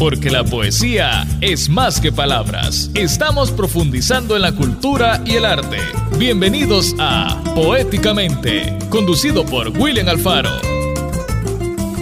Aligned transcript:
porque 0.00 0.30
la 0.30 0.44
poesía 0.44 1.26
es 1.42 1.68
más 1.68 2.00
que 2.00 2.10
palabras. 2.10 2.90
Estamos 2.94 3.50
profundizando 3.50 4.34
en 4.34 4.40
la 4.40 4.52
cultura 4.52 5.22
y 5.26 5.34
el 5.34 5.44
arte. 5.44 5.76
Bienvenidos 6.16 6.94
a 6.98 7.38
Poéticamente, 7.54 8.78
conducido 8.88 9.44
por 9.44 9.68
William 9.78 10.08
Alfaro. 10.08 10.79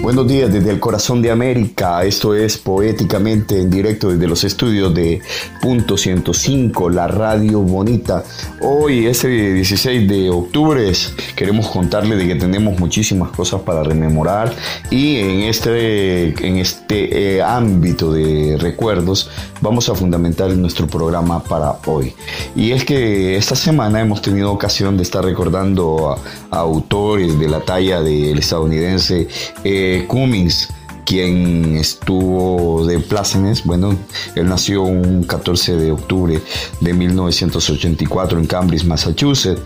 Buenos 0.01 0.29
días 0.29 0.53
desde 0.53 0.71
el 0.71 0.79
corazón 0.79 1.21
de 1.21 1.31
América. 1.31 2.05
Esto 2.05 2.33
es 2.33 2.57
poéticamente 2.57 3.61
en 3.61 3.69
directo 3.69 4.11
desde 4.11 4.29
los 4.29 4.45
estudios 4.45 4.95
de 4.95 5.21
Punto 5.61 5.97
105, 5.97 6.89
la 6.89 7.09
radio 7.09 7.61
bonita. 7.61 8.23
Hoy, 8.61 9.07
este 9.07 9.29
16 9.55 10.09
de 10.09 10.31
octubre, 10.31 10.93
queremos 11.35 11.69
contarle 11.69 12.15
de 12.15 12.29
que 12.29 12.37
tenemos 12.37 12.79
muchísimas 12.79 13.33
cosas 13.33 13.63
para 13.63 13.83
rememorar 13.83 14.55
y 14.89 15.17
en 15.17 15.41
este, 15.41 16.29
en 16.47 16.59
este 16.59 17.37
eh, 17.37 17.43
ámbito 17.43 18.13
de 18.13 18.57
recuerdos 18.57 19.31
vamos 19.61 19.89
a 19.89 19.97
fundamentar 19.97 20.51
nuestro 20.53 20.87
programa 20.87 21.43
para 21.43 21.73
hoy. 21.87 22.15
Y 22.55 22.71
es 22.71 22.85
que 22.85 23.37
esta 23.37 23.57
semana 23.57 24.01
hemos 24.01 24.23
tenido 24.23 24.53
ocasión 24.53 24.97
de 24.97 25.03
estar 25.03 25.25
recordando 25.25 26.13
a, 26.13 26.19
autores 26.51 27.39
de 27.39 27.49
la 27.49 27.61
talla 27.61 28.01
del 28.01 28.39
estadounidense. 28.39 29.29
Eh, 29.65 29.88
Cummings, 30.07 30.69
quien 31.05 31.77
estuvo 31.77 32.85
de 32.85 32.99
plácemes, 32.99 33.65
bueno, 33.65 33.97
él 34.35 34.47
nació 34.47 34.83
un 34.83 35.25
14 35.25 35.77
de 35.77 35.91
octubre 35.91 36.39
de 36.81 36.93
1984 36.93 38.39
en 38.39 38.47
Cambridge, 38.47 38.85
Massachusetts. 38.85 39.63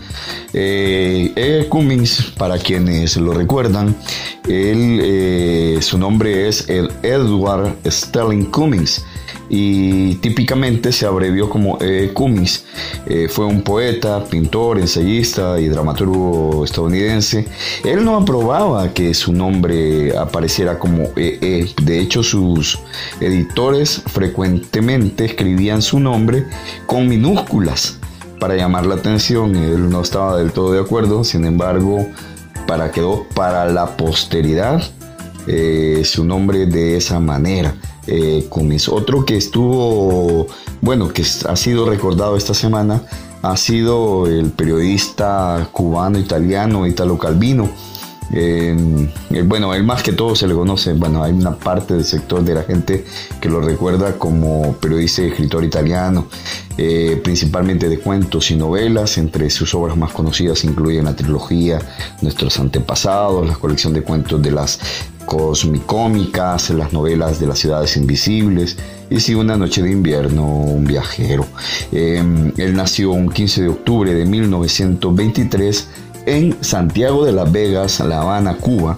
Eh, 0.53 1.67
Cummings, 1.69 2.31
para 2.37 2.57
quienes 2.57 3.17
lo 3.17 3.33
recuerdan, 3.33 3.95
eh, 4.47 5.77
su 5.81 5.97
nombre 5.97 6.47
es 6.47 6.65
Edward 6.69 7.75
Sterling 7.85 8.45
Cummings 8.45 9.03
y 9.55 10.15
típicamente 10.15 10.91
se 10.91 11.05
abrevió 11.05 11.47
como 11.47 11.77
E. 11.79 12.09
Cummings. 12.11 12.65
Eh, 13.05 13.27
fue 13.29 13.45
un 13.45 13.61
poeta, 13.61 14.25
pintor, 14.25 14.79
ensayista 14.79 15.59
y 15.59 15.67
dramaturgo 15.67 16.65
estadounidense. 16.65 17.47
Él 17.83 18.03
no 18.03 18.17
aprobaba 18.17 18.91
que 18.95 19.13
su 19.13 19.31
nombre 19.31 20.17
apareciera 20.17 20.79
como 20.79 21.03
E. 21.15 21.71
De 21.83 21.99
hecho, 21.99 22.23
sus 22.23 22.79
editores 23.21 24.01
frecuentemente 24.07 25.25
escribían 25.25 25.83
su 25.83 25.99
nombre 25.99 26.47
con 26.87 27.07
minúsculas 27.07 27.99
para 28.39 28.55
llamar 28.55 28.87
la 28.87 28.95
atención. 28.95 29.55
Él 29.55 29.87
no 29.87 30.01
estaba 30.01 30.37
del 30.37 30.51
todo 30.51 30.71
de 30.71 30.79
acuerdo, 30.79 31.23
sin 31.23 31.45
embargo, 31.45 32.07
para 32.65 32.89
quedó 32.89 33.27
para 33.35 33.67
la 33.67 33.97
posteridad 33.97 34.81
eh, 35.45 36.01
su 36.05 36.25
nombre 36.25 36.65
de 36.65 36.97
esa 36.97 37.19
manera 37.19 37.75
eh, 38.07 38.47
Otro 38.89 39.25
que 39.25 39.37
estuvo, 39.37 40.47
bueno, 40.81 41.09
que 41.09 41.23
ha 41.47 41.55
sido 41.55 41.89
recordado 41.89 42.35
esta 42.37 42.53
semana, 42.53 43.03
ha 43.41 43.57
sido 43.57 44.27
el 44.27 44.51
periodista 44.51 45.69
cubano, 45.71 46.17
italiano, 46.17 46.87
Italo 46.87 47.17
Calvino. 47.17 47.69
Eh, 48.35 48.75
bueno, 49.45 49.73
él 49.75 49.83
más 49.83 50.01
que 50.01 50.13
todo 50.13 50.35
se 50.35 50.47
le 50.47 50.55
conoce, 50.55 50.93
bueno, 50.93 51.23
hay 51.23 51.33
una 51.33 51.55
parte 51.55 51.93
del 51.93 52.03
sector 52.03 52.43
de 52.43 52.55
la 52.55 52.63
gente 52.63 53.05
que 53.39 53.47
lo 53.47 53.61
recuerda 53.61 54.17
como 54.17 54.73
periodista 54.77 55.21
y 55.21 55.25
escritor 55.25 55.63
italiano, 55.63 56.27
eh, 56.77 57.19
principalmente 57.23 57.89
de 57.89 57.99
cuentos 57.99 58.49
y 58.49 58.55
novelas. 58.55 59.17
Entre 59.17 59.49
sus 59.49 59.75
obras 59.75 59.97
más 59.97 60.11
conocidas 60.13 60.63
incluyen 60.63 61.05
la 61.05 61.15
trilogía 61.15 61.79
Nuestros 62.21 62.57
antepasados, 62.59 63.47
la 63.47 63.55
colección 63.55 63.93
de 63.93 64.01
cuentos 64.01 64.41
de 64.41 64.51
las 64.51 64.79
cosmicómicas, 65.25 66.69
las 66.71 66.93
novelas 66.93 67.39
de 67.39 67.47
las 67.47 67.59
ciudades 67.59 67.97
invisibles 67.97 68.77
y 69.09 69.19
si 69.19 69.35
una 69.35 69.55
noche 69.57 69.81
de 69.81 69.91
invierno, 69.91 70.45
un 70.45 70.85
viajero. 70.85 71.45
Em, 71.91 72.51
él 72.57 72.75
nació 72.75 73.11
un 73.11 73.29
15 73.29 73.61
de 73.63 73.67
octubre 73.69 74.13
de 74.13 74.25
1923 74.25 75.87
en 76.25 76.57
Santiago 76.61 77.25
de 77.25 77.31
las 77.31 77.51
Vegas, 77.51 77.99
La 77.99 78.21
Habana, 78.21 78.55
Cuba, 78.55 78.97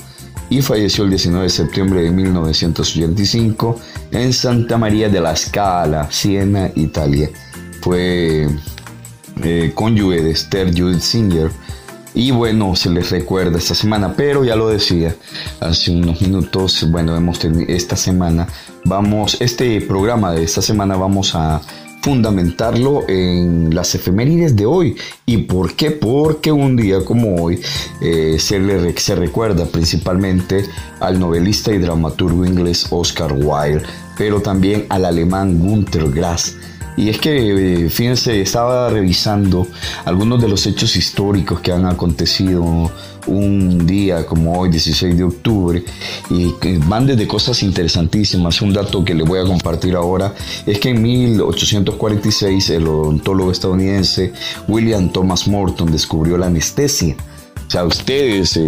y 0.49 0.61
falleció 0.61 1.03
el 1.03 1.09
19 1.09 1.43
de 1.43 1.49
septiembre 1.49 2.01
de 2.03 2.11
1985 2.11 3.79
en 4.11 4.31
Santa 4.31 4.77
María 4.77 5.09
de 5.09 5.19
la 5.19 5.35
Scala, 5.35 6.07
Siena, 6.11 6.71
Italia. 6.75 7.29
Fue 7.81 8.47
eh, 9.43 9.71
cónyuge 9.73 10.21
de 10.21 10.31
Esther 10.31 10.71
Judith 10.77 11.01
Singer, 11.01 11.51
y 12.15 12.31
bueno, 12.31 12.75
se 12.75 12.89
les 12.89 13.11
recuerda 13.11 13.57
esta 13.57 13.75
semana, 13.75 14.13
pero 14.15 14.45
ya 14.45 14.55
lo 14.55 14.69
decía 14.69 15.15
hace 15.59 15.91
unos 15.91 16.21
minutos, 16.21 16.89
bueno, 16.89 17.15
hemos 17.15 17.39
tenido 17.39 17.65
esta 17.67 17.97
semana, 17.97 18.47
vamos, 18.85 19.37
este 19.41 19.81
programa 19.81 20.31
de 20.31 20.43
esta 20.43 20.61
semana 20.61 20.95
vamos 20.95 21.35
a 21.35 21.61
fundamentarlo 22.01 23.03
en 23.09 23.73
las 23.73 23.95
efemérides 23.95 24.55
de 24.55 24.65
hoy. 24.67 24.95
¿Y 25.25 25.37
por 25.37 25.75
qué? 25.75 25.89
Porque 25.89 26.51
un 26.51 26.75
día 26.75 27.03
como 27.03 27.35
hoy 27.43 27.59
eh, 27.99 28.37
se, 28.39 28.59
le, 28.59 28.95
se 28.97 29.15
recuerda 29.15 29.65
principalmente 29.65 30.65
al 30.99 31.19
novelista 31.19 31.73
y 31.73 31.79
dramaturgo 31.79 32.45
inglés 32.45 32.85
Oscar 32.91 33.33
Wilde, 33.33 33.83
pero 34.17 34.39
también 34.39 34.85
al 34.89 35.03
alemán 35.03 35.59
Günter 35.59 36.11
Grass 36.11 36.55
y 36.97 37.09
es 37.09 37.19
que, 37.19 37.85
eh, 37.85 37.89
fíjense, 37.89 38.41
estaba 38.41 38.89
revisando 38.89 39.67
algunos 40.05 40.41
de 40.41 40.47
los 40.47 40.65
hechos 40.65 40.95
históricos 40.95 41.59
que 41.59 41.71
han 41.71 41.85
acontecido 41.85 42.91
un 43.27 43.85
día 43.85 44.25
como 44.25 44.59
hoy, 44.59 44.69
16 44.69 45.17
de 45.17 45.23
octubre, 45.23 45.83
y 46.29 46.53
van 46.87 47.07
desde 47.07 47.27
cosas 47.27 47.61
interesantísimas. 47.63 48.61
Un 48.61 48.73
dato 48.73 49.03
que 49.03 49.13
le 49.13 49.23
voy 49.23 49.39
a 49.39 49.43
compartir 49.43 49.95
ahora 49.95 50.33
es 50.65 50.79
que 50.79 50.89
en 50.89 51.01
1846 51.01 52.69
el 52.69 52.87
odontólogo 52.87 53.51
estadounidense 53.51 54.33
William 54.67 55.09
Thomas 55.09 55.47
Morton 55.47 55.91
descubrió 55.91 56.37
la 56.37 56.47
anestesia 56.47 57.15
sea, 57.71 57.83
ustedes, 57.85 58.57
eh, 58.57 58.67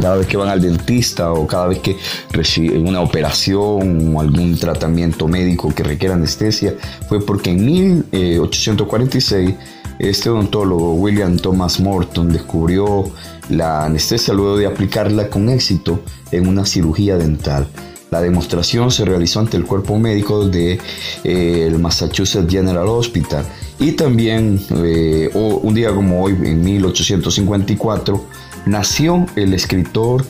cada 0.00 0.16
vez 0.16 0.26
que 0.26 0.36
van 0.36 0.48
al 0.48 0.60
dentista 0.60 1.32
o 1.32 1.46
cada 1.46 1.68
vez 1.68 1.78
que 1.78 1.96
reciben 2.30 2.86
una 2.86 3.00
operación 3.00 4.14
o 4.14 4.20
algún 4.20 4.58
tratamiento 4.58 5.28
médico 5.28 5.72
que 5.74 5.82
requiera 5.82 6.14
anestesia, 6.14 6.74
fue 7.08 7.24
porque 7.24 7.50
en 7.50 7.64
1846 7.64 9.54
este 9.98 10.30
odontólogo 10.30 10.94
William 10.94 11.36
Thomas 11.36 11.78
Morton 11.78 12.32
descubrió 12.32 13.04
la 13.48 13.84
anestesia 13.84 14.34
luego 14.34 14.56
de 14.56 14.66
aplicarla 14.66 15.28
con 15.28 15.48
éxito 15.48 16.00
en 16.32 16.48
una 16.48 16.64
cirugía 16.64 17.16
dental. 17.16 17.68
La 18.12 18.20
demostración 18.20 18.90
se 18.90 19.06
realizó 19.06 19.40
ante 19.40 19.56
el 19.56 19.64
cuerpo 19.64 19.98
médico 19.98 20.46
del 20.46 20.50
de, 20.50 20.80
eh, 21.24 21.76
Massachusetts 21.80 22.46
General 22.46 22.86
Hospital. 22.86 23.46
Y 23.78 23.92
también 23.92 24.60
eh, 24.84 25.30
un 25.32 25.72
día 25.72 25.94
como 25.94 26.22
hoy, 26.22 26.32
en 26.44 26.62
1854, 26.62 28.22
nació 28.66 29.24
el 29.34 29.54
escritor 29.54 30.26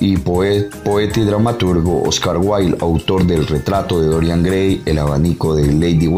y 0.00 0.16
poeta 0.16 1.20
y 1.20 1.22
dramaturgo 1.22 2.02
Oscar 2.02 2.36
Wilde, 2.36 2.76
autor 2.80 3.24
del 3.24 3.46
retrato 3.46 4.00
de 4.00 4.08
Dorian 4.08 4.42
Gray, 4.42 4.82
El 4.84 4.98
abanico 4.98 5.54
de 5.54 5.72
Lady 5.72 6.08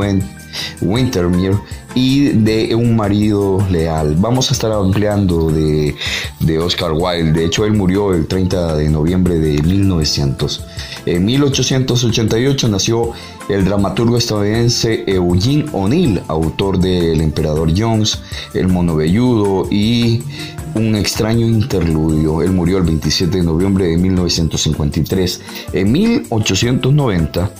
Wintermere 0.80 1.56
y 1.94 2.28
de 2.28 2.74
Un 2.74 2.96
marido 2.96 3.64
leal. 3.70 4.16
Vamos 4.18 4.50
a 4.50 4.54
estar 4.54 4.72
ampliando 4.72 5.50
de, 5.50 5.94
de, 6.40 6.58
Oscar 6.58 6.92
Wilde. 6.92 7.32
De 7.32 7.44
hecho, 7.44 7.64
él 7.64 7.74
murió 7.74 8.14
el 8.14 8.26
30 8.26 8.76
de 8.76 8.88
noviembre 8.88 9.38
de 9.38 9.62
1900. 9.62 10.64
En 11.04 11.24
1888 11.24 12.68
nació 12.68 13.12
el 13.48 13.64
dramaturgo 13.64 14.16
estadounidense 14.16 15.04
Eugene 15.06 15.66
O'Neill, 15.72 16.22
autor 16.28 16.78
de 16.78 17.12
El 17.12 17.20
emperador 17.20 17.72
Jones, 17.76 18.20
El 18.54 18.68
mono 18.68 18.96
velludo 18.96 19.66
y 19.70 20.22
un 20.74 20.94
extraño 20.94 21.46
interludio. 21.46 22.42
Él 22.42 22.52
murió 22.52 22.78
el 22.78 22.84
27 22.84 23.38
de 23.38 23.42
noviembre 23.42 23.86
de 23.86 23.96
1953. 23.96 25.40
En 25.72 25.92
1890 25.92 27.50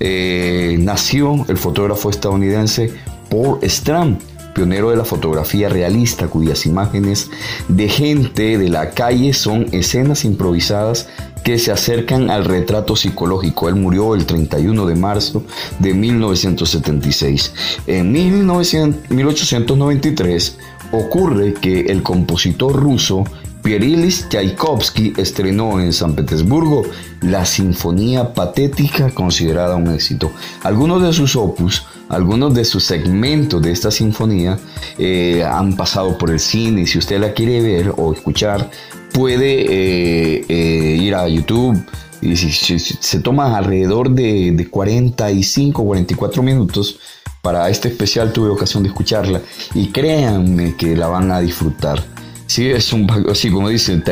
eh, 0.00 0.76
nació 0.80 1.46
el 1.48 1.56
fotógrafo 1.56 2.10
estadounidense 2.10 2.92
Paul 3.30 3.58
Strand, 3.62 4.18
pionero 4.54 4.90
de 4.90 4.96
la 4.96 5.04
fotografía 5.04 5.68
realista, 5.68 6.26
cuyas 6.28 6.64
imágenes 6.66 7.30
de 7.68 7.88
gente 7.88 8.58
de 8.58 8.68
la 8.68 8.90
calle 8.90 9.32
son 9.32 9.66
escenas 9.72 10.24
improvisadas 10.24 11.08
que 11.42 11.58
se 11.58 11.72
acercan 11.72 12.30
al 12.30 12.44
retrato 12.44 12.94
psicológico. 12.96 13.68
Él 13.68 13.74
murió 13.76 14.14
el 14.14 14.24
31 14.24 14.86
de 14.86 14.94
marzo 14.94 15.44
de 15.78 15.92
1976. 15.92 17.52
En 17.86 18.12
1893 18.12 20.58
ocurre 20.92 21.52
que 21.54 21.80
el 21.80 22.02
compositor 22.02 22.74
ruso 22.74 23.24
Pierilis 23.64 24.28
Tchaikovsky 24.28 25.14
estrenó 25.16 25.80
en 25.80 25.94
San 25.94 26.14
Petersburgo 26.14 26.82
la 27.22 27.46
Sinfonía 27.46 28.34
Patética 28.34 29.08
considerada 29.08 29.76
un 29.76 29.90
éxito. 29.90 30.30
Algunos 30.62 31.02
de 31.02 31.14
sus 31.14 31.34
opus, 31.34 31.86
algunos 32.10 32.52
de 32.52 32.66
sus 32.66 32.84
segmentos 32.84 33.62
de 33.62 33.72
esta 33.72 33.90
sinfonía 33.90 34.58
eh, 34.98 35.42
han 35.42 35.76
pasado 35.76 36.18
por 36.18 36.28
el 36.28 36.40
cine 36.40 36.82
y 36.82 36.86
si 36.86 36.98
usted 36.98 37.18
la 37.18 37.32
quiere 37.32 37.62
ver 37.62 37.94
o 37.96 38.12
escuchar 38.12 38.70
puede 39.14 39.62
eh, 39.62 40.44
eh, 40.46 40.98
ir 41.00 41.14
a 41.14 41.26
YouTube 41.26 41.82
y 42.20 42.36
si, 42.36 42.78
se 42.78 43.20
toma 43.20 43.56
alrededor 43.56 44.10
de, 44.10 44.52
de 44.52 44.68
45, 44.68 45.82
44 45.82 46.42
minutos, 46.42 46.98
para 47.40 47.70
este 47.70 47.88
especial 47.88 48.30
tuve 48.30 48.50
ocasión 48.50 48.82
de 48.82 48.90
escucharla 48.90 49.40
y 49.74 49.88
créanme 49.88 50.76
que 50.76 50.94
la 50.94 51.06
van 51.06 51.30
a 51.30 51.40
disfrutar. 51.40 52.13
Sí, 52.46 52.68
es 52.68 52.92
un 52.92 53.10
así 53.30 53.50
como 53.50 53.68
dicen, 53.68 54.04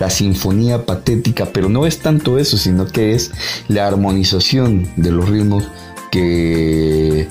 la 0.00 0.10
sinfonía 0.10 0.86
patética, 0.86 1.46
pero 1.52 1.68
no 1.68 1.86
es 1.86 1.98
tanto 1.98 2.38
eso, 2.38 2.56
sino 2.56 2.86
que 2.86 3.14
es 3.14 3.32
la 3.68 3.86
armonización 3.86 4.88
de 4.96 5.10
los 5.10 5.28
ritmos 5.28 5.64
que, 6.10 7.28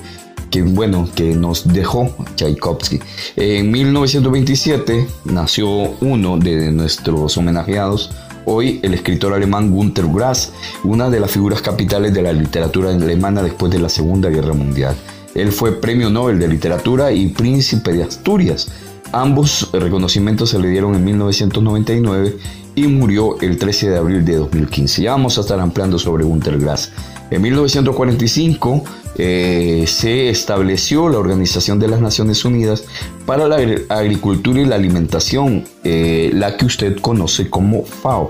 que 0.50 0.62
bueno, 0.62 1.08
que 1.14 1.34
nos 1.34 1.66
dejó 1.66 2.14
Tchaikovsky. 2.36 3.00
En 3.36 3.70
1927 3.70 5.08
nació 5.24 5.68
uno 6.00 6.38
de 6.38 6.70
nuestros 6.70 7.36
homenajeados, 7.36 8.12
hoy 8.44 8.80
el 8.82 8.94
escritor 8.94 9.34
alemán 9.34 9.70
Günter 9.72 10.06
Grass, 10.06 10.52
una 10.84 11.10
de 11.10 11.20
las 11.20 11.32
figuras 11.32 11.60
capitales 11.60 12.14
de 12.14 12.22
la 12.22 12.32
literatura 12.32 12.90
alemana 12.90 13.42
después 13.42 13.72
de 13.72 13.80
la 13.80 13.88
Segunda 13.88 14.30
Guerra 14.30 14.54
Mundial. 14.54 14.96
Él 15.34 15.52
fue 15.52 15.78
Premio 15.78 16.08
Nobel 16.08 16.38
de 16.38 16.48
Literatura 16.48 17.12
y 17.12 17.28
Príncipe 17.28 17.92
de 17.92 18.04
Asturias. 18.04 18.68
Ambos 19.12 19.70
reconocimientos 19.72 20.50
se 20.50 20.58
le 20.58 20.68
dieron 20.68 20.94
en 20.94 21.04
1999 21.04 22.36
y 22.74 22.86
murió 22.88 23.40
el 23.40 23.58
13 23.58 23.90
de 23.90 23.96
abril 23.96 24.24
de 24.24 24.36
2015. 24.36 25.02
Ya 25.02 25.12
vamos 25.12 25.38
a 25.38 25.40
estar 25.40 25.58
ampliando 25.58 25.98
sobre 25.98 26.24
Gunter 26.24 26.58
Grass. 26.58 26.92
En 27.30 27.42
1945 27.42 28.84
eh, 29.16 29.84
se 29.88 30.28
estableció 30.28 31.08
la 31.08 31.18
Organización 31.18 31.78
de 31.78 31.88
las 31.88 32.00
Naciones 32.00 32.44
Unidas 32.44 32.84
para 33.24 33.48
la 33.48 33.56
Agricultura 33.88 34.60
y 34.60 34.66
la 34.66 34.76
Alimentación, 34.76 35.64
eh, 35.84 36.30
la 36.34 36.56
que 36.56 36.66
usted 36.66 37.00
conoce 37.00 37.48
como 37.50 37.84
FAO. 37.84 38.28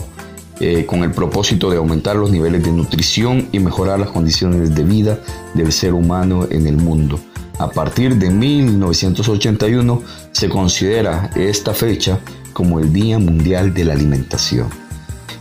Eh, 0.59 0.87
con 0.87 1.03
el 1.03 1.11
propósito 1.11 1.69
de 1.69 1.77
aumentar 1.77 2.17
los 2.17 2.31
niveles 2.31 2.65
de 2.65 2.73
nutrición 2.73 3.47
y 3.53 3.59
mejorar 3.59 4.01
las 4.01 4.09
condiciones 4.09 4.75
de 4.75 4.85
vida 4.85 5.21
del 5.53 5.71
ser 5.71 5.93
humano 5.93 6.49
en 6.51 6.67
el 6.67 6.79
mundo. 6.79 7.21
A 7.59 7.71
partir 7.71 8.17
de 8.17 8.31
1981 8.31 10.03
se 10.33 10.49
considera 10.49 11.31
esta 11.35 11.73
fecha 11.73 12.21
como 12.53 12.79
el 12.81 12.93
Día 12.93 13.19
Mundial 13.19 13.73
de 13.73 13.85
la 13.85 13.95
Alimentación. 13.95 14.69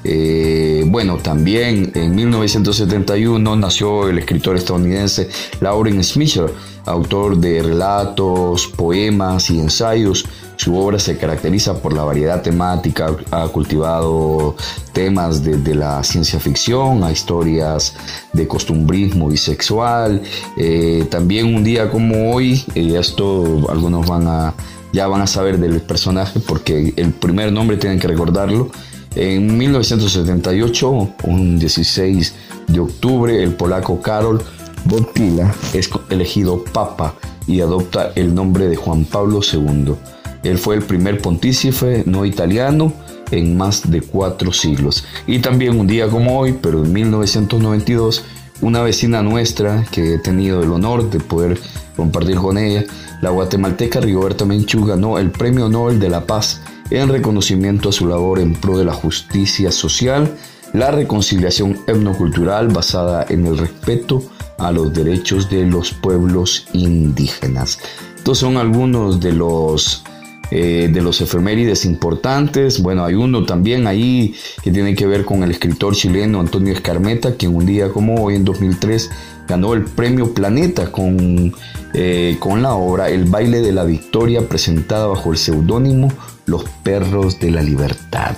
Eh, 0.03 0.83
bueno, 0.85 1.17
también 1.17 1.91
en 1.95 2.15
1971 2.15 3.55
nació 3.55 4.07
el 4.07 4.19
escritor 4.19 4.55
estadounidense 4.55 5.29
Lawrence 5.61 6.13
Smith, 6.13 6.39
autor 6.85 7.37
de 7.37 7.63
relatos, 7.63 8.67
poemas 8.67 9.49
y 9.49 9.59
ensayos 9.59 10.25
su 10.57 10.77
obra 10.77 10.99
se 10.99 11.17
caracteriza 11.17 11.81
por 11.81 11.93
la 11.93 12.03
variedad 12.03 12.41
temática, 12.41 13.15
ha 13.31 13.47
cultivado 13.47 14.55
temas 14.93 15.43
desde 15.43 15.75
la 15.75 16.03
ciencia 16.03 16.39
ficción 16.39 17.03
a 17.03 17.11
historias 17.11 17.93
de 18.33 18.47
costumbrismo 18.47 19.29
bisexual. 19.29 20.21
Eh, 20.57 21.05
también 21.09 21.53
un 21.53 21.63
día 21.63 21.89
como 21.89 22.33
hoy, 22.33 22.63
y 22.73 22.95
esto 22.95 23.65
algunos 23.69 24.07
van 24.07 24.27
a, 24.27 24.53
ya 24.93 25.07
van 25.07 25.21
a 25.21 25.27
saber 25.27 25.59
del 25.59 25.81
personaje 25.81 26.39
porque 26.39 26.93
el 26.95 27.11
primer 27.11 27.51
nombre 27.51 27.77
tienen 27.77 27.99
que 27.99 28.07
recordarlo. 28.07 28.69
En 29.15 29.57
1978, 29.57 31.09
un 31.23 31.59
16 31.59 32.33
de 32.67 32.79
octubre, 32.79 33.41
el 33.41 33.53
polaco 33.53 34.01
Karol 34.01 34.43
Wojtyla 34.89 35.53
es 35.73 35.89
elegido 36.09 36.63
papa 36.63 37.15
y 37.47 37.61
adopta 37.61 38.11
el 38.15 38.33
nombre 38.33 38.67
de 38.67 38.75
Juan 38.75 39.05
Pablo 39.05 39.39
II. 39.41 39.95
Él 40.45 40.59
fue 40.59 40.75
el 40.75 40.83
primer 40.83 41.19
pontífice 41.21 42.03
no 42.05 42.23
italiano 42.23 42.93
en 43.31 43.57
más 43.57 43.89
de 43.89 44.01
cuatro 44.01 44.53
siglos. 44.53 45.03
Y 45.25 45.39
también 45.39 45.79
un 45.79 45.87
día 45.87 46.07
como 46.07 46.39
hoy, 46.39 46.53
pero 46.61 46.85
en 46.85 46.93
1992, 46.93 48.23
una 48.61 48.83
vecina 48.83 49.23
nuestra 49.23 49.83
que 49.91 50.13
he 50.13 50.19
tenido 50.19 50.61
el 50.61 50.71
honor 50.71 51.09
de 51.09 51.19
poder 51.19 51.59
compartir 51.95 52.35
con 52.37 52.59
ella, 52.59 52.85
la 53.21 53.31
guatemalteca 53.31 53.99
Rigoberta 53.99 54.45
Menchú 54.45 54.85
ganó 54.85 55.17
el 55.17 55.31
Premio 55.31 55.67
Nobel 55.67 55.99
de 55.99 56.09
la 56.09 56.25
Paz 56.25 56.61
en 56.91 57.09
reconocimiento 57.09 57.89
a 57.89 57.91
su 57.91 58.07
labor 58.07 58.39
en 58.39 58.53
pro 58.53 58.77
de 58.77 58.85
la 58.85 58.93
justicia 58.93 59.71
social, 59.71 60.31
la 60.73 60.91
reconciliación 60.91 61.79
etnocultural 61.87 62.67
basada 62.67 63.25
en 63.29 63.47
el 63.47 63.57
respeto 63.57 64.21
a 64.59 64.71
los 64.71 64.93
derechos 64.93 65.49
de 65.49 65.65
los 65.65 65.91
pueblos 65.91 66.67
indígenas. 66.73 67.79
Estos 68.15 68.37
son 68.39 68.57
algunos 68.57 69.19
de 69.19 69.33
los 69.33 70.03
eh, 70.51 70.89
de 70.91 71.01
los 71.01 71.21
efemérides 71.21 71.85
importantes. 71.85 72.81
Bueno, 72.81 73.03
hay 73.03 73.15
uno 73.15 73.45
también 73.45 73.87
ahí 73.87 74.35
que 74.63 74.71
tiene 74.71 74.93
que 74.95 75.07
ver 75.07 75.25
con 75.25 75.43
el 75.43 75.51
escritor 75.51 75.95
chileno 75.95 76.39
Antonio 76.39 76.73
Escarmeta, 76.73 77.35
quien 77.35 77.55
un 77.55 77.65
día 77.65 77.89
como 77.89 78.23
hoy 78.23 78.35
en 78.35 78.45
2003 78.45 79.09
ganó 79.47 79.73
el 79.73 79.85
premio 79.85 80.33
Planeta 80.33 80.91
con, 80.91 81.53
eh, 81.93 82.37
con 82.39 82.61
la 82.61 82.73
obra 82.73 83.09
El 83.09 83.25
baile 83.25 83.61
de 83.61 83.71
la 83.71 83.83
victoria 83.83 84.47
presentada 84.47 85.07
bajo 85.07 85.31
el 85.31 85.37
seudónimo 85.37 86.11
Los 86.45 86.63
perros 86.83 87.39
de 87.39 87.51
la 87.51 87.63
libertad. 87.63 88.35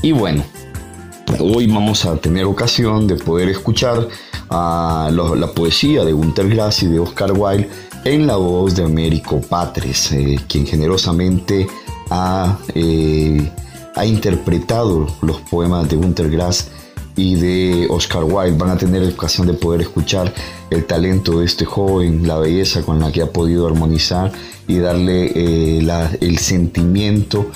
Y 0.00 0.12
bueno, 0.12 0.42
hoy 1.38 1.66
vamos 1.66 2.06
a 2.06 2.16
tener 2.16 2.44
ocasión 2.44 3.06
de 3.06 3.16
poder 3.16 3.48
escuchar 3.50 4.08
a 4.48 5.10
la 5.12 5.46
poesía 5.48 6.04
de 6.04 6.12
Gunter 6.12 6.48
Grass 6.48 6.82
y 6.82 6.86
de 6.88 6.98
Oscar 6.98 7.32
Wilde 7.32 7.68
en 8.04 8.26
la 8.26 8.36
voz 8.36 8.74
de 8.74 8.84
Américo 8.84 9.40
Patres, 9.40 10.12
eh, 10.12 10.38
quien 10.48 10.66
generosamente 10.66 11.66
ha, 12.10 12.58
eh, 12.74 13.50
ha, 13.94 14.04
interpretado 14.04 15.06
los 15.22 15.40
poemas 15.42 15.88
de 15.88 15.96
Gunter 15.96 16.30
Grass 16.30 16.68
y 17.16 17.36
de 17.36 17.86
Oscar 17.90 18.24
Wilde. 18.24 18.58
Van 18.58 18.70
a 18.70 18.76
tener 18.76 19.02
ocasión 19.12 19.46
de 19.46 19.54
poder 19.54 19.82
escuchar 19.82 20.32
el 20.70 20.84
talento 20.84 21.38
de 21.38 21.46
este 21.46 21.64
joven, 21.64 22.26
la 22.26 22.38
belleza 22.38 22.82
con 22.82 22.98
la 22.98 23.12
que 23.12 23.22
ha 23.22 23.30
podido 23.30 23.66
armonizar 23.66 24.32
y 24.66 24.78
darle 24.78 25.32
eh, 25.34 26.16
el 26.20 26.38
sentimiento 26.38 27.46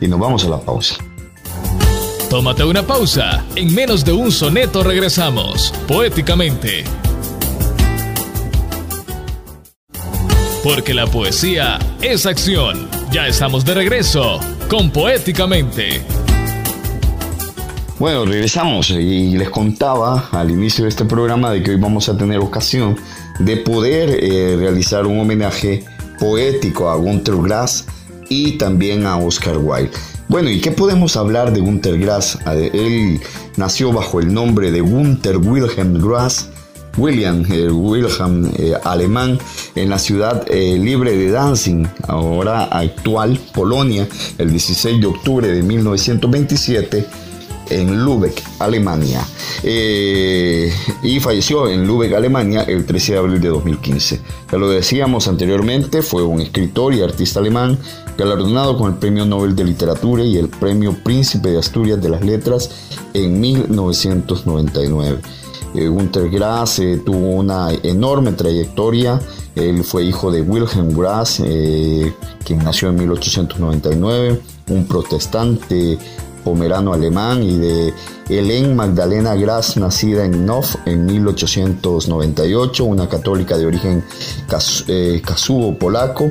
Y 0.00 0.06
nos 0.06 0.20
vamos 0.20 0.44
a 0.44 0.48
la 0.48 0.60
pausa. 0.60 0.94
Tómate 2.30 2.62
una 2.62 2.86
pausa. 2.86 3.44
En 3.56 3.74
menos 3.74 4.04
de 4.04 4.12
un 4.12 4.30
soneto 4.30 4.84
regresamos, 4.84 5.74
poéticamente. 5.88 6.84
Porque 10.62 10.94
la 10.94 11.08
poesía 11.08 11.80
es 12.00 12.24
acción. 12.24 12.88
Ya 13.10 13.26
estamos 13.26 13.64
de 13.64 13.74
regreso 13.74 14.38
con 14.68 14.90
Poéticamente. 14.90 16.00
Bueno, 17.98 18.24
regresamos 18.24 18.90
y 18.90 19.36
les 19.36 19.50
contaba 19.50 20.28
al 20.30 20.52
inicio 20.52 20.84
de 20.84 20.90
este 20.90 21.04
programa 21.04 21.50
de 21.50 21.64
que 21.64 21.72
hoy 21.72 21.78
vamos 21.78 22.08
a 22.08 22.16
tener 22.16 22.38
ocasión 22.38 22.96
de 23.40 23.56
poder 23.56 24.10
eh, 24.22 24.56
realizar 24.56 25.04
un 25.04 25.18
homenaje 25.18 25.84
poético 26.20 26.88
a 26.88 26.94
Gunter 26.94 27.34
Grass 27.42 27.86
y 28.28 28.52
también 28.52 29.04
a 29.04 29.16
Oscar 29.16 29.58
Wilde. 29.58 29.90
Bueno, 30.28 30.48
¿y 30.48 30.60
qué 30.60 30.70
podemos 30.70 31.16
hablar 31.16 31.52
de 31.52 31.58
Gunter 31.60 31.98
Grass? 31.98 32.38
Él 32.46 33.20
nació 33.56 33.92
bajo 33.92 34.20
el 34.20 34.32
nombre 34.32 34.70
de 34.70 34.80
Gunter 34.80 35.38
Wilhelm 35.38 36.00
Grass, 36.00 36.48
William 36.96 37.44
Wilhelm 37.48 38.50
eh, 38.56 38.74
alemán, 38.84 39.38
en 39.74 39.88
la 39.88 39.98
ciudad 39.98 40.44
eh, 40.48 40.78
libre 40.78 41.16
de 41.16 41.30
Danzig, 41.30 41.88
ahora 42.06 42.64
actual 42.64 43.38
Polonia, 43.54 44.06
el 44.38 44.50
16 44.50 45.00
de 45.00 45.06
octubre 45.06 45.48
de 45.48 45.62
1927 45.62 47.06
en 47.70 48.04
Lübeck, 48.04 48.42
Alemania. 48.58 49.26
Eh, 49.62 50.72
y 51.02 51.20
falleció 51.20 51.68
en 51.68 51.86
Lübeck, 51.86 52.12
Alemania, 52.14 52.62
el 52.62 52.84
13 52.84 53.12
de 53.12 53.18
abril 53.18 53.40
de 53.40 53.48
2015. 53.48 54.20
Ya 54.50 54.58
lo 54.58 54.68
decíamos 54.68 55.28
anteriormente, 55.28 56.02
fue 56.02 56.22
un 56.22 56.40
escritor 56.40 56.94
y 56.94 57.02
artista 57.02 57.40
alemán 57.40 57.78
galardonado 58.16 58.76
con 58.76 58.92
el 58.92 58.98
Premio 58.98 59.24
Nobel 59.24 59.56
de 59.56 59.64
Literatura 59.64 60.22
y 60.22 60.36
el 60.36 60.48
Premio 60.48 60.94
Príncipe 61.02 61.50
de 61.50 61.58
Asturias 61.58 62.00
de 62.02 62.10
las 62.10 62.22
Letras 62.22 62.70
en 63.14 63.40
1999. 63.40 65.20
Eh, 65.74 65.88
Grass 66.30 66.78
eh, 66.78 67.00
tuvo 67.04 67.30
una 67.36 67.72
enorme 67.82 68.32
trayectoria. 68.32 69.20
Él 69.54 69.84
fue 69.84 70.04
hijo 70.04 70.30
de 70.30 70.42
Wilhelm 70.42 70.96
Grass, 70.96 71.36
quien 72.44 72.58
nació 72.64 72.88
en 72.88 72.96
1899, 72.96 74.40
un 74.70 74.86
protestante 74.86 75.98
pomerano 76.44 76.92
alemán 76.92 77.42
y 77.42 77.56
de 77.56 77.94
Helen 78.28 78.76
Magdalena 78.76 79.34
Grass, 79.34 79.76
nacida 79.76 80.24
en 80.24 80.46
Nof 80.46 80.76
en 80.86 81.06
1898, 81.06 82.84
una 82.84 83.08
católica 83.08 83.56
de 83.56 83.66
origen 83.66 84.04
eh, 84.88 85.22
polaco. 85.78 86.30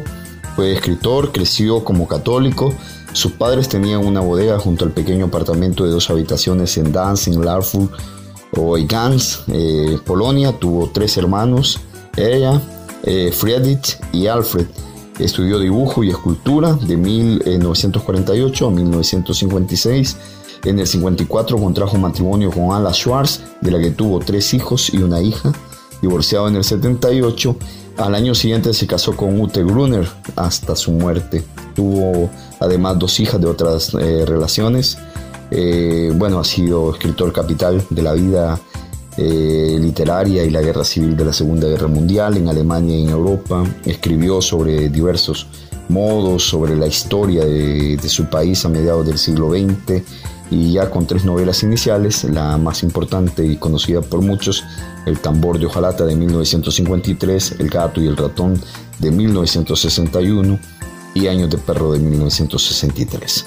Fue 0.55 0.73
escritor, 0.73 1.31
creció 1.31 1.83
como 1.83 2.07
católico. 2.07 2.73
Sus 3.13 3.33
padres 3.33 3.69
tenían 3.69 4.05
una 4.05 4.21
bodega 4.21 4.57
junto 4.59 4.85
al 4.85 4.91
pequeño 4.91 5.25
apartamento 5.25 5.85
de 5.85 5.91
dos 5.91 6.09
habitaciones 6.09 6.77
en 6.77 6.91
Danzig, 6.91 7.37
Larfur 7.37 7.89
o 8.55 8.75
Gans, 8.87 9.43
eh, 9.47 9.97
Polonia. 10.05 10.51
Tuvo 10.57 10.89
tres 10.93 11.17
hermanos, 11.17 11.79
ella, 12.17 12.61
eh, 13.03 13.31
Friedrich 13.31 13.97
y 14.11 14.27
Alfred. 14.27 14.67
Estudió 15.19 15.59
dibujo 15.59 16.03
y 16.03 16.09
escultura 16.09 16.73
de 16.73 16.97
1948 16.97 18.67
a 18.67 18.71
1956. 18.71 20.17
En 20.63 20.79
el 20.79 20.87
54 20.87 21.57
contrajo 21.57 21.97
matrimonio 21.97 22.51
con 22.51 22.71
Ala 22.71 22.93
Schwartz, 22.93 23.41
de 23.61 23.71
la 23.71 23.79
que 23.79 23.91
tuvo 23.91 24.19
tres 24.19 24.53
hijos 24.53 24.93
y 24.93 24.97
una 24.97 25.21
hija. 25.21 25.51
Divorciado 26.01 26.47
en 26.47 26.55
el 26.55 26.63
78, 26.63 27.55
al 27.97 28.15
año 28.15 28.33
siguiente 28.33 28.73
se 28.73 28.87
casó 28.87 29.15
con 29.15 29.39
Ute 29.39 29.63
Gruner 29.63 30.07
hasta 30.35 30.75
su 30.75 30.91
muerte. 30.91 31.43
Tuvo 31.75 32.29
además 32.59 32.97
dos 32.97 33.19
hijas 33.19 33.39
de 33.39 33.47
otras 33.47 33.93
eh, 33.93 34.25
relaciones. 34.25 34.97
Eh, 35.51 36.13
bueno, 36.15 36.39
ha 36.39 36.45
sido 36.45 36.93
escritor 36.93 37.33
capital 37.33 37.83
de 37.89 38.01
la 38.01 38.13
vida 38.13 38.57
eh, 39.17 39.77
literaria 39.79 40.45
y 40.45 40.49
la 40.49 40.61
guerra 40.61 40.85
civil 40.85 41.17
de 41.17 41.25
la 41.25 41.33
Segunda 41.33 41.67
Guerra 41.67 41.87
Mundial 41.87 42.37
en 42.37 42.47
Alemania 42.47 42.97
y 42.97 43.03
en 43.03 43.09
Europa. 43.09 43.63
Escribió 43.85 44.41
sobre 44.41 44.87
diversos 44.87 45.47
modos, 45.89 46.47
sobre 46.47 46.77
la 46.77 46.87
historia 46.87 47.43
de, 47.43 47.99
su 48.07 48.25
país 48.25 48.63
a 48.63 48.69
mediados 48.69 49.05
del 49.05 49.17
siglo 49.17 49.51
XX 49.51 50.01
y 50.49 50.73
ya 50.73 50.89
con 50.89 51.05
tres 51.05 51.25
novelas 51.25 51.63
iniciales, 51.63 52.23
la 52.23 52.57
más 52.57 52.83
importante 52.83 53.45
y 53.45 53.57
conocida 53.57 54.01
por 54.01 54.21
muchos, 54.21 54.63
El 55.05 55.19
tambor 55.19 55.59
de 55.59 55.65
hojalata 55.65 56.05
de 56.05 56.15
1953, 56.15 57.55
El 57.59 57.69
gato 57.69 58.01
y 58.01 58.07
el 58.07 58.15
ratón 58.15 58.61
de 58.99 59.11
1961 59.11 60.59
y 61.13 61.27
Años 61.27 61.49
de 61.49 61.57
perro 61.57 61.91
de 61.91 61.99
1963 61.99 63.45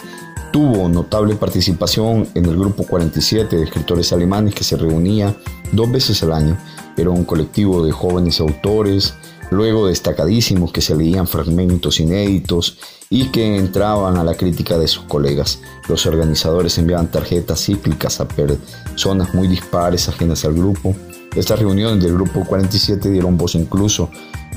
tuvo 0.54 0.88
notable 0.88 1.34
participación 1.34 2.28
en 2.36 2.46
el 2.46 2.56
Grupo 2.56 2.84
47 2.84 3.56
de 3.56 3.64
escritores 3.64 4.12
alemanes 4.12 4.54
que 4.54 4.62
se 4.62 4.76
reunía 4.76 5.34
dos 5.72 5.90
veces 5.90 6.22
al 6.22 6.32
año. 6.32 6.56
Era 6.96 7.10
un 7.10 7.24
colectivo 7.24 7.84
de 7.84 7.90
jóvenes 7.90 8.38
autores, 8.38 9.14
luego 9.50 9.88
destacadísimos 9.88 10.70
que 10.70 10.80
se 10.80 10.94
leían 10.94 11.26
fragmentos 11.26 11.98
inéditos 11.98 12.78
y 13.10 13.30
que 13.30 13.56
entraban 13.56 14.16
a 14.16 14.22
la 14.22 14.36
crítica 14.36 14.78
de 14.78 14.86
sus 14.86 15.02
colegas. 15.06 15.58
Los 15.88 16.06
organizadores 16.06 16.78
enviaban 16.78 17.10
tarjetas 17.10 17.64
cíclicas 17.64 18.20
a 18.20 18.28
personas 18.28 19.34
muy 19.34 19.48
dispares 19.48 20.08
ajenas 20.08 20.44
al 20.44 20.54
grupo. 20.54 20.94
Estas 21.34 21.58
reuniones 21.58 22.00
del 22.00 22.14
Grupo 22.14 22.44
47 22.44 23.10
dieron 23.10 23.36
voz 23.36 23.56
incluso 23.56 24.08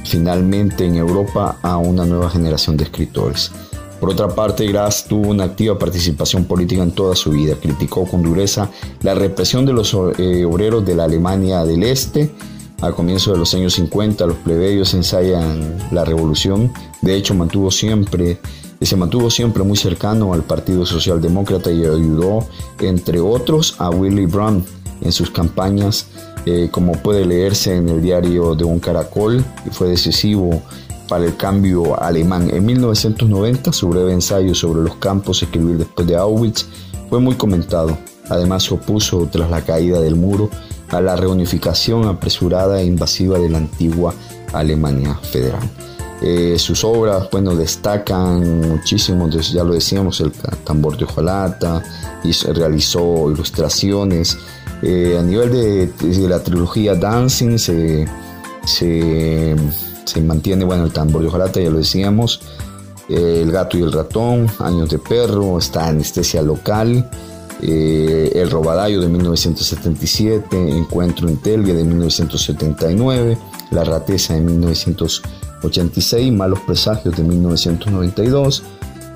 finalmente 0.06 0.86
en 0.86 0.96
Europa 0.96 1.58
a 1.64 1.78
una 1.78 2.06
nueva 2.06 2.30
generación 2.30 2.78
de 2.78 2.84
escritores. 2.84 3.52
Por 4.00 4.12
otra 4.12 4.28
parte, 4.28 4.68
Grass 4.68 5.06
tuvo 5.08 5.30
una 5.30 5.46
activa 5.46 5.78
participación 5.78 6.46
política 6.46 6.84
en 6.84 6.92
toda 6.92 7.16
su 7.16 7.32
vida. 7.32 7.56
Criticó 7.60 8.06
con 8.06 8.22
dureza 8.22 8.70
la 9.02 9.16
represión 9.16 9.66
de 9.66 9.74
los 9.74 9.96
eh, 10.18 10.46
obreros 10.46 10.86
de 10.86 10.96
la 10.96 11.06
Alemania 11.06 11.66
del 11.66 11.84
Este. 11.84 12.32
A 12.82 12.92
comienzos 12.92 13.34
de 13.34 13.40
los 13.40 13.54
años 13.56 13.74
50, 13.74 14.28
los 14.28 14.38
plebeyos 14.38 14.94
ensayan 14.94 15.78
la 15.92 16.06
revolución. 16.06 16.72
De 17.02 17.16
hecho, 17.16 17.34
mantuvo 17.34 17.72
siempre, 17.72 18.40
se 18.80 18.96
mantuvo 18.96 19.32
siempre 19.32 19.64
muy 19.64 19.78
cercano 19.78 20.32
al 20.34 20.44
Partido 20.44 20.86
Socialdemócrata 20.86 21.72
y 21.72 21.80
ayudó, 21.80 22.46
entre 22.80 23.20
otros, 23.20 23.76
a 23.80 23.90
Willy 23.90 24.28
Brandt 24.28 24.68
en 25.02 25.12
sus 25.12 25.32
campañas, 25.32 26.08
eh, 26.46 26.70
como 26.72 26.94
puede 26.94 27.26
leerse 27.26 27.76
en 27.76 27.90
el 27.90 28.02
diario 28.02 28.54
de 28.54 28.64
un 28.64 28.80
caracol, 28.80 29.44
fue 29.72 29.90
decisivo 29.90 30.62
para 31.08 31.26
el 31.26 31.36
cambio 31.38 32.02
alemán. 32.02 32.50
En 32.52 32.66
1990, 32.66 33.72
su 33.72 33.90
breve 33.90 34.14
ensayo 34.14 34.54
sobre 34.54 34.82
los 34.82 34.96
campos 34.96 35.42
escribir 35.44 35.78
después 35.78 36.08
de 36.08 36.16
Auschwitz 36.16 36.66
fue 37.10 37.20
muy 37.20 37.36
comentado. 37.36 37.98
Además, 38.30 38.64
se 38.64 38.74
opuso 38.74 39.28
tras 39.32 39.50
la 39.50 39.62
caída 39.62 40.02
del 40.02 40.16
muro 40.16 40.50
a 40.90 41.02
la 41.02 41.16
reunificación 41.16 42.06
apresurada 42.08 42.82
e 42.82 42.86
invasiva 42.86 43.40
de 43.40 43.50
la 43.50 43.58
antigua 43.60 44.14
Alemania 44.54 45.16
federal. 45.16 45.70
Eh, 46.22 46.58
sus 46.58 46.84
obras, 46.84 47.30
bueno, 47.32 47.56
destacan 47.56 48.62
muchísimo, 48.62 49.30
ya 49.30 49.64
lo 49.64 49.74
decíamos, 49.74 50.20
el 50.22 50.32
tambor 50.64 50.98
de 50.98 51.06
hojalata, 51.06 51.84
y 52.24 52.32
realizó 52.52 53.32
ilustraciones. 53.32 54.38
Eh, 54.82 55.18
a 55.20 55.24
nivel 55.24 55.52
de, 55.52 56.28
la 56.28 56.40
trilogía 56.42 56.96
Dancing 56.96 57.58
se, 57.58 58.08
se 58.66 59.56
se 60.08 60.22
mantiene, 60.22 60.66
bueno, 60.66 60.86
el 60.86 60.92
tambor 60.92 61.22
de 61.22 61.28
hojalata, 61.28 61.60
ya 61.60 61.70
lo 61.70 61.78
decíamos, 61.78 62.42
eh, 63.10 63.42
El 63.44 63.52
gato 63.52 63.78
y 63.78 63.82
el 63.82 63.92
ratón, 63.92 64.48
Años 64.60 64.90
de 64.90 65.00
perro, 65.00 65.58
está 65.58 65.88
Anestesia 65.88 66.42
local, 66.42 67.10
eh, 67.62 68.32
El 68.36 68.50
robadayo 68.50 69.02
de 69.02 69.08
1977, 69.08 70.70
Encuentro 70.70 71.28
en 71.28 71.38
Telvia 71.38 71.74
de 71.74 71.84
1979, 71.84 73.38
La 73.72 73.84
rateza 73.84 74.34
de 74.34 74.42
1986, 74.42 76.32
Malos 76.32 76.60
presagios 76.62 77.16
de 77.16 77.24
1992, 77.24 78.64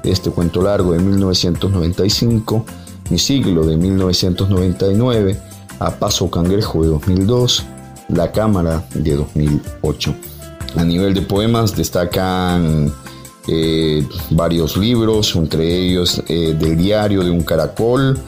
Este 0.03 0.29
cuento 0.31 0.61
largo 0.61 0.93
de 0.93 0.99
1995, 0.99 2.65
Mi 3.09 3.19
siglo 3.19 3.65
de 3.65 3.77
1999, 3.77 5.39
A 5.79 5.91
paso 5.91 6.29
cangrejo 6.29 6.83
de 6.83 6.89
2002, 6.89 7.65
La 8.09 8.31
cámara 8.31 8.85
de 8.93 9.15
2008. 9.15 10.30
A 10.75 10.83
nivel 10.83 11.13
de 11.13 11.21
poemas 11.21 11.75
destacan 11.75 12.93
eh, 13.47 14.07
varios 14.29 14.77
libros, 14.77 15.35
entre 15.35 15.67
ellos 15.75 16.21
eh, 16.27 16.55
diario 16.77 17.23
de 17.23 17.31
un 17.31 17.41
caracol, 17.41 18.19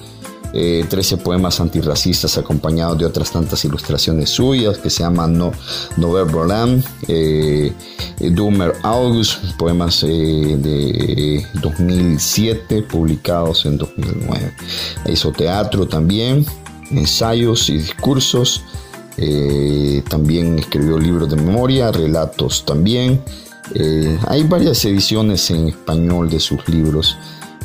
13 0.51 1.15
eh, 1.15 1.17
poemas 1.17 1.59
antirracistas 1.59 2.37
acompañados 2.37 2.97
de 2.97 3.05
otras 3.05 3.31
tantas 3.31 3.63
ilustraciones 3.65 4.29
suyas 4.29 4.77
que 4.77 4.89
se 4.89 5.01
llaman 5.01 5.37
no, 5.37 5.51
Nover 5.97 6.27
Roland, 6.27 6.83
Dumer 8.19 8.73
August, 8.83 9.43
poemas 9.57 10.01
de 10.01 11.45
2007 11.61 12.83
publicados 12.83 13.65
en 13.65 13.77
2009. 13.77 14.53
Hizo 15.07 15.31
teatro 15.31 15.87
también, 15.87 16.45
ensayos 16.91 17.69
y 17.69 17.77
discursos. 17.77 18.63
Eh, 19.17 20.03
también 20.09 20.59
escribió 20.59 20.97
libros 20.97 21.29
de 21.29 21.35
memoria, 21.35 21.91
relatos 21.91 22.65
también. 22.65 23.21
Eh, 23.75 24.17
hay 24.27 24.43
varias 24.43 24.83
ediciones 24.85 25.49
en 25.51 25.69
español 25.69 26.29
de 26.29 26.39
sus 26.39 26.67
libros. 26.67 27.17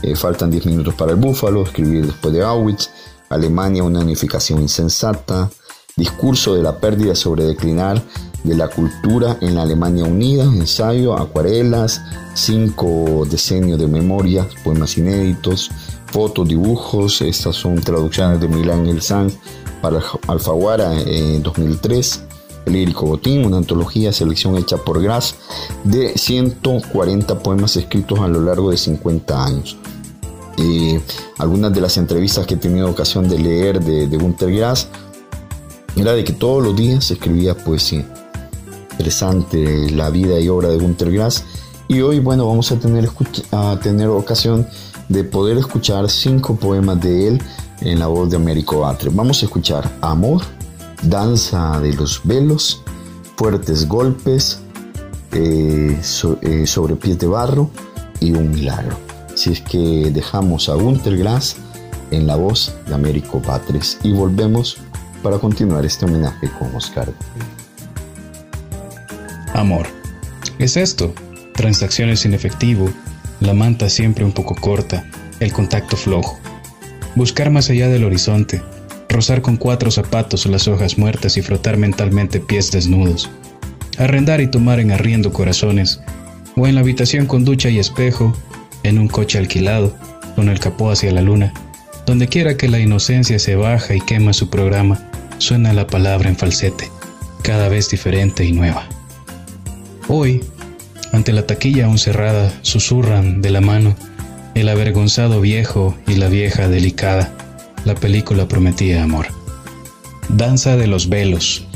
Eh, 0.02 0.14
faltan 0.14 0.50
10 0.50 0.66
minutos 0.66 0.94
para 0.94 1.12
el 1.12 1.16
búfalo, 1.16 1.62
escribir 1.62 2.06
después 2.06 2.32
de 2.32 2.42
Auschwitz, 2.42 2.90
Alemania, 3.30 3.82
una 3.82 4.00
unificación 4.00 4.62
insensata, 4.62 5.50
discurso 5.96 6.54
de 6.54 6.62
la 6.62 6.78
pérdida 6.78 7.14
sobre 7.14 7.44
declinar 7.44 8.00
de 8.44 8.54
la 8.54 8.68
cultura 8.68 9.36
en 9.40 9.56
la 9.56 9.62
Alemania 9.62 10.04
unida, 10.04 10.44
ensayo, 10.44 11.18
acuarelas, 11.18 12.00
cinco 12.34 13.26
decenios 13.28 13.80
de 13.80 13.88
memoria, 13.88 14.46
poemas 14.62 14.96
inéditos, 14.96 15.70
fotos, 16.06 16.46
dibujos, 16.46 17.20
estas 17.20 17.56
son 17.56 17.80
traducciones 17.80 18.40
de 18.40 18.48
Milán 18.48 18.86
El 18.86 19.02
Sanz 19.02 19.36
para 19.80 20.02
Alfaguara 20.26 21.00
en 21.00 21.42
2003, 21.42 22.22
lírico 22.66 23.06
botín, 23.06 23.44
una 23.44 23.58
antología 23.58 24.12
selección 24.12 24.56
hecha 24.56 24.76
por 24.78 25.02
Grass 25.02 25.34
de 25.84 26.16
140 26.16 27.38
poemas 27.40 27.76
escritos 27.76 28.18
a 28.20 28.28
lo 28.28 28.40
largo 28.40 28.70
de 28.70 28.76
50 28.76 29.44
años. 29.44 29.76
algunas 31.38 31.72
de 31.72 31.80
las 31.80 31.96
entrevistas 31.96 32.46
que 32.46 32.54
he 32.54 32.56
tenido 32.58 32.90
ocasión 32.90 33.28
de 33.28 33.38
leer 33.38 33.80
de, 33.80 34.06
de 34.08 34.16
Gunter 34.16 34.52
Grass 34.52 34.88
era 35.96 36.12
de 36.12 36.24
que 36.24 36.32
todos 36.32 36.62
los 36.62 36.76
días 36.76 37.10
escribía 37.10 37.56
poesía. 37.56 38.06
Interesante 38.92 39.90
la 39.90 40.10
vida 40.10 40.38
y 40.40 40.48
obra 40.48 40.68
de 40.68 40.78
Gunter 40.78 41.10
Grass. 41.12 41.44
Y 41.86 42.00
hoy, 42.02 42.18
bueno, 42.18 42.46
vamos 42.46 42.70
a 42.72 42.78
tener, 42.78 43.08
a 43.52 43.78
tener 43.82 44.08
ocasión 44.08 44.66
de 45.08 45.24
poder 45.24 45.56
escuchar 45.56 46.10
cinco 46.10 46.56
poemas 46.56 47.00
de 47.00 47.28
él 47.28 47.42
en 47.80 47.98
la 47.98 48.06
voz 48.06 48.30
de 48.30 48.36
Américo 48.36 48.80
Batre. 48.80 49.10
Vamos 49.12 49.42
a 49.42 49.46
escuchar 49.46 49.90
Amor, 50.00 50.42
Danza 51.02 51.80
de 51.80 51.92
los 51.94 52.20
Velos, 52.24 52.82
Fuertes 53.36 53.86
Golpes, 53.86 54.60
eh, 55.32 56.00
eh, 56.42 56.66
Sobre 56.66 56.96
Pies 56.96 57.18
de 57.18 57.26
Barro 57.26 57.70
y 58.20 58.32
Un 58.32 58.50
Milagro. 58.50 58.96
Así 59.32 59.52
es 59.52 59.60
que 59.60 60.10
dejamos 60.10 60.68
a 60.68 60.74
Gunter 60.74 61.16
Grass 61.16 61.56
en 62.10 62.26
la 62.26 62.36
voz 62.36 62.74
de 62.86 62.94
Américo 62.94 63.40
Batres 63.40 63.98
y 64.02 64.12
volvemos 64.12 64.78
para 65.22 65.38
continuar 65.38 65.84
este 65.84 66.06
homenaje 66.06 66.50
con 66.58 66.74
Oscar. 66.74 67.12
Amor. 69.54 69.86
Es 70.58 70.76
esto. 70.76 71.12
Transacciones 71.54 72.20
sin 72.20 72.34
efectivo, 72.34 72.88
la 73.40 73.52
manta 73.52 73.88
siempre 73.88 74.24
un 74.24 74.32
poco 74.32 74.54
corta, 74.54 75.04
el 75.40 75.52
contacto 75.52 75.96
flojo. 75.96 76.38
Buscar 77.18 77.50
más 77.50 77.68
allá 77.68 77.88
del 77.88 78.04
horizonte, 78.04 78.62
rozar 79.08 79.42
con 79.42 79.56
cuatro 79.56 79.90
zapatos 79.90 80.46
las 80.46 80.68
hojas 80.68 80.98
muertas 80.98 81.36
y 81.36 81.42
frotar 81.42 81.76
mentalmente 81.76 82.38
pies 82.38 82.70
desnudos. 82.70 83.28
Arrendar 83.98 84.40
y 84.40 84.46
tomar 84.46 84.78
en 84.78 84.92
arriendo 84.92 85.32
corazones, 85.32 86.00
o 86.54 86.68
en 86.68 86.76
la 86.76 86.80
habitación 86.80 87.26
con 87.26 87.44
ducha 87.44 87.70
y 87.70 87.80
espejo, 87.80 88.36
en 88.84 89.00
un 89.00 89.08
coche 89.08 89.36
alquilado, 89.36 89.96
con 90.36 90.48
el 90.48 90.60
capó 90.60 90.92
hacia 90.92 91.10
la 91.10 91.20
luna. 91.20 91.52
Donde 92.06 92.28
quiera 92.28 92.56
que 92.56 92.68
la 92.68 92.78
inocencia 92.78 93.40
se 93.40 93.56
baja 93.56 93.96
y 93.96 94.00
quema 94.00 94.32
su 94.32 94.48
programa, 94.48 95.10
suena 95.38 95.72
la 95.72 95.88
palabra 95.88 96.28
en 96.28 96.36
falsete, 96.36 96.88
cada 97.42 97.68
vez 97.68 97.90
diferente 97.90 98.44
y 98.44 98.52
nueva. 98.52 98.86
Hoy, 100.06 100.44
ante 101.12 101.32
la 101.32 101.48
taquilla 101.48 101.86
aún 101.86 101.98
cerrada, 101.98 102.52
susurran 102.62 103.42
de 103.42 103.50
la 103.50 103.60
mano 103.60 103.96
el 104.54 104.68
avergonzado 104.68 105.40
viejo 105.40 105.96
y 106.06 106.16
la 106.16 106.28
vieja 106.28 106.68
delicada. 106.68 107.32
La 107.84 107.94
película 107.94 108.48
prometía 108.48 109.02
amor. 109.02 109.26
Danza 110.28 110.76
de 110.76 110.86
los 110.86 111.08
velos. 111.08 111.66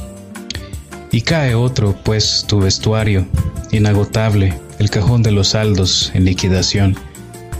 Y 1.11 1.23
cae 1.23 1.55
otro, 1.55 1.95
pues, 2.05 2.45
tu 2.47 2.61
vestuario, 2.61 3.27
inagotable, 3.71 4.55
el 4.79 4.91
cajón 4.91 5.23
de 5.23 5.31
los 5.31 5.49
saldos 5.49 6.11
en 6.15 6.25
liquidación. 6.25 6.97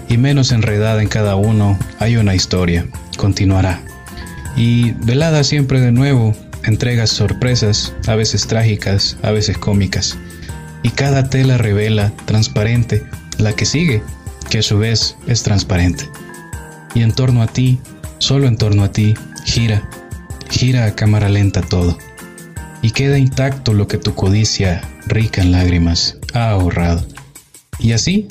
Y 0.09 0.17
menos 0.17 0.53
enredada 0.53 1.03
en 1.03 1.09
cada 1.09 1.37
uno, 1.37 1.79
hay 1.99 2.17
una 2.17 2.35
historia, 2.35 2.87
continuará. 3.17 3.83
Y 4.57 4.93
velada 4.93 5.45
siempre 5.45 5.81
de 5.81 5.93
nuevo, 5.93 6.35
entregas 6.65 7.11
sorpresas, 7.11 7.95
a 8.07 8.15
veces 8.15 8.47
trágicas, 8.47 9.17
a 9.23 9.31
veces 9.31 9.57
cómicas. 9.59 10.19
Y 10.83 10.91
cada 10.91 11.31
tela 11.31 11.59
revela, 11.59 12.13
transparente, 12.27 13.05
la 13.39 13.53
que 13.53 13.65
sigue, 13.65 14.03
que 14.53 14.59
a 14.59 14.63
su 14.63 14.77
vez 14.77 15.17
es 15.27 15.43
transparente. 15.43 16.11
Y 16.95 17.01
en 17.01 17.13
torno 17.13 17.41
a 17.41 17.47
ti, 17.47 17.81
solo 18.19 18.47
en 18.47 18.59
torno 18.59 18.85
a 18.85 18.93
ti, 18.93 19.15
gira, 19.47 19.89
gira 20.51 20.85
a 20.85 20.95
cámara 20.95 21.31
lenta 21.31 21.63
todo. 21.63 21.97
Y 22.83 22.91
queda 22.91 23.17
intacto 23.17 23.73
lo 23.73 23.89
que 23.89 23.97
tu 23.97 24.15
codicia, 24.15 24.83
rica 25.07 25.41
en 25.41 25.53
lágrimas, 25.53 26.19
ha 26.35 26.51
ahorrado. 26.51 27.03
Y 27.79 27.93
así, 27.93 28.29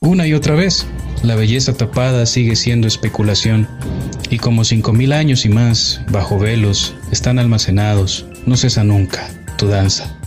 una 0.00 0.26
y 0.26 0.34
otra 0.34 0.56
vez, 0.56 0.88
la 1.22 1.36
belleza 1.36 1.72
tapada 1.72 2.26
sigue 2.26 2.56
siendo 2.56 2.88
especulación, 2.88 3.68
y 4.28 4.38
como 4.38 4.64
cinco 4.64 4.92
mil 4.92 5.12
años 5.12 5.44
y 5.44 5.50
más, 5.50 6.00
bajo 6.10 6.36
velos, 6.36 6.96
están 7.12 7.38
almacenados, 7.38 8.26
no 8.44 8.56
cesa 8.56 8.82
nunca 8.82 9.30
tu 9.56 9.68
danza. 9.68 10.18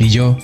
Y 0.00 0.08
yo, 0.08 0.36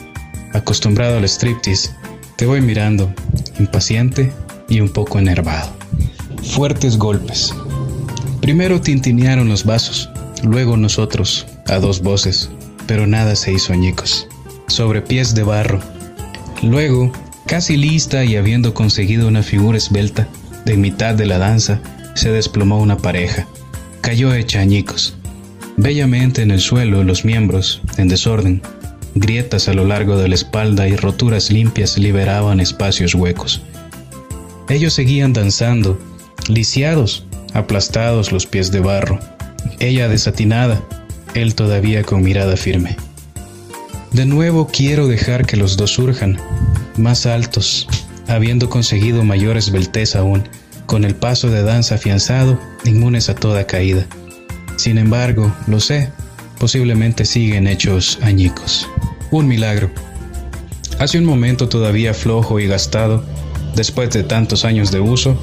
acostumbrado 0.52 1.18
al 1.18 1.24
striptease, 1.24 1.90
te 2.36 2.46
voy 2.46 2.60
mirando, 2.60 3.12
impaciente 3.60 4.32
y 4.68 4.80
un 4.80 4.88
poco 4.88 5.18
enervado. 5.18 5.70
Fuertes 6.42 6.96
golpes. 6.96 7.54
Primero 8.40 8.80
tintinearon 8.80 9.48
los 9.48 9.64
vasos, 9.64 10.10
luego 10.42 10.76
nosotros, 10.76 11.46
a 11.68 11.78
dos 11.78 12.02
voces, 12.02 12.50
pero 12.86 13.06
nada 13.06 13.36
se 13.36 13.52
hizo 13.52 13.72
añicos. 13.72 14.26
Sobre 14.66 15.02
pies 15.02 15.34
de 15.34 15.42
barro. 15.42 15.80
Luego, 16.62 17.12
casi 17.46 17.76
lista 17.76 18.24
y 18.24 18.36
habiendo 18.36 18.74
conseguido 18.74 19.28
una 19.28 19.42
figura 19.42 19.78
esbelta, 19.78 20.28
de 20.64 20.76
mitad 20.76 21.14
de 21.14 21.26
la 21.26 21.38
danza, 21.38 21.80
se 22.14 22.30
desplomó 22.30 22.80
una 22.80 22.96
pareja. 22.96 23.46
Cayó 24.00 24.34
hecha 24.34 24.60
añicos. 24.60 25.14
Bellamente 25.76 26.42
en 26.42 26.50
el 26.50 26.60
suelo 26.60 27.04
los 27.04 27.24
miembros, 27.24 27.80
en 27.96 28.08
desorden, 28.08 28.62
Grietas 29.14 29.68
a 29.68 29.74
lo 29.74 29.84
largo 29.84 30.16
de 30.16 30.28
la 30.28 30.34
espalda 30.34 30.86
y 30.88 30.96
roturas 30.96 31.50
limpias 31.50 31.98
liberaban 31.98 32.60
espacios 32.60 33.14
huecos. 33.14 33.62
Ellos 34.68 34.94
seguían 34.94 35.32
danzando, 35.32 35.98
lisiados, 36.48 37.26
aplastados 37.52 38.30
los 38.30 38.46
pies 38.46 38.70
de 38.70 38.80
barro, 38.80 39.18
ella 39.80 40.08
desatinada, 40.08 40.80
él 41.34 41.54
todavía 41.54 42.04
con 42.04 42.22
mirada 42.22 42.56
firme. 42.56 42.96
De 44.12 44.26
nuevo 44.26 44.68
quiero 44.68 45.06
dejar 45.06 45.46
que 45.46 45.56
los 45.56 45.76
dos 45.76 45.90
surjan, 45.92 46.38
más 46.96 47.26
altos, 47.26 47.88
habiendo 48.28 48.70
conseguido 48.70 49.24
mayor 49.24 49.56
esbeltez 49.56 50.14
aún, 50.14 50.48
con 50.86 51.04
el 51.04 51.14
paso 51.14 51.50
de 51.50 51.62
danza 51.62 51.96
afianzado, 51.96 52.60
inmunes 52.84 53.28
a 53.28 53.34
toda 53.34 53.66
caída. 53.66 54.06
Sin 54.76 54.98
embargo, 54.98 55.54
lo 55.66 55.78
sé, 55.80 56.10
posiblemente 56.60 57.24
siguen 57.24 57.66
hechos 57.66 58.18
añicos. 58.22 58.86
Un 59.30 59.48
milagro. 59.48 59.90
Hace 60.98 61.18
un 61.18 61.24
momento 61.24 61.70
todavía 61.70 62.12
flojo 62.12 62.60
y 62.60 62.68
gastado, 62.68 63.24
después 63.74 64.10
de 64.10 64.22
tantos 64.22 64.66
años 64.66 64.92
de 64.92 65.00
uso, 65.00 65.36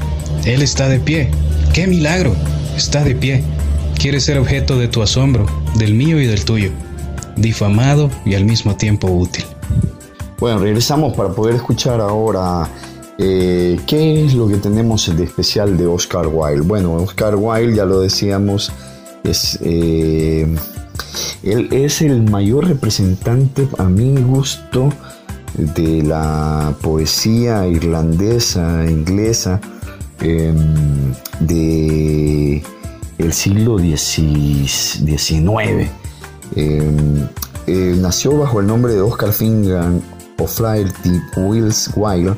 él 0.46 0.62
está 0.62 0.88
de 0.88 1.00
pie. 1.00 1.32
¡Qué 1.74 1.88
milagro! 1.88 2.36
Está 2.78 3.04
de 3.04 3.16
pie. 3.16 3.44
Quiere 4.00 4.20
ser 4.20 4.38
objeto 4.38 4.78
de 4.78 4.88
tu 4.88 5.02
asombro, 5.02 5.48
del 5.80 5.96
mío 5.96 6.22
y 6.22 6.28
del 6.28 6.46
tuyo. 6.46 6.70
Difamado 7.36 8.12
y 8.24 8.36
al 8.36 8.46
mismo 8.46 8.78
tiempo 8.78 9.08
útil. 9.08 9.44
Bueno, 10.38 10.60
regresamos 10.60 11.18
para 11.18 11.30
poder 11.30 11.56
escuchar 11.56 12.00
ahora 12.00 12.70
eh, 13.18 13.80
qué 13.88 14.24
es 14.24 14.36
lo 14.36 14.48
que 14.48 14.58
tenemos 14.58 15.12
de 15.18 15.24
especial 15.24 15.78
de 15.78 15.88
Oscar 15.88 16.28
Wilde. 16.28 16.62
Bueno, 16.62 16.94
Oscar 16.94 17.36
Wilde, 17.36 17.76
ya 17.76 17.86
lo 17.86 18.02
decíamos, 18.02 18.72
es 19.24 19.58
eh, 19.64 20.48
él 21.44 21.68
es 21.72 22.02
el 22.02 22.24
mayor 22.24 22.68
representante, 22.68 23.68
a 23.78 23.84
mi 23.84 24.20
gusto, 24.22 24.90
de 25.54 26.04
la 26.04 26.74
poesía 26.82 27.68
irlandesa, 27.68 28.86
inglesa, 28.90 29.62
em, 30.22 31.14
de 31.40 32.64
el 33.18 33.34
siglo 33.34 33.80
XIX. 33.80 35.90
Em, 36.56 37.28
nació 38.02 38.38
bajo 38.38 38.60
el 38.60 38.68
nombre 38.68 38.94
de 38.94 39.02
Oscar 39.02 39.34
Fingan 39.34 40.02
O'Flaherty 40.40 41.20
Wills 41.38 41.90
Wilde. 41.96 42.36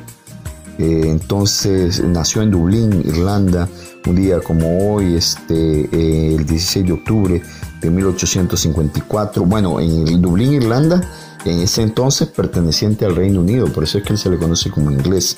Eh, 0.77 1.03
entonces 1.05 2.01
nació 2.01 2.41
en 2.41 2.51
Dublín, 2.51 3.03
Irlanda, 3.05 3.67
un 4.05 4.15
día 4.15 4.39
como 4.39 4.93
hoy, 4.93 5.15
este, 5.15 5.89
eh, 5.91 6.35
el 6.35 6.45
16 6.45 6.85
de 6.85 6.93
octubre 6.93 7.41
de 7.81 7.89
1854, 7.89 9.45
bueno, 9.45 9.79
en 9.79 10.21
Dublín, 10.21 10.53
Irlanda, 10.53 11.01
en 11.45 11.61
ese 11.61 11.81
entonces 11.81 12.27
perteneciente 12.27 13.05
al 13.05 13.15
Reino 13.15 13.41
Unido, 13.41 13.67
por 13.71 13.83
eso 13.83 13.97
es 13.97 14.03
que 14.03 14.13
él 14.13 14.19
se 14.19 14.29
le 14.29 14.37
conoce 14.37 14.69
como 14.69 14.91
inglés, 14.91 15.37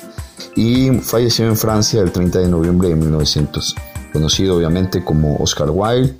y 0.56 0.90
falleció 1.00 1.46
en 1.46 1.56
Francia 1.56 2.00
el 2.02 2.10
30 2.10 2.40
de 2.40 2.48
noviembre 2.48 2.88
de 2.88 2.96
1900, 2.96 3.76
conocido 4.12 4.56
obviamente 4.56 5.04
como 5.04 5.36
Oscar 5.36 5.70
Wilde, 5.70 6.16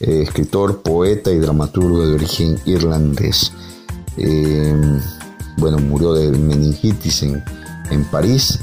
eh, 0.00 0.22
escritor, 0.22 0.82
poeta 0.82 1.30
y 1.30 1.38
dramaturgo 1.38 2.06
de 2.06 2.14
origen 2.14 2.58
irlandés. 2.64 3.52
Eh, 4.16 4.74
bueno, 5.56 5.78
murió 5.78 6.14
de 6.14 6.30
meningitis 6.30 7.22
en, 7.22 7.44
en 7.90 8.04
París. 8.04 8.58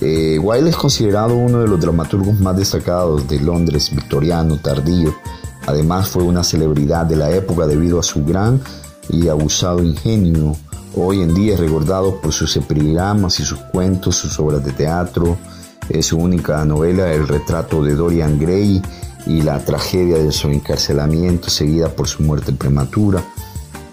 Eh, 0.00 0.38
Wilde 0.38 0.70
es 0.70 0.76
considerado 0.76 1.36
uno 1.36 1.60
de 1.60 1.68
los 1.68 1.80
dramaturgos 1.80 2.38
más 2.40 2.56
destacados 2.56 3.28
de 3.28 3.40
Londres 3.40 3.90
victoriano 3.90 4.56
tardío 4.58 5.14
Además 5.66 6.08
fue 6.08 6.22
una 6.22 6.44
celebridad 6.44 7.06
de 7.06 7.16
la 7.16 7.30
época 7.30 7.66
debido 7.66 7.98
a 7.98 8.02
su 8.02 8.24
gran 8.24 8.60
y 9.08 9.28
abusado 9.28 9.82
ingenio. 9.82 10.56
Hoy 10.94 11.22
en 11.22 11.34
día 11.34 11.54
es 11.54 11.60
recordado 11.60 12.20
por 12.20 12.32
sus 12.32 12.56
epigramas 12.56 13.40
y 13.40 13.44
sus 13.44 13.58
cuentos, 13.58 14.16
sus 14.16 14.38
obras 14.38 14.64
de 14.64 14.72
teatro, 14.72 15.36
es 15.88 16.06
su 16.06 16.18
única 16.18 16.64
novela 16.64 17.12
El 17.12 17.28
retrato 17.28 17.82
de 17.82 17.94
Dorian 17.94 18.38
Gray 18.38 18.80
y 19.26 19.42
la 19.42 19.58
tragedia 19.64 20.18
de 20.18 20.32
su 20.32 20.48
encarcelamiento 20.48 21.50
seguida 21.50 21.88
por 21.88 22.08
su 22.08 22.22
muerte 22.22 22.52
prematura. 22.52 23.22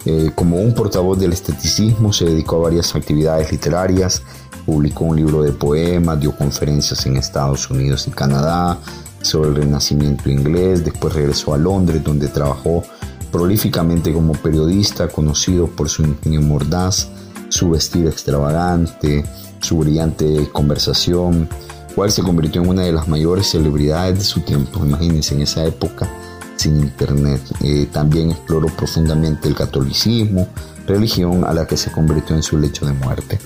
Eh, 0.05 0.31
como 0.35 0.57
un 0.57 0.73
portavoz 0.73 1.19
del 1.19 1.33
esteticismo 1.33 2.11
se 2.11 2.25
dedicó 2.25 2.57
a 2.57 2.69
varias 2.69 2.95
actividades 2.95 3.51
literarias, 3.51 4.21
publicó 4.65 5.05
un 5.05 5.15
libro 5.17 5.43
de 5.43 5.51
poemas, 5.51 6.19
dio 6.19 6.35
conferencias 6.35 7.05
en 7.05 7.17
Estados 7.17 7.69
Unidos 7.69 8.07
y 8.07 8.11
Canadá 8.11 8.77
sobre 9.21 9.49
el 9.49 9.55
renacimiento 9.55 10.29
inglés, 10.29 10.83
después 10.83 11.13
regresó 11.13 11.53
a 11.53 11.57
Londres 11.57 12.03
donde 12.03 12.27
trabajó 12.27 12.83
prolíficamente 13.31 14.13
como 14.13 14.33
periodista, 14.33 15.07
conocido 15.07 15.67
por 15.67 15.89
su 15.89 16.03
ingenio 16.03 16.41
mordaz, 16.41 17.09
su 17.49 17.69
vestido 17.69 18.09
extravagante, 18.09 19.23
su 19.59 19.77
brillante 19.77 20.49
conversación, 20.51 21.47
cual 21.95 22.11
se 22.11 22.23
convirtió 22.23 22.61
en 22.61 22.69
una 22.69 22.83
de 22.83 22.91
las 22.91 23.07
mayores 23.07 23.47
celebridades 23.47 24.19
de 24.19 24.23
su 24.23 24.41
tiempo. 24.41 24.85
Imagínense 24.85 25.35
en 25.35 25.41
esa 25.41 25.65
época 25.65 26.09
sin 26.57 26.77
internet. 26.77 27.41
Eh, 27.61 27.87
también 27.91 28.31
exploró 28.31 28.67
profundamente 28.67 29.47
el 29.47 29.55
catolicismo, 29.55 30.47
religión 30.87 31.43
a 31.45 31.53
la 31.53 31.65
que 31.65 31.77
se 31.77 31.91
convirtió 31.91 32.35
en 32.35 32.43
su 32.43 32.57
lecho 32.57 32.85
de 32.85 32.93
muerte. 32.93 33.39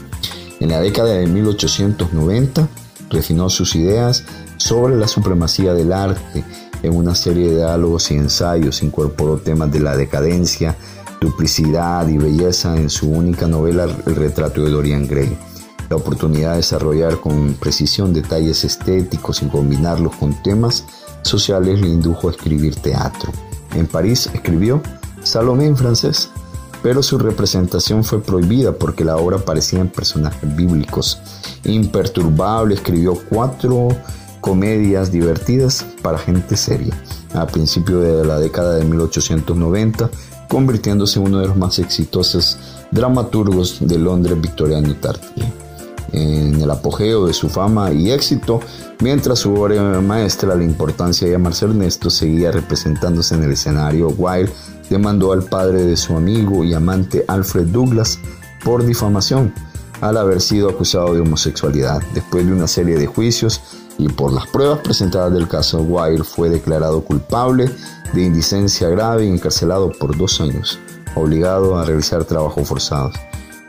En 0.60 0.70
la 0.70 0.80
década 0.80 1.14
de 1.14 1.28
1890 1.28 2.68
refinó 3.10 3.50
sus 3.50 3.76
ideas 3.76 4.24
sobre 4.58 4.96
la 4.96 5.08
supremacía 5.08 5.74
del 5.74 5.94
arte. 5.94 6.44
En 6.84 6.96
una 6.96 7.16
serie 7.16 7.50
de 7.50 7.58
diálogos 7.58 8.12
y 8.12 8.16
ensayos 8.16 8.84
incorporó 8.84 9.38
temas 9.38 9.72
de 9.72 9.80
la 9.80 9.96
decadencia, 9.96 10.76
duplicidad 11.20 12.08
y 12.08 12.18
belleza 12.18 12.76
en 12.76 12.90
su 12.90 13.10
única 13.10 13.48
novela 13.48 13.88
El 14.06 14.16
retrato 14.16 14.64
de 14.64 14.72
Dorian 14.72 15.08
Gray. 15.08 15.38
La 15.90 15.96
oportunidad 15.96 16.52
de 16.52 16.58
desarrollar 16.58 17.20
con 17.20 17.54
precisión 17.54 18.14
detalles 18.14 18.64
estéticos 18.64 19.42
y 19.42 19.48
combinarlos 19.48 20.16
con 20.16 20.42
temas 20.42 20.86
sociales 21.22 21.80
le 21.80 21.88
indujo 21.88 22.28
a 22.28 22.32
escribir 22.32 22.76
teatro. 22.76 23.32
En 23.76 23.88
París 23.88 24.30
escribió 24.34 24.82
Salomé 25.24 25.66
en 25.66 25.78
francés, 25.78 26.30
pero 26.86 27.02
su 27.02 27.18
representación 27.18 28.04
fue 28.04 28.22
prohibida 28.22 28.72
porque 28.72 29.04
la 29.04 29.18
obra 29.18 29.40
parecía 29.40 29.80
en 29.80 29.90
personajes 29.90 30.56
bíblicos. 30.56 31.18
Imperturbable 31.64 32.76
escribió 32.76 33.16
cuatro 33.28 33.88
comedias 34.40 35.12
divertidas 35.12 35.84
para 36.04 36.20
gente 36.20 36.56
seria 36.56 36.96
a 37.34 37.48
principios 37.48 38.04
de 38.04 38.24
la 38.24 38.38
década 38.38 38.76
de 38.76 38.86
1890, 38.86 40.12
convirtiéndose 40.48 41.18
en 41.18 41.26
uno 41.26 41.40
de 41.40 41.48
los 41.48 41.58
más 41.58 41.80
exitosos 41.80 42.60
dramaturgos 42.92 43.78
de 43.80 43.98
Londres 43.98 44.40
victoriano 44.40 44.94
tardío. 44.98 45.65
En 46.12 46.62
el 46.62 46.72
apogeo 46.72 47.28
de 47.28 47.34
su 47.34 47.50
fama 47.50 47.92
y 47.92 48.12
éxito, 48.12 48.60
mientras 49.02 49.40
su 49.40 49.54
obra 49.54 50.02
maestra, 50.02 50.56
La 50.56 50.64
importancia 50.64 51.28
de 51.28 51.34
llamarse 51.34 51.66
Ernesto, 51.66 52.10
seguía 52.10 52.52
representándose 52.52 53.36
en 53.36 53.44
el 53.44 53.52
escenario, 53.52 54.10
Wilde 54.10 54.52
demandó 54.90 55.34
al 55.34 55.44
padre 55.44 55.84
de 55.84 55.98
su 55.98 56.16
amigo 56.16 56.64
y 56.64 56.74
amante 56.74 57.26
Alfred 57.28 57.68
Douglas 57.68 58.20
por 58.64 58.86
difamación 58.86 59.54
al 60.02 60.18
haber 60.18 60.42
sido 60.42 60.70
acusado 60.70 61.14
de 61.14 61.22
homosexualidad. 61.22 62.02
Después 62.14 62.46
de 62.46 62.54
una 62.54 62.68
serie 62.68 62.98
de 62.98 63.08
juicios 63.08 63.62
y 63.98 64.10
por 64.10 64.34
las 64.34 64.48
pruebas 64.48 64.80
presentadas 64.80 65.34
del 65.34 65.48
caso, 65.48 65.82
Wilde 65.82 66.24
fue 66.24 66.50
declarado 66.50 67.02
culpable 67.02 67.70
de 68.14 68.24
indicencia 68.24 68.90
grave 68.90 69.26
y 69.26 69.30
encarcelado 69.30 69.92
por 69.92 70.16
dos 70.18 70.42
años, 70.42 70.80
obligado 71.16 71.78
a 71.78 71.86
realizar 71.86 72.24
trabajos 72.26 72.68
forzados. 72.68 73.16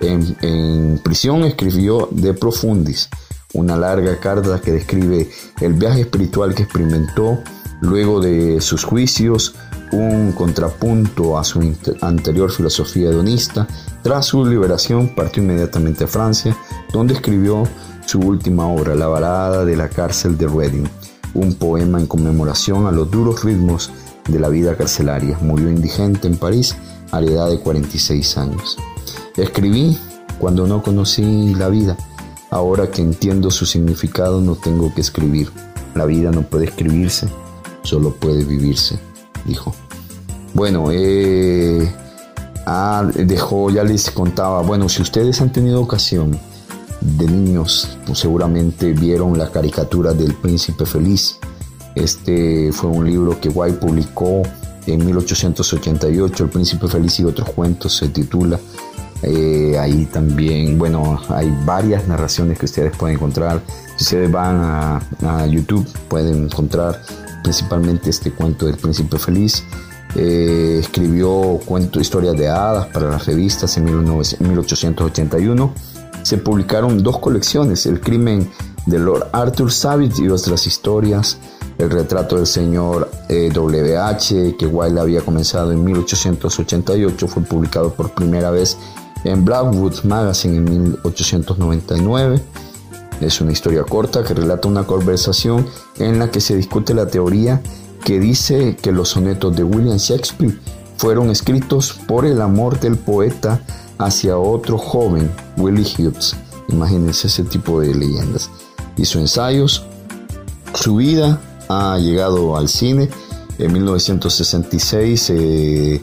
En, 0.01 1.01
prisión 1.03 1.45
escribió 1.45 2.09
De 2.11 2.35
Profundis, 2.35 3.09
una 3.55 3.77
larga 3.77 4.19
carta 4.19 4.61
que 4.61 4.73
describe 4.73 5.29
el 5.61 5.75
viaje 5.75 6.03
espiritual 6.03 6.55
que 6.55 6.65
experimentó 6.65 7.43
luego 7.81 8.21
de 8.21 8.61
sus 8.61 8.85
juicios, 8.85 9.55
un 9.93 10.33
contrapunto 10.33 11.39
a 11.39 11.45
su 11.45 11.61
anterior 12.01 12.51
filosofía 12.51 13.11
hedonista. 13.11 13.67
Tras 14.03 14.27
su 14.27 14.45
liberación 14.45 15.15
partió 15.15 15.43
inmediatamente 15.43 16.05
a 16.05 16.09
Francia, 16.09 16.57
donde 16.93 17.15
escribió 17.15 17.65
su 18.05 18.21
última 18.21 18.67
obra, 18.67 18.95
La 18.95 19.09
balada 19.09 19.65
de 19.65 19.77
la 19.77 19.89
cárcel 19.89 20.37
de 20.37 20.47
Reading, 20.47 20.87
un 21.35 21.55
poema 21.55 21.99
en 21.99 22.07
conmemoración 22.07 22.87
a 22.87 22.93
los 22.93 23.11
duros 23.11 23.45
ritmos 23.45 23.91
de 24.29 24.41
la 24.41 24.49
vida 24.49 24.77
carcelaria. 24.77 25.39
Murió 25.41 25.71
indigente 25.71 26.27
en 26.27 26.37
París 26.37 26.77
a 27.13 27.21
la 27.21 27.31
edad 27.31 27.51
de 27.51 27.61
46 27.61 28.39
años. 28.39 28.77
Escribí 29.37 29.99
cuando 30.39 30.67
no 30.67 30.83
conocí 30.83 31.55
la 31.55 31.69
vida. 31.69 31.97
Ahora 32.51 32.91
que 32.91 33.03
entiendo 33.03 33.51
su 33.51 33.67
significado 33.67 34.41
no 34.41 34.55
tengo 34.55 34.95
que 34.95 35.01
escribir. 35.01 35.51
La 35.95 36.05
vida 36.05 36.31
no 36.31 36.43
puede 36.43 36.67
escribirse, 36.67 37.29
solo 37.83 38.15
puede 38.15 38.45
vivirse, 38.45 38.99
dijo. 39.45 39.75
Bueno, 40.55 40.89
eh, 40.91 41.91
ah, 42.67 43.07
dejó, 43.15 43.71
ya 43.71 43.83
les 43.83 44.11
contaba, 44.11 44.63
bueno, 44.63 44.89
si 44.89 45.03
ustedes 45.03 45.41
han 45.41 45.53
tenido 45.53 45.81
ocasión 45.81 46.39
de 47.01 47.27
niños, 47.27 47.99
pues 48.07 48.19
seguramente 48.19 48.93
vieron 48.93 49.37
la 49.39 49.51
caricatura 49.51 50.13
del 50.13 50.35
príncipe 50.35 50.87
feliz. 50.87 51.39
Este 51.95 52.73
fue 52.73 52.91
un 52.91 53.07
libro 53.07 53.41
que 53.41 53.49
White 53.49 53.79
publicó 53.79 54.43
en 54.87 55.05
1888, 55.05 56.45
El 56.45 56.51
príncipe 56.51 56.89
feliz 56.89 57.19
y 57.21 57.25
otros 57.25 57.51
cuentos 57.51 57.97
se 57.97 58.09
titula. 58.09 58.59
Eh, 59.23 59.77
ahí 59.79 60.07
también, 60.07 60.79
bueno, 60.79 61.21
hay 61.29 61.53
varias 61.65 62.07
narraciones 62.07 62.59
que 62.59 62.67
ustedes 62.67 62.97
pueden 62.97 63.17
encontrar. 63.17 63.63
Si 63.97 64.05
ustedes 64.05 64.31
van 64.31 64.57
a, 64.57 65.03
a 65.23 65.47
YouTube 65.47 65.87
pueden 66.09 66.45
encontrar 66.45 67.01
principalmente 67.47 68.11
este 68.11 68.33
cuento 68.33 68.67
del 68.67 68.77
príncipe 68.77 69.19
feliz. 69.19 69.65
Eh, 70.17 70.79
escribió 70.81 71.61
cuento, 71.65 72.01
historias 72.01 72.37
de 72.37 72.49
hadas 72.49 72.87
para 72.87 73.09
las 73.09 73.25
revistas 73.25 73.77
en 73.77 73.85
1881. 73.85 75.75
Se 76.23 76.39
publicaron 76.39 77.05
dos 77.05 77.21
colecciones, 77.21 77.87
El 77.87 78.01
crimen 78.01 78.51
de 78.87 78.99
Lord 78.99 79.29
Arthur 79.33 79.71
Savage 79.71 80.25
y 80.25 80.29
otras 80.29 80.67
historias, 80.67 81.39
El 81.79 81.91
retrato 81.91 82.35
del 82.37 82.49
señor 82.49 83.11
WH, 83.29 84.33
eh, 84.33 84.57
que 84.59 84.67
Wilde 84.67 85.01
había 85.01 85.21
comenzado 85.21 85.71
en 85.71 85.85
1888, 85.85 87.29
fue 87.29 87.45
publicado 87.45 87.93
por 87.93 88.11
primera 88.13 88.51
vez 88.51 88.77
en 89.25 89.45
Blackwood 89.45 90.05
Magazine 90.05 90.57
en 90.57 90.65
1899. 90.65 92.41
Es 93.21 93.41
una 93.41 93.53
historia 93.53 93.83
corta 93.83 94.23
que 94.23 94.35
relata 94.35 94.69
una 94.69 94.87
conversación 94.87 95.67
en 95.99 96.19
la 96.19 96.31
que 96.31 96.41
se 96.41 96.55
discute 96.55 96.95
la 96.95 97.07
teoría 97.07 97.63
que 98.05 98.21
dice 98.21 98.77
que 98.81 98.93
los 98.93 99.09
sonetos 99.09 99.57
de 99.57 99.65
William 99.65 99.97
Shakespeare 99.97 100.57
fueron 100.97 101.31
escritos 101.31 101.93
por 102.07 102.25
el 102.25 102.41
amor 102.41 102.79
del 102.79 102.97
poeta 102.97 103.61
hacia 103.99 104.39
otro 104.39 104.79
joven, 104.79 105.31
Willie 105.57 105.85
Hughes. 105.99 106.37
Imagínense 106.69 107.27
ese 107.27 107.43
tipo 107.43 107.81
de 107.81 107.95
leyendas. 107.95 108.51
Hizo 108.97 109.19
ensayos. 109.19 109.85
Su 110.75 110.97
vida 110.97 111.41
ha 111.69 111.99
llegado 111.99 112.57
al 112.57 112.69
cine. 112.69 113.09
En 113.59 113.73
1966 113.73 115.31
eh, 115.31 116.03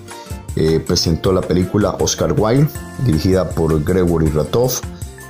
eh, 0.55 0.79
presentó 0.79 1.33
la 1.33 1.41
película 1.41 1.97
Oscar 1.99 2.33
Wilde, 2.37 2.67
dirigida 3.05 3.49
por 3.49 3.83
Gregory 3.83 4.27
Ratoff 4.27 4.81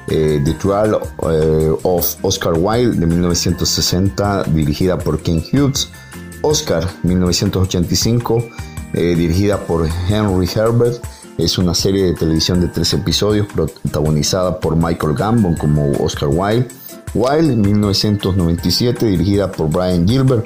eh, 0.08 0.42
The 0.44 0.54
Trial 0.56 1.00
eh, 1.32 1.72
of 1.84 2.16
Oscar 2.24 2.54
Wilde 2.58 3.00
de 3.00 3.06
1960, 3.06 4.44
dirigida 4.54 4.98
por 4.98 5.22
Ken 5.22 5.42
Hughes, 5.52 5.90
Oscar 6.42 6.86
1985, 7.04 8.44
eh, 8.94 9.16
dirigida 9.16 9.58
por 9.66 9.88
Henry 10.10 10.50
Herbert, 10.54 11.02
es 11.38 11.58
una 11.58 11.74
serie 11.74 12.06
de 12.06 12.14
televisión 12.14 12.60
de 12.60 12.68
tres 12.68 12.94
episodios 12.94 13.48
protagonizada 13.48 14.60
por 14.60 14.76
Michael 14.76 15.16
Gambon 15.16 15.56
como 15.56 15.92
Oscar 15.94 16.30
Wilde, 16.30 16.68
Wilde 17.14 17.56
1997, 17.56 19.06
dirigida 19.06 19.52
por 19.52 19.70
Brian 19.70 20.08
Gilbert, 20.08 20.46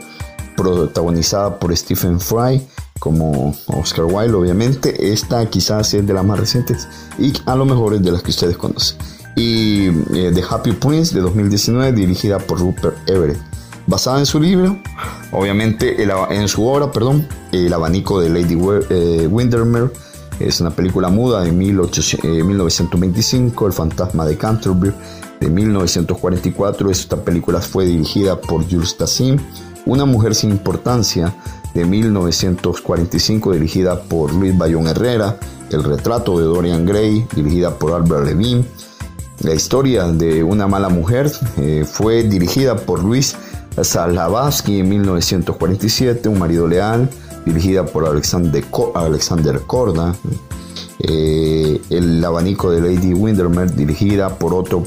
protagonizada 0.56 1.58
por 1.60 1.76
Stephen 1.76 2.20
Fry 2.20 2.66
como 3.00 3.56
Oscar 3.68 4.06
Wilde, 4.06 4.34
obviamente. 4.34 5.12
Esta 5.12 5.46
quizás 5.50 5.94
es 5.94 6.06
de 6.06 6.14
las 6.14 6.26
más 6.26 6.40
recientes 6.40 6.88
y 7.18 7.34
a 7.46 7.56
lo 7.56 7.66
mejor 7.66 7.94
es 7.94 8.04
de 8.04 8.12
las 8.12 8.24
que 8.24 8.32
ustedes 8.32 8.58
conocen 8.58 8.98
y 9.38 9.88
eh, 10.16 10.32
The 10.34 10.44
Happy 10.50 10.72
Prince 10.74 11.16
de 11.16 11.22
2019 11.22 11.94
dirigida 11.94 12.40
por 12.40 12.60
Rupert 12.60 12.98
Everett. 13.08 13.38
Basada 13.86 14.18
en 14.20 14.26
su 14.26 14.42
libro, 14.42 14.78
obviamente 15.32 16.04
en 16.04 16.48
su 16.50 16.68
obra, 16.68 16.92
perdón, 16.92 17.26
El 17.54 17.72
abanico 17.72 18.20
de 18.20 18.30
Lady 18.30 18.58
eh, 18.90 19.28
Windermere. 19.32 19.92
Es 20.40 20.60
una 20.60 20.72
película 20.72 21.08
muda 21.10 21.42
de 21.42 21.52
1925, 21.52 23.64
eh, 23.64 23.68
El 23.68 23.74
fantasma 23.74 24.26
de 24.26 24.38
Canterbury 24.38 24.92
de 25.40 25.50
1944. 25.50 26.92
Esta 26.92 27.24
película 27.24 27.62
fue 27.62 27.86
dirigida 27.86 28.42
por 28.42 28.70
Jules 28.70 28.98
Tassin. 28.98 29.40
Una 29.86 30.04
mujer 30.04 30.36
sin 30.36 30.52
importancia 30.52 31.34
de 31.78 31.86
1945 31.86 33.54
dirigida 33.54 34.02
por 34.02 34.34
Luis 34.34 34.58
Bayón 34.58 34.88
Herrera. 34.88 35.38
El 35.70 35.84
retrato 35.84 36.40
de 36.40 36.46
Dorian 36.46 36.88
Gray 36.88 37.28
dirigida 37.36 37.78
por 37.78 37.94
Albert 37.94 38.26
Levine. 38.26 38.66
La 39.42 39.54
historia 39.54 40.06
de 40.08 40.44
una 40.44 40.68
mala 40.68 40.90
mujer 40.90 41.32
eh, 41.58 41.86
fue 41.88 42.24
dirigida 42.24 42.78
por 42.78 43.04
Luis 43.04 43.36
Salavatsky 43.80 44.80
en 44.80 44.90
1947, 44.90 46.28
Un 46.30 46.40
marido 46.40 46.68
leal, 46.68 47.08
dirigida 47.46 47.86
por 47.86 48.08
Alexander, 48.08 48.66
Alexander 48.96 49.62
eh, 51.00 51.82
El 51.92 52.26
abanico 52.26 52.72
de 52.72 52.82
Lady 52.82 53.14
Windermere, 53.14 53.72
dirigida 53.72 54.30
por 54.30 54.56
Otto 54.56 54.84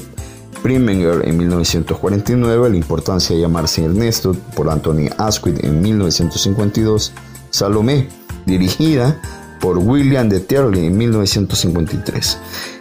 Preminger 0.61 1.27
en 1.27 1.37
1949, 1.37 2.69
La 2.69 2.77
importancia 2.77 3.35
de 3.35 3.41
llamarse 3.41 3.83
Ernesto 3.83 4.35
por 4.55 4.69
Anthony 4.69 5.09
Asquith 5.17 5.63
en 5.63 5.81
1952, 5.81 7.13
Salomé, 7.49 8.07
dirigida 8.45 9.19
por 9.59 9.77
William 9.77 10.27
de 10.27 10.39
Terley 10.39 10.87
en 10.87 10.97
1953. 10.97 12.37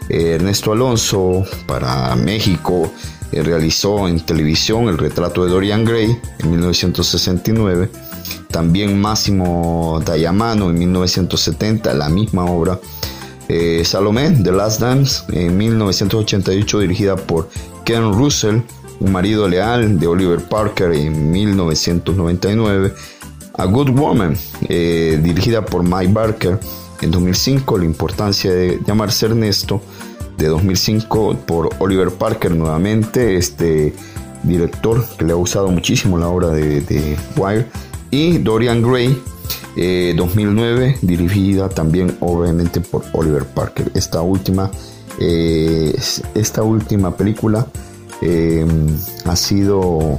Eh, 0.09 0.33
Ernesto 0.33 0.73
Alonso 0.73 1.45
para 1.67 2.17
México 2.17 2.91
eh, 3.33 3.43
realizó 3.43 4.09
en 4.09 4.19
televisión 4.21 4.89
el 4.89 4.99
retrato 4.99 5.45
de 5.45 5.51
Dorian 5.51 5.85
Gray 5.85 6.19
en 6.39 6.51
1969. 6.51 7.91
También 8.51 9.01
Máximo 9.01 10.03
Dayamano 10.05 10.71
en 10.71 10.79
1970, 10.79 11.95
la 11.95 12.09
misma 12.09 12.47
obra. 12.47 12.81
Eh, 13.49 13.85
Salomé, 13.85 14.31
The 14.31 14.53
Last 14.53 14.81
Dance, 14.81 15.23
en 15.33 15.57
1988, 15.57 16.79
dirigida 16.81 17.17
por 17.17 17.49
Russell, 17.99 18.61
un 19.01 19.13
marido 19.13 19.49
leal 19.49 19.99
de 19.99 20.07
Oliver 20.07 20.39
Parker 20.41 20.93
en 20.93 21.31
1999, 21.31 22.95
A 23.55 23.65
Good 23.65 23.91
Woman, 23.91 24.37
eh, 24.69 25.19
dirigida 25.23 25.65
por 25.65 25.83
Mike 25.83 26.13
Barker 26.13 26.61
en 27.01 27.11
2005, 27.11 27.79
La 27.79 27.85
importancia 27.85 28.53
de 28.53 28.81
llamarse 28.87 29.27
Ernesto, 29.27 29.83
de 30.39 30.47
2005 30.47 31.37
por 31.47 31.71
Oliver 31.81 32.11
Parker 32.11 32.55
nuevamente, 32.55 33.37
este 33.37 33.93
director 34.45 35.05
que 35.19 35.25
le 35.25 35.33
ha 35.33 35.37
usado 35.37 35.69
muchísimo 35.69 36.17
la 36.17 36.29
obra 36.29 36.51
de, 36.51 36.81
de 36.83 37.17
Wire, 37.37 37.67
y 38.13 38.39
Dorian 38.39 38.83
Gray, 38.83 39.21
2009, 40.17 40.87
eh, 40.87 40.99
dirigida 41.03 41.69
también 41.69 42.17
obviamente 42.21 42.81
por 42.81 43.03
Oliver 43.15 43.47
Parker. 43.47 43.91
Esta 43.95 44.21
última 44.21 44.71
eh, 45.21 45.95
esta 46.35 46.63
última 46.63 47.15
película 47.15 47.67
eh, 48.23 48.67
ha 49.27 49.37
sido 49.37 50.19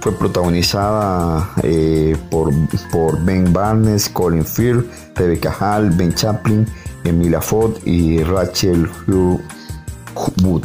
fue 0.00 0.12
protagonizada 0.12 1.50
eh, 1.62 2.16
por, 2.30 2.52
por, 2.90 3.22
Ben 3.24 3.52
Barnes, 3.52 4.08
Colin 4.08 4.44
Firth, 4.44 4.86
Rebecca 5.14 5.54
Hall, 5.60 5.90
Ben 5.90 6.12
Chaplin, 6.14 6.66
Emilia 7.04 7.40
Ford 7.40 7.74
y 7.84 8.22
Rachel 8.22 8.88
Wood. 9.06 10.64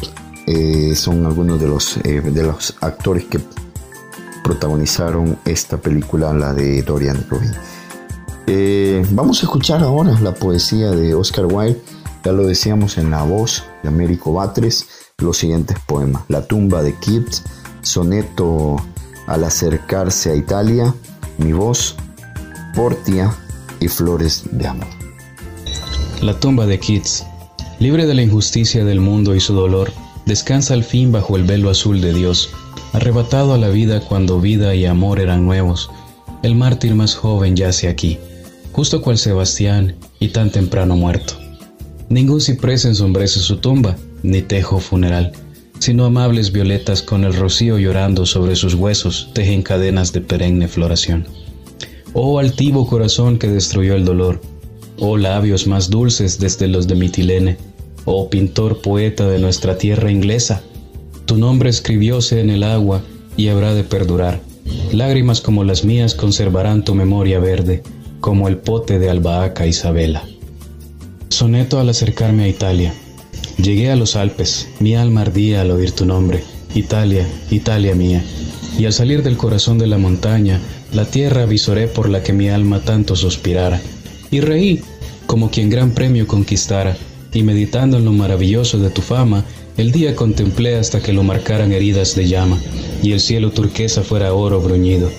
son 0.96 1.26
algunos 1.26 1.60
de 1.60 1.68
los, 1.68 2.00
de 2.04 2.44
los 2.44 2.76
actores 2.82 3.26
que 3.26 3.40
protagonizaron 4.44 5.38
esta 5.46 5.78
película, 5.78 6.34
la 6.34 6.54
de 6.54 6.82
Dorian 6.82 7.26
Gray. 7.30 9.06
vamos 9.12 9.40
a 9.40 9.44
escuchar 9.44 9.84
ahora 9.84 10.18
la 10.22 10.34
poesía 10.34 10.92
de 10.92 11.14
Oscar 11.14 11.46
Wilde 11.46 11.82
ya 12.26 12.32
lo 12.32 12.48
decíamos 12.48 12.98
en 12.98 13.12
la 13.12 13.22
voz 13.22 13.64
Américo 13.88 14.34
Batres, 14.34 14.88
los 15.18 15.38
siguientes 15.38 15.78
poemas. 15.88 16.24
La 16.28 16.46
tumba 16.48 16.84
de 16.84 16.94
Keats, 17.00 17.44
soneto 17.82 18.76
al 19.28 19.44
acercarse 19.44 20.32
a 20.32 20.36
Italia, 20.36 20.94
mi 21.38 21.54
voz, 21.54 21.96
Portia 22.76 23.34
y 23.80 23.88
flores 23.88 24.44
de 24.52 24.68
amor. 24.68 24.88
La 26.22 26.38
tumba 26.40 26.66
de 26.66 26.80
Keats, 26.80 27.26
libre 27.80 28.06
de 28.06 28.14
la 28.14 28.22
injusticia 28.22 28.84
del 28.84 29.00
mundo 29.00 29.36
y 29.36 29.40
su 29.40 29.54
dolor, 29.54 29.92
descansa 30.26 30.74
al 30.74 30.84
fin 30.84 31.12
bajo 31.12 31.38
el 31.38 31.44
velo 31.44 31.70
azul 31.70 32.02
de 32.02 32.14
Dios, 32.14 32.50
arrebatado 32.94 33.54
a 33.54 33.58
la 33.58 33.70
vida 33.70 34.02
cuando 34.02 34.42
vida 34.42 34.76
y 34.76 34.86
amor 34.86 35.20
eran 35.20 35.46
nuevos. 35.46 35.90
El 36.44 36.56
mártir 36.56 36.96
más 36.96 37.16
joven 37.16 37.56
yace 37.56 37.88
aquí, 37.88 38.20
justo 38.72 39.02
cual 39.02 39.18
Sebastián 39.18 39.96
y 40.20 40.30
tan 40.30 40.52
temprano 40.52 40.96
muerto. 40.96 41.45
Ningún 42.10 42.40
ciprés 42.40 42.86
ensombrece 42.86 43.40
su 43.40 43.58
tumba, 43.58 43.96
ni 44.22 44.42
tejo 44.42 44.80
funeral, 44.80 45.32
sino 45.80 46.06
amables 46.06 46.52
violetas 46.52 47.02
con 47.02 47.24
el 47.24 47.34
rocío 47.34 47.78
llorando 47.78 48.26
sobre 48.26 48.56
sus 48.56 48.76
huesos 48.76 49.30
tejen 49.34 49.62
cadenas 49.62 50.14
de 50.14 50.22
perenne 50.22 50.68
floración. 50.68 51.26
Oh 52.14 52.40
altivo 52.40 52.88
corazón 52.88 53.38
que 53.38 53.48
destruyó 53.48 53.96
el 53.96 54.06
dolor, 54.06 54.40
oh 54.98 55.18
labios 55.18 55.68
más 55.68 55.90
dulces 55.90 56.40
desde 56.40 56.68
los 56.68 56.88
de 56.88 56.96
Mitilene, 56.96 57.58
oh 58.06 58.30
pintor 58.30 58.82
poeta 58.82 59.28
de 59.28 59.40
nuestra 59.40 59.78
tierra 59.78 60.12
inglesa, 60.12 60.62
tu 61.26 61.38
nombre 61.38 61.70
escribióse 61.70 62.40
en 62.40 62.52
el 62.52 62.64
agua 62.64 63.02
y 63.36 63.50
habrá 63.50 63.74
de 63.74 63.84
perdurar. 63.84 64.42
Lágrimas 64.92 65.42
como 65.42 65.64
las 65.64 65.84
mías 65.84 66.14
conservarán 66.14 66.86
tu 66.86 66.96
memoria 66.96 67.40
verde, 67.40 67.84
como 68.20 68.48
el 68.48 68.58
pote 68.58 68.98
de 69.00 69.10
albahaca 69.10 69.68
Isabela. 69.68 70.24
Soneto 71.30 71.80
al 71.80 71.90
acercarme 71.90 72.44
a 72.44 72.48
Italia. 72.48 72.94
Llegué 73.58 73.92
a 73.92 73.96
los 73.96 74.16
Alpes, 74.16 74.68
mi 74.80 74.96
alma 74.96 75.22
ardía 75.22 75.62
al 75.62 75.72
oír 75.72 75.92
tu 75.92 76.06
nombre, 76.06 76.44
Italia, 76.74 77.28
Italia 77.52 77.96
mía. 77.96 78.24
Y 78.78 78.86
al 78.86 78.94
salir 78.94 79.24
del 79.24 79.38
corazón 79.38 79.78
de 79.78 79.88
la 79.88 79.98
montaña, 79.98 80.60
la 80.94 81.06
tierra 81.06 81.46
visoré 81.46 81.88
por 81.88 82.10
la 82.10 82.22
que 82.22 82.34
mi 82.34 82.50
alma 82.50 82.82
tanto 82.82 83.16
suspirara. 83.16 83.82
Y 84.32 84.42
reí, 84.42 84.82
como 85.26 85.50
quien 85.50 85.70
gran 85.70 85.92
premio 85.92 86.28
conquistara, 86.28 86.96
y 87.34 87.44
meditando 87.44 87.98
en 87.98 88.06
lo 88.06 88.14
maravilloso 88.14 88.80
de 88.80 88.90
tu 88.90 89.02
fama, 89.02 89.44
el 89.78 89.92
día 89.92 90.16
contemplé 90.16 90.76
hasta 90.76 91.02
que 91.02 91.12
lo 91.12 91.24
marcaran 91.24 91.74
heridas 91.74 92.16
de 92.16 92.28
llama, 92.28 92.58
y 93.04 93.12
el 93.12 93.20
cielo 93.20 93.52
turquesa 93.52 94.04
fuera 94.04 94.34
oro 94.34 94.62
bruñido. 94.62 95.12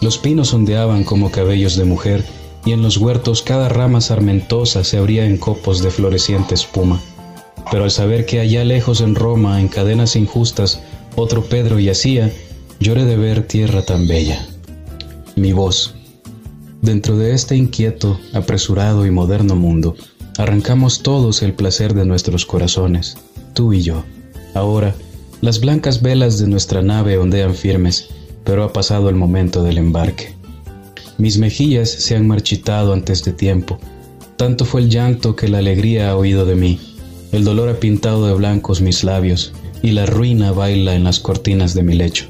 Los 0.00 0.18
pinos 0.18 0.52
ondeaban 0.52 1.04
como 1.04 1.30
cabellos 1.30 1.76
de 1.76 1.84
mujer, 1.84 2.24
y 2.64 2.72
en 2.72 2.82
los 2.82 2.96
huertos 2.96 3.42
cada 3.42 3.68
rama 3.68 4.00
sarmentosa 4.00 4.84
se 4.84 4.98
abría 4.98 5.26
en 5.26 5.36
copos 5.36 5.82
de 5.82 5.90
floreciente 5.90 6.54
espuma. 6.54 7.00
Pero 7.70 7.84
al 7.84 7.90
saber 7.90 8.26
que 8.26 8.40
allá 8.40 8.64
lejos 8.64 9.00
en 9.00 9.14
Roma, 9.14 9.60
en 9.60 9.68
cadenas 9.68 10.16
injustas, 10.16 10.80
otro 11.16 11.44
Pedro 11.44 11.78
yacía, 11.78 12.30
lloré 12.80 13.04
de 13.04 13.16
ver 13.16 13.46
tierra 13.46 13.82
tan 13.82 14.06
bella. 14.06 14.46
Mi 15.36 15.52
voz. 15.52 15.94
Dentro 16.82 17.16
de 17.16 17.32
este 17.32 17.56
inquieto, 17.56 18.20
apresurado 18.34 19.06
y 19.06 19.10
moderno 19.10 19.56
mundo, 19.56 19.96
arrancamos 20.36 21.02
todos 21.02 21.42
el 21.42 21.54
placer 21.54 21.94
de 21.94 22.04
nuestros 22.04 22.44
corazones, 22.44 23.16
tú 23.54 23.72
y 23.72 23.82
yo. 23.82 24.04
Ahora, 24.54 24.94
las 25.40 25.60
blancas 25.60 26.02
velas 26.02 26.38
de 26.38 26.46
nuestra 26.46 26.82
nave 26.82 27.18
ondean 27.18 27.54
firmes, 27.54 28.08
pero 28.44 28.64
ha 28.64 28.72
pasado 28.72 29.08
el 29.08 29.14
momento 29.14 29.62
del 29.62 29.78
embarque. 29.78 30.34
Mis 31.18 31.38
mejillas 31.38 31.90
se 31.90 32.16
han 32.16 32.26
marchitado 32.26 32.92
antes 32.92 33.22
de 33.24 33.32
tiempo. 33.32 33.78
Tanto 34.36 34.64
fue 34.64 34.80
el 34.80 34.90
llanto 34.90 35.36
que 35.36 35.48
la 35.48 35.58
alegría 35.58 36.10
ha 36.10 36.16
oído 36.16 36.44
de 36.44 36.56
mí. 36.56 36.80
El 37.30 37.44
dolor 37.44 37.68
ha 37.68 37.78
pintado 37.78 38.26
de 38.26 38.34
blancos 38.34 38.80
mis 38.80 39.04
labios 39.04 39.52
y 39.82 39.92
la 39.92 40.06
ruina 40.06 40.50
baila 40.50 40.94
en 40.94 41.04
las 41.04 41.20
cortinas 41.20 41.74
de 41.74 41.82
mi 41.82 41.94
lecho. 41.94 42.26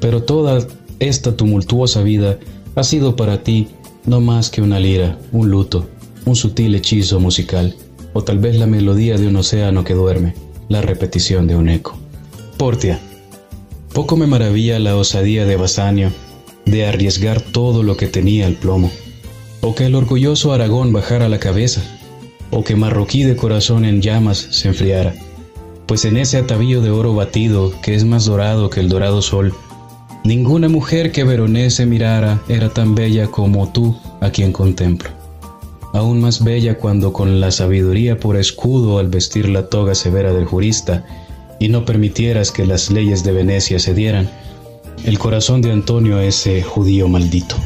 Pero 0.00 0.22
toda 0.22 0.66
esta 1.00 1.36
tumultuosa 1.36 2.02
vida 2.02 2.38
ha 2.76 2.84
sido 2.84 3.16
para 3.16 3.42
ti 3.42 3.68
no 4.06 4.20
más 4.20 4.50
que 4.50 4.62
una 4.62 4.78
lira, 4.78 5.18
un 5.32 5.50
luto, 5.50 5.88
un 6.24 6.36
sutil 6.36 6.74
hechizo 6.74 7.20
musical, 7.20 7.74
o 8.12 8.22
tal 8.22 8.38
vez 8.38 8.56
la 8.56 8.66
melodía 8.66 9.16
de 9.16 9.26
un 9.26 9.36
océano 9.36 9.82
que 9.82 9.94
duerme, 9.94 10.34
la 10.68 10.82
repetición 10.82 11.46
de 11.46 11.56
un 11.56 11.68
eco. 11.68 11.96
Portia. 12.58 13.00
Poco 13.92 14.16
me 14.16 14.26
maravilla 14.26 14.78
la 14.78 14.96
osadía 14.96 15.46
de 15.46 15.56
Basanio 15.56 16.12
de 16.66 16.86
arriesgar 16.86 17.40
todo 17.40 17.82
lo 17.82 17.96
que 17.96 18.06
tenía 18.06 18.46
el 18.46 18.54
plomo, 18.54 18.90
o 19.60 19.74
que 19.74 19.86
el 19.86 19.94
orgulloso 19.94 20.52
Aragón 20.52 20.92
bajara 20.92 21.28
la 21.28 21.38
cabeza, 21.38 21.82
o 22.50 22.64
que 22.64 22.76
Marroquí 22.76 23.24
de 23.24 23.36
corazón 23.36 23.84
en 23.84 24.00
llamas 24.00 24.38
se 24.50 24.68
enfriara, 24.68 25.14
pues 25.86 26.04
en 26.04 26.16
ese 26.16 26.38
atavío 26.38 26.80
de 26.80 26.90
oro 26.90 27.14
batido, 27.14 27.72
que 27.82 27.94
es 27.94 28.04
más 28.04 28.24
dorado 28.24 28.70
que 28.70 28.80
el 28.80 28.88
dorado 28.88 29.22
sol, 29.22 29.54
ninguna 30.24 30.68
mujer 30.68 31.12
que 31.12 31.24
Veronese 31.24 31.86
mirara 31.86 32.40
era 32.48 32.70
tan 32.70 32.94
bella 32.94 33.26
como 33.26 33.70
tú 33.70 33.96
a 34.20 34.30
quien 34.30 34.52
contemplo. 34.52 35.10
Aún 35.92 36.20
más 36.20 36.42
bella 36.42 36.78
cuando 36.78 37.12
con 37.12 37.40
la 37.40 37.50
sabiduría 37.50 38.18
por 38.18 38.36
escudo 38.36 38.98
al 38.98 39.08
vestir 39.08 39.48
la 39.48 39.68
toga 39.68 39.94
severa 39.94 40.32
del 40.32 40.44
jurista, 40.44 41.04
y 41.60 41.68
no 41.68 41.84
permitieras 41.84 42.50
que 42.50 42.66
las 42.66 42.90
leyes 42.90 43.22
de 43.22 43.32
Venecia 43.32 43.78
se 43.78 43.94
dieran, 43.94 44.28
el 45.04 45.18
corazón 45.18 45.60
de 45.60 45.72
Antonio 45.72 46.20
ese 46.20 46.62
judío 46.62 47.08
maldito. 47.08 47.56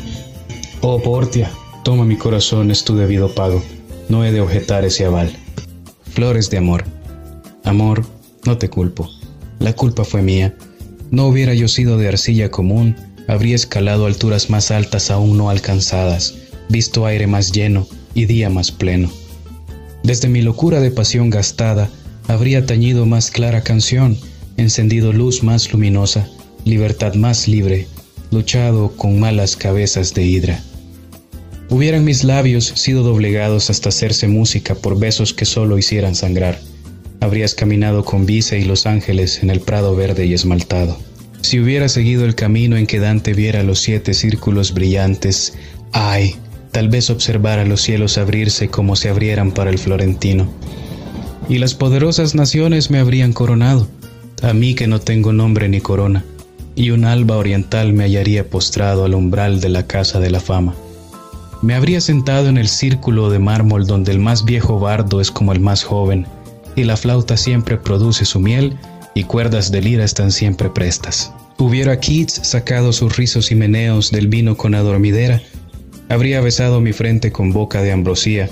Oh 0.81 1.01
Portia, 1.01 1.51
toma 1.85 2.05
mi 2.05 2.17
corazón, 2.17 2.71
es 2.71 2.85
tu 2.85 2.97
debido 2.97 3.35
pago, 3.35 3.63
no 4.09 4.25
he 4.25 4.33
de 4.33 4.41
objetar 4.41 4.85
ese 4.85 5.05
aval. 5.05 5.37
Flores 6.13 6.51
de 6.51 6.59
amor. 6.59 6.85
Amor, 7.65 8.05
no 8.45 8.57
te 8.59 8.71
culpo, 8.71 9.11
la 9.59 9.75
culpa 9.75 10.05
fue 10.05 10.23
mía. 10.23 10.57
No 11.11 11.27
hubiera 11.27 11.55
yo 11.55 11.69
sido 11.69 11.99
de 11.99 12.09
arcilla 12.09 12.51
común, 12.51 12.97
habría 13.27 13.55
escalado 13.55 14.07
alturas 14.07 14.51
más 14.51 14.71
altas 14.71 15.11
aún 15.11 15.37
no 15.37 15.51
alcanzadas, 15.51 16.35
visto 16.69 17.07
aire 17.07 17.27
más 17.27 17.53
lleno 17.53 17.87
y 18.15 18.25
día 18.25 18.51
más 18.51 18.73
pleno. 18.73 19.11
Desde 20.03 20.29
mi 20.29 20.43
locura 20.43 20.81
de 20.81 20.91
pasión 20.91 21.31
gastada, 21.31 21.91
habría 22.27 22.67
tañido 22.67 23.07
más 23.07 23.31
clara 23.31 23.63
canción, 23.63 24.17
encendido 24.57 25.13
luz 25.13 25.43
más 25.43 25.73
luminosa, 25.73 26.29
libertad 26.69 27.15
más 27.15 27.49
libre, 27.49 27.87
luchado 28.31 28.93
con 28.97 29.19
malas 29.19 29.57
cabezas 29.57 30.15
de 30.15 30.25
hidra. 30.25 30.63
hubieran 31.71 32.05
mis 32.05 32.25
labios 32.25 32.67
sido 32.77 33.03
doblegados 33.03 33.71
hasta 33.71 33.91
hacerse 33.91 34.29
música 34.29 34.75
por 34.75 34.99
besos 34.99 35.35
que 35.35 35.45
solo 35.45 35.79
hicieran 35.79 36.15
sangrar. 36.15 36.59
Habrías 37.21 37.55
caminado 37.55 38.05
con 38.05 38.27
Vice 38.27 38.59
y 38.59 38.65
los 38.65 38.87
ángeles 38.87 39.43
en 39.43 39.51
el 39.51 39.61
prado 39.61 39.95
verde 39.97 40.27
y 40.27 40.35
esmaltado. 40.35 40.99
Si 41.41 41.61
hubiera 41.61 41.89
seguido 41.89 42.25
el 42.25 42.35
camino 42.35 42.77
en 42.77 42.87
que 42.87 43.01
Dante 43.01 43.35
viera 43.35 43.63
los 43.63 43.81
siete 43.81 44.15
círculos 44.15 44.73
brillantes, 44.73 45.55
ay, 45.93 46.37
tal 46.73 46.89
vez 46.89 47.11
observara 47.11 47.65
los 47.65 47.83
cielos 47.83 48.19
abrirse 48.19 48.69
como 48.69 48.97
se 48.97 49.09
abrieran 49.09 49.53
para 49.53 49.71
el 49.71 49.79
florentino. 49.79 50.49
Y 51.49 51.59
las 51.59 51.75
poderosas 51.75 52.35
naciones 52.35 52.91
me 52.91 52.99
habrían 52.99 53.33
coronado, 53.33 53.89
a 54.43 54.53
mí 54.53 54.75
que 54.75 54.87
no 54.87 55.01
tengo 55.01 55.33
nombre 55.33 55.69
ni 55.69 55.81
corona, 55.81 56.25
y 56.79 56.93
un 56.93 57.05
alba 57.05 57.37
oriental 57.37 57.93
me 57.93 58.05
hallaría 58.05 58.49
postrado 58.49 59.05
al 59.05 59.15
umbral 59.15 59.61
de 59.61 59.69
la 59.69 59.89
casa 59.89 60.21
de 60.21 60.31
la 60.31 60.39
fama. 60.39 60.77
Me 61.61 61.75
habría 61.75 62.01
sentado 62.01 62.49
en 62.49 62.57
el 62.57 62.69
círculo 62.69 63.31
de 63.31 63.41
mármol 63.41 63.85
donde 63.85 64.13
el 64.13 64.21
más 64.21 64.45
viejo 64.45 64.79
bardo 64.79 65.21
es 65.21 65.33
como 65.33 65.53
el 65.53 65.59
más 65.59 65.83
joven, 65.83 66.29
y 66.77 66.85
la 66.85 66.97
flauta 66.97 67.37
siempre 67.37 67.79
produce 67.79 68.25
su 68.25 68.39
miel 68.39 68.77
y 69.13 69.25
cuerdas 69.25 69.73
de 69.73 69.83
lira 69.83 70.05
están 70.05 70.31
siempre 70.31 70.71
prestas. 70.71 71.33
Hubiera 71.59 71.99
Keats 71.99 72.35
sacado 72.45 72.93
sus 72.93 73.17
rizos 73.17 73.51
y 73.51 73.57
meneos 73.57 74.13
del 74.13 74.29
vino 74.29 74.57
con 74.57 74.77
adormidera, 74.77 75.43
habría 76.09 76.41
besado 76.41 76.81
mi 76.81 76.93
frente 76.93 77.33
con 77.33 77.53
boca 77.53 77.83
de 77.83 77.91
ambrosía, 77.91 78.49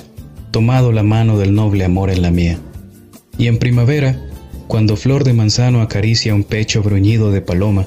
tomado 0.51 0.91
la 0.91 1.05
mano 1.05 1.39
del 1.39 1.55
noble 1.55 1.85
amor 1.85 2.11
en 2.11 2.23
la 2.23 2.33
mía. 2.33 2.59
Y 3.39 3.47
en 3.47 3.59
primavera, 3.59 4.21
cuando 4.67 4.97
flor 4.97 5.23
de 5.23 5.33
manzano 5.33 5.81
acaricia 5.81 6.35
un 6.35 6.43
pecho 6.43 6.83
bruñido 6.83 7.31
de 7.31 7.41
paloma, 7.41 7.87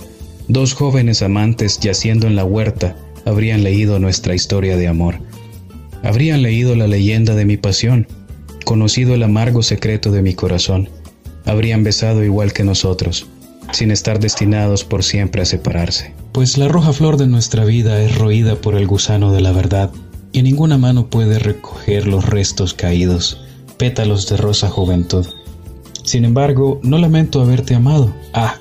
dos 0.50 0.74
jóvenes 0.74 1.22
amantes 1.22 1.80
yaciendo 1.80 2.28
en 2.28 2.36
la 2.36 2.44
huerta 2.44 2.98
habrían 3.26 3.64
leído 3.64 4.00
nuestra 4.00 4.36
historia 4.36 4.76
de 4.76 4.90
amor. 4.90 5.20
Habrían 6.04 6.42
leído 6.42 6.76
la 6.76 6.88
leyenda 6.88 7.36
de 7.36 7.46
mi 7.46 7.56
pasión, 7.56 8.08
conocido 8.66 9.14
el 9.14 9.24
amargo 9.24 9.64
secreto 9.64 10.12
de 10.12 10.22
mi 10.22 10.34
corazón 10.34 10.90
habrían 11.50 11.84
besado 11.84 12.24
igual 12.24 12.54
que 12.54 12.64
nosotros, 12.64 13.28
sin 13.72 13.92
estar 13.92 14.20
destinados 14.20 14.84
por 14.84 15.04
siempre 15.04 15.42
a 15.42 15.46
separarse. 15.46 16.14
Pues 16.32 16.58
la 16.58 16.68
roja 16.68 16.94
flor 16.94 17.18
de 17.18 17.28
nuestra 17.28 17.66
vida 17.66 18.02
es 18.02 18.18
roída 18.18 18.56
por 18.56 18.76
el 18.76 18.88
gusano 18.88 19.32
de 19.32 19.42
la 19.42 19.52
verdad, 19.52 19.92
y 20.32 20.44
ninguna 20.44 20.78
mano 20.78 21.10
puede 21.10 21.40
recoger 21.40 22.08
los 22.08 22.26
restos 22.26 22.74
caídos, 22.74 23.42
pétalos 23.78 24.30
de 24.30 24.38
rosa 24.38 24.70
juventud. 24.70 25.26
Sin 26.04 26.24
embargo, 26.24 26.80
no 26.84 26.98
lamento 26.98 27.42
haberte 27.42 27.74
amado. 27.74 28.14
Ah, 28.34 28.56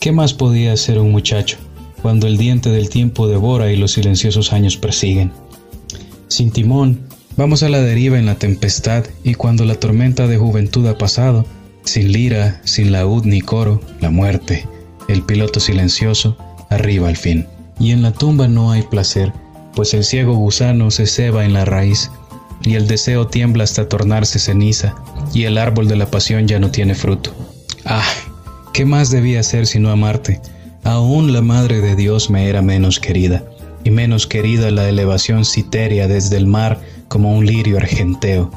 ¿qué 0.00 0.12
más 0.12 0.34
podía 0.34 0.76
ser 0.76 0.98
un 0.98 1.10
muchacho 1.10 1.58
cuando 2.02 2.26
el 2.26 2.36
diente 2.36 2.70
del 2.70 2.88
tiempo 2.88 3.26
devora 3.26 3.72
y 3.72 3.76
los 3.76 3.92
silenciosos 3.92 4.52
años 4.52 4.76
persiguen? 4.76 5.32
Sin 6.28 6.50
timón, 6.50 7.00
vamos 7.36 7.62
a 7.62 7.68
la 7.68 7.80
deriva 7.80 8.18
en 8.18 8.26
la 8.26 8.36
tempestad 8.36 9.04
y 9.24 9.34
cuando 9.34 9.64
la 9.64 9.74
tormenta 9.74 10.26
de 10.26 10.38
juventud 10.38 10.86
ha 10.86 10.98
pasado, 10.98 11.46
sin 11.84 12.12
lira, 12.12 12.60
sin 12.64 12.92
laúd 12.92 13.24
ni 13.24 13.40
coro, 13.40 13.80
la 14.00 14.10
muerte, 14.10 14.66
el 15.08 15.22
piloto 15.22 15.58
silencioso, 15.58 16.36
arriba 16.70 17.08
al 17.08 17.16
fin. 17.16 17.46
Y 17.80 17.92
en 17.92 18.02
la 18.02 18.12
tumba 18.12 18.48
no 18.48 18.70
hay 18.72 18.82
placer, 18.82 19.32
pues 19.74 19.94
el 19.94 20.04
ciego 20.04 20.34
gusano 20.34 20.90
se 20.90 21.06
ceba 21.06 21.44
en 21.44 21.52
la 21.52 21.64
raíz, 21.64 22.10
y 22.62 22.74
el 22.74 22.86
deseo 22.88 23.28
tiembla 23.28 23.64
hasta 23.64 23.88
tornarse 23.88 24.38
ceniza, 24.38 24.96
y 25.32 25.44
el 25.44 25.58
árbol 25.58 25.88
de 25.88 25.96
la 25.96 26.10
pasión 26.10 26.46
ya 26.48 26.58
no 26.58 26.70
tiene 26.70 26.94
fruto. 26.94 27.32
Ah, 27.84 28.04
¿qué 28.78 28.84
más 28.84 29.10
debía 29.10 29.40
hacer 29.40 29.66
sino 29.66 29.90
amarte? 29.90 30.40
Aún 30.84 31.32
la 31.32 31.42
Madre 31.42 31.80
de 31.80 31.96
Dios 31.96 32.30
me 32.30 32.48
era 32.48 32.62
menos 32.62 33.00
querida, 33.00 33.42
y 33.82 33.90
menos 33.90 34.28
querida 34.28 34.70
la 34.70 34.88
elevación 34.88 35.44
citérea 35.44 36.06
desde 36.06 36.36
el 36.36 36.46
mar 36.46 36.80
como 37.08 37.36
un 37.36 37.44
lirio 37.44 37.76
argenteo. 37.76 38.52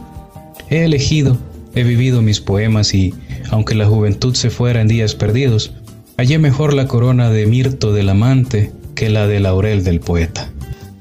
He 0.70 0.86
elegido, 0.86 1.38
He 1.74 1.84
vivido 1.84 2.22
mis 2.22 2.40
poemas 2.40 2.94
y, 2.94 3.16
aunque 3.50 3.74
la 3.74 3.88
juventud 3.88 4.36
se 4.36 4.52
fuera 4.52 4.82
en 4.82 4.88
días 4.88 5.16
perdidos, 5.16 5.74
hallé 6.18 6.38
mejor 6.38 6.76
la 6.76 6.88
corona 6.88 7.32
de 7.32 7.48
mirto 7.48 7.92
del 7.92 8.10
amante 8.10 8.72
que 8.94 9.10
la 9.10 9.26
de 9.26 9.40
laurel 9.40 9.84
del 9.84 10.02
poeta. 10.02 10.52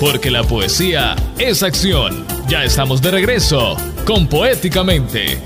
Porque 0.00 0.32
la 0.32 0.42
poesía 0.42 1.14
es 1.38 1.62
acción. 1.62 2.26
Ya 2.48 2.64
estamos 2.64 3.00
de 3.00 3.12
regreso 3.12 3.76
con 4.04 4.26
Poéticamente. 4.26 5.38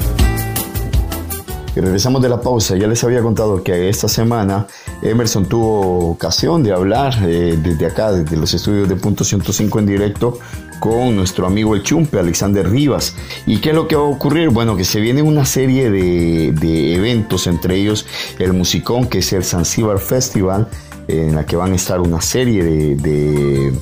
Regresamos 1.75 2.23
de 2.23 2.31
la 2.31 2.41
pausa. 2.41 2.75
Ya 2.77 2.87
les 2.87 3.05
había 3.05 3.21
contado 3.21 3.63
que 3.63 3.91
esta 3.91 4.09
semana 4.09 4.67
Emerson 5.03 5.47
tuvo 5.47 6.13
ocasión 6.13 6.63
de 6.63 6.73
hablar 6.73 7.15
eh, 7.27 7.59
desde 7.63 7.85
acá, 7.85 8.13
desde 8.13 8.39
los 8.39 8.55
estudios 8.55 8.89
de 8.89 8.97
Punto 8.97 9.23
105 9.23 9.81
en 9.81 9.87
directo, 9.87 10.39
con 10.81 11.17
nuestro 11.17 11.47
amigo 11.47 11.75
el 11.75 11.83
Chumpe, 11.83 12.19
Alexander 12.19 12.69
Rivas. 12.69 13.15
¿Y 13.47 13.59
qué 13.59 13.71
es 13.71 13.75
lo 13.75 13.89
que 13.89 13.97
va 13.97 14.03
a 14.03 14.07
ocurrir? 14.07 14.51
Bueno, 14.51 14.77
que 14.77 14.85
se 14.85 15.01
viene 15.01 15.23
una 15.23 15.45
serie 15.45 15.91
de, 15.91 16.95
eventos, 16.95 17.47
entre 17.47 17.77
ellos 17.77 18.07
el 18.39 18.53
Musicón, 18.53 19.07
que 19.07 19.19
es 19.19 19.33
el 19.33 19.45
Zanzíbar 19.45 19.99
Festival, 19.99 20.69
en 21.09 21.35
la 21.35 21.47
que 21.47 21.57
van 21.57 21.73
a 21.73 21.77
estar 21.77 22.01
una 22.01 22.21
serie 22.21 22.63
de, 22.65 23.73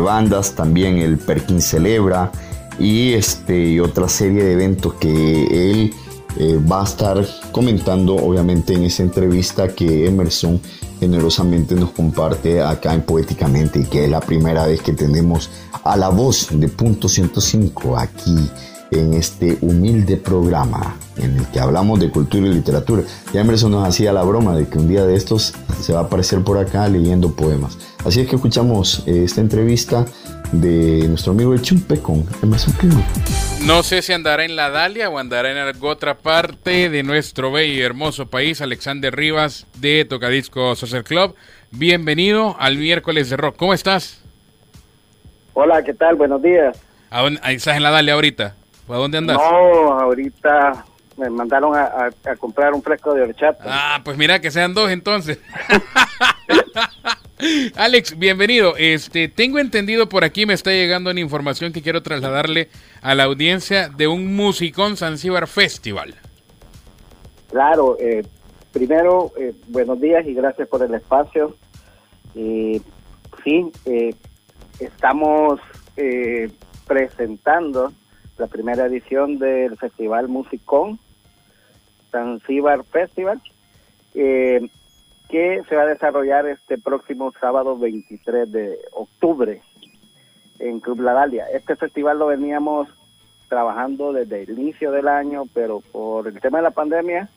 bandas, 0.00 0.54
también 0.54 0.98
el 0.98 1.18
Perkin 1.18 1.60
Celebra 1.60 2.32
y, 2.78 3.12
este, 3.12 3.72
y 3.72 3.80
otra 3.80 4.08
serie 4.08 4.42
de 4.42 4.52
eventos 4.52 4.94
que 4.94 5.44
él 5.70 5.92
eh, 6.38 6.58
va 6.58 6.82
a 6.82 6.84
estar 6.84 7.26
comentando, 7.50 8.16
obviamente, 8.16 8.74
en 8.74 8.84
esa 8.84 9.02
entrevista 9.02 9.68
que 9.68 10.06
Emerson 10.06 10.60
generosamente 11.00 11.74
nos 11.74 11.90
comparte 11.90 12.62
acá 12.62 12.94
en 12.94 13.02
Poéticamente 13.02 13.80
y 13.80 13.84
que 13.84 14.04
es 14.04 14.10
la 14.10 14.20
primera 14.20 14.66
vez 14.66 14.80
que 14.82 14.92
tenemos 14.92 15.50
a 15.84 15.96
la 15.96 16.08
voz 16.08 16.48
de 16.52 16.68
Punto 16.68 17.08
105 17.08 17.98
aquí 17.98 18.36
en 18.92 19.14
este 19.14 19.58
humilde 19.62 20.16
programa 20.16 20.96
en 21.16 21.38
el 21.38 21.46
que 21.48 21.58
hablamos 21.58 21.98
de 21.98 22.10
cultura 22.10 22.46
y 22.46 22.54
literatura. 22.54 23.02
Ya 23.32 23.40
Emerson 23.40 23.72
nos 23.72 23.88
hacía 23.88 24.12
la 24.12 24.22
broma 24.22 24.54
de 24.54 24.68
que 24.68 24.78
un 24.78 24.88
día 24.88 25.04
de 25.04 25.16
estos 25.16 25.54
se 25.80 25.92
va 25.92 26.00
a 26.00 26.02
aparecer 26.04 26.42
por 26.42 26.58
acá 26.58 26.86
leyendo 26.88 27.34
poemas. 27.34 27.78
Así 28.04 28.20
es 28.20 28.28
que 28.28 28.36
escuchamos 28.36 29.02
eh, 29.06 29.24
esta 29.24 29.40
entrevista 29.40 30.04
de 30.52 31.08
nuestro 31.08 31.32
amigo 31.32 31.54
el 31.54 31.62
Chumpe 31.62 31.98
con 31.98 32.24
Emerson 32.42 32.74
Clima. 32.74 33.02
No 33.64 33.82
sé 33.82 34.02
si 34.02 34.12
andará 34.12 34.44
en 34.44 34.56
la 34.56 34.70
Dalia 34.70 35.08
o 35.08 35.18
andará 35.18 35.50
en 35.50 35.56
alguna 35.56 35.92
otra 35.92 36.18
parte 36.18 36.90
de 36.90 37.02
nuestro 37.02 37.50
bello 37.52 37.72
y 37.74 37.80
hermoso 37.80 38.26
país, 38.26 38.60
Alexander 38.60 39.14
Rivas 39.14 39.66
de 39.78 40.04
Tocadisco 40.04 40.76
Social 40.76 41.04
Club. 41.04 41.34
Bienvenido 41.70 42.56
al 42.58 42.76
miércoles 42.76 43.30
de 43.30 43.36
rock. 43.38 43.56
¿Cómo 43.56 43.72
estás? 43.72 44.22
Hola, 45.54 45.82
¿qué 45.82 45.94
tal? 45.94 46.16
Buenos 46.16 46.42
días. 46.42 46.78
¿A 47.10 47.22
dónde, 47.22 47.40
¿Estás 47.46 47.76
en 47.76 47.82
la 47.82 47.90
Dalia 47.90 48.14
ahorita? 48.14 48.54
¿A 48.88 48.96
dónde 48.96 49.18
andas? 49.18 49.36
No, 49.36 50.00
ahorita 50.00 50.84
me 51.16 51.30
mandaron 51.30 51.74
a, 51.74 52.10
comprar 52.38 52.74
un 52.74 52.82
fresco 52.82 53.14
de 53.14 53.22
horchata. 53.22 53.64
Ah, 53.66 54.00
pues 54.04 54.16
mira, 54.16 54.40
que 54.40 54.50
sean 54.50 54.74
dos 54.74 54.90
entonces. 54.90 55.38
Alex, 57.76 58.18
bienvenido. 58.18 58.76
Este, 58.76 59.28
tengo 59.28 59.58
entendido 59.58 60.08
por 60.08 60.24
aquí 60.24 60.46
me 60.46 60.54
está 60.54 60.70
llegando 60.70 61.10
una 61.10 61.20
información 61.20 61.72
que 61.72 61.82
quiero 61.82 62.02
trasladarle 62.02 62.68
a 63.00 63.14
la 63.14 63.24
audiencia 63.24 63.88
de 63.88 64.08
un 64.08 64.34
musicón 64.34 64.96
Zanzíbar 64.96 65.48
Festival. 65.48 66.14
Claro, 67.50 67.96
eh, 68.00 68.22
primero 68.72 69.32
eh, 69.38 69.54
buenos 69.68 70.00
días 70.00 70.26
y 70.26 70.34
gracias 70.34 70.68
por 70.68 70.82
el 70.82 70.94
espacio. 70.94 71.56
Eh, 72.34 72.80
sí, 73.44 73.70
eh, 73.84 74.14
estamos 74.80 75.60
presentando 76.86 77.92
la 78.38 78.46
primera 78.46 78.86
edición 78.86 79.38
del 79.38 79.76
Festival 79.76 80.28
Musicón 80.28 80.98
Zanzíbar 82.10 82.84
Festival. 82.84 83.40
Eh, 84.14 84.68
que 85.32 85.62
se 85.66 85.76
va 85.76 85.82
a 85.82 85.86
desarrollar 85.86 86.46
este 86.46 86.76
próximo 86.76 87.32
sábado 87.40 87.78
23 87.78 88.52
de 88.52 88.78
octubre 88.92 89.62
en 90.58 90.78
Club 90.80 91.00
La 91.00 91.14
Dalia. 91.14 91.46
Este 91.46 91.74
festival 91.74 92.18
lo 92.18 92.26
veníamos 92.26 92.88
trabajando 93.48 94.12
desde 94.12 94.42
el 94.42 94.58
inicio 94.58 94.92
del 94.92 95.08
año, 95.08 95.44
pero 95.54 95.80
por 95.80 96.28
el 96.28 96.38
tema 96.38 96.58
de 96.58 96.64
la 96.64 96.70
pandemia 96.70 97.30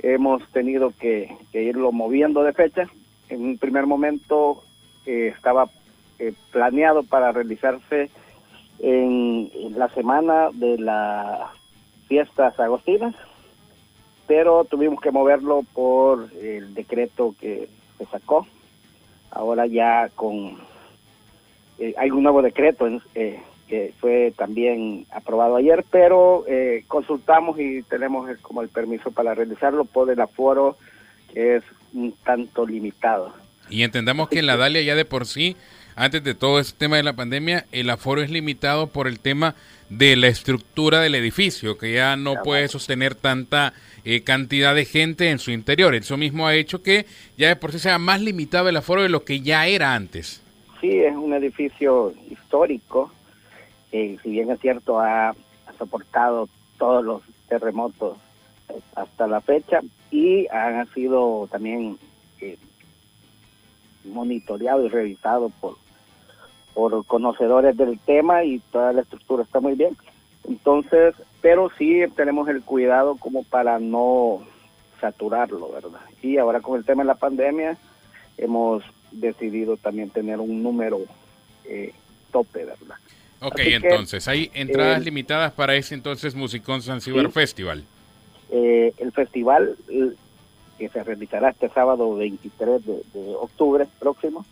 hemos 0.00 0.46
tenido 0.52 0.92
que, 1.00 1.34
irlo 1.54 1.92
moviendo 1.92 2.42
de 2.42 2.52
fecha. 2.52 2.86
En 3.30 3.42
un 3.42 3.56
primer 3.56 3.86
momento 3.86 4.62
eh, 5.06 5.32
estaba 5.34 5.70
eh, 6.18 6.34
planeado 6.52 7.04
para 7.04 7.32
realizarse 7.32 8.10
en, 8.78 9.50
la 9.76 9.88
semana 9.90 10.50
de 10.52 10.78
las 10.78 11.50
fiestas 12.06 12.58
agostinas, 12.58 13.14
pero 14.26 14.64
tuvimos 14.64 15.00
que 15.00 15.10
moverlo 15.10 15.64
por 15.74 16.28
el 16.40 16.74
decreto 16.74 17.34
que 17.40 17.68
se 17.98 18.06
sacó. 18.06 18.46
Ahora 19.30 19.66
ya 19.66 20.08
con 20.14 20.58
eh, 21.78 21.94
hay 21.98 22.10
un 22.10 22.22
nuevo 22.22 22.40
decreto 22.40 22.86
eh, 23.14 23.40
que 23.68 23.92
fue 23.98 24.32
también 24.36 25.06
aprobado 25.10 25.56
ayer, 25.56 25.84
pero 25.90 26.44
eh, 26.46 26.84
consultamos 26.86 27.58
y 27.58 27.82
tenemos 27.82 28.30
como 28.42 28.62
el 28.62 28.68
permiso 28.68 29.10
para 29.10 29.34
realizarlo 29.34 29.84
por 29.84 30.10
el 30.10 30.20
aforo 30.20 30.76
que 31.32 31.56
es 31.56 31.64
un 31.92 32.12
tanto 32.24 32.66
limitado. 32.66 33.32
Y 33.70 33.82
entendamos 33.82 34.28
que 34.28 34.38
en 34.38 34.46
la 34.46 34.56
Dalia 34.56 34.82
ya 34.82 34.94
de 34.94 35.04
por 35.04 35.26
sí, 35.26 35.56
antes 35.96 36.24
de 36.24 36.34
todo 36.34 36.58
este 36.60 36.78
tema 36.78 36.96
de 36.96 37.02
la 37.02 37.14
pandemia, 37.14 37.66
el 37.72 37.90
aforo 37.90 38.22
es 38.22 38.30
limitado 38.30 38.88
por 38.88 39.08
el 39.08 39.20
tema 39.20 39.54
de 39.90 40.16
la 40.16 40.28
estructura 40.28 41.00
del 41.00 41.14
edificio, 41.14 41.78
que 41.78 41.92
ya 41.92 42.16
no 42.16 42.42
puede 42.42 42.68
sostener 42.68 43.14
tanta 43.14 43.74
cantidad 44.24 44.74
de 44.74 44.84
gente 44.84 45.30
en 45.30 45.38
su 45.38 45.50
interior. 45.50 45.94
Eso 45.94 46.16
mismo 46.16 46.46
ha 46.46 46.54
hecho 46.54 46.82
que 46.82 47.06
ya 47.36 47.48
de 47.48 47.56
por 47.56 47.72
sí 47.72 47.78
sea 47.78 47.98
más 47.98 48.20
limitado 48.20 48.68
el 48.68 48.76
aforo 48.76 49.02
de 49.02 49.08
lo 49.08 49.24
que 49.24 49.40
ya 49.40 49.66
era 49.66 49.94
antes 49.94 50.44
sí 50.84 50.98
es 50.98 51.16
un 51.16 51.32
edificio 51.32 52.12
histórico, 52.30 53.10
si 53.90 54.18
bien 54.24 54.50
es 54.50 54.60
cierto 54.60 55.00
ha, 55.00 55.34
soportado 55.78 56.48
todos 56.78 57.04
los 57.04 57.22
terremotos 57.48 58.18
hasta 58.94 59.26
la 59.26 59.40
fecha 59.40 59.80
y 60.10 60.46
han 60.48 60.86
sido 60.92 61.48
también 61.50 61.98
eh, 62.40 62.58
monitoreado 64.04 64.84
y 64.84 64.88
revisado 64.88 65.50
por, 65.60 65.76
por 66.74 67.04
conocedores 67.06 67.76
del 67.76 67.98
tema 68.00 68.44
y 68.44 68.58
toda 68.72 68.92
la 68.92 69.02
estructura 69.02 69.44
está 69.44 69.60
muy 69.60 69.74
bien. 69.74 69.96
Entonces, 70.48 71.14
pero 71.40 71.70
sí 71.78 72.02
tenemos 72.16 72.48
el 72.48 72.62
cuidado 72.62 73.16
como 73.16 73.44
para 73.44 73.78
no 73.78 74.42
saturarlo, 75.00 75.70
¿verdad? 75.72 76.00
Y 76.22 76.38
ahora 76.38 76.60
con 76.60 76.78
el 76.78 76.84
tema 76.84 77.02
de 77.02 77.08
la 77.08 77.14
pandemia 77.14 77.76
hemos 78.36 78.82
decidido 79.12 79.76
también 79.76 80.10
tener 80.10 80.40
un 80.40 80.62
número 80.62 81.00
eh, 81.64 81.92
tope, 82.32 82.64
¿verdad? 82.64 82.96
Ok, 83.40 83.58
entonces, 83.58 84.26
¿hay 84.26 84.50
entradas 84.54 85.00
eh, 85.00 85.04
limitadas 85.04 85.52
para 85.52 85.74
ese 85.74 85.94
entonces 85.94 86.34
Musicón 86.34 86.82
Zanzibar 86.82 87.30
Festival? 87.30 87.84
Eh, 88.50 88.92
el 88.98 89.12
festival 89.12 89.76
que 90.78 90.88
se 90.88 91.04
realizará 91.04 91.50
este 91.50 91.68
sábado 91.68 92.16
23 92.16 92.84
de, 92.86 93.02
octubre 93.38 93.86
próximo, 93.98 94.44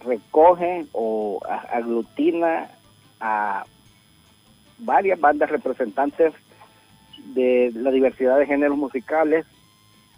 recoge 0.00 0.86
o 0.92 1.40
aglutina 1.70 2.70
a 3.20 3.64
varias 4.78 5.20
bandas 5.20 5.50
representantes 5.50 6.32
de 7.34 7.70
la 7.74 7.90
diversidad 7.90 8.38
de 8.38 8.46
géneros 8.46 8.78
musicales 8.78 9.44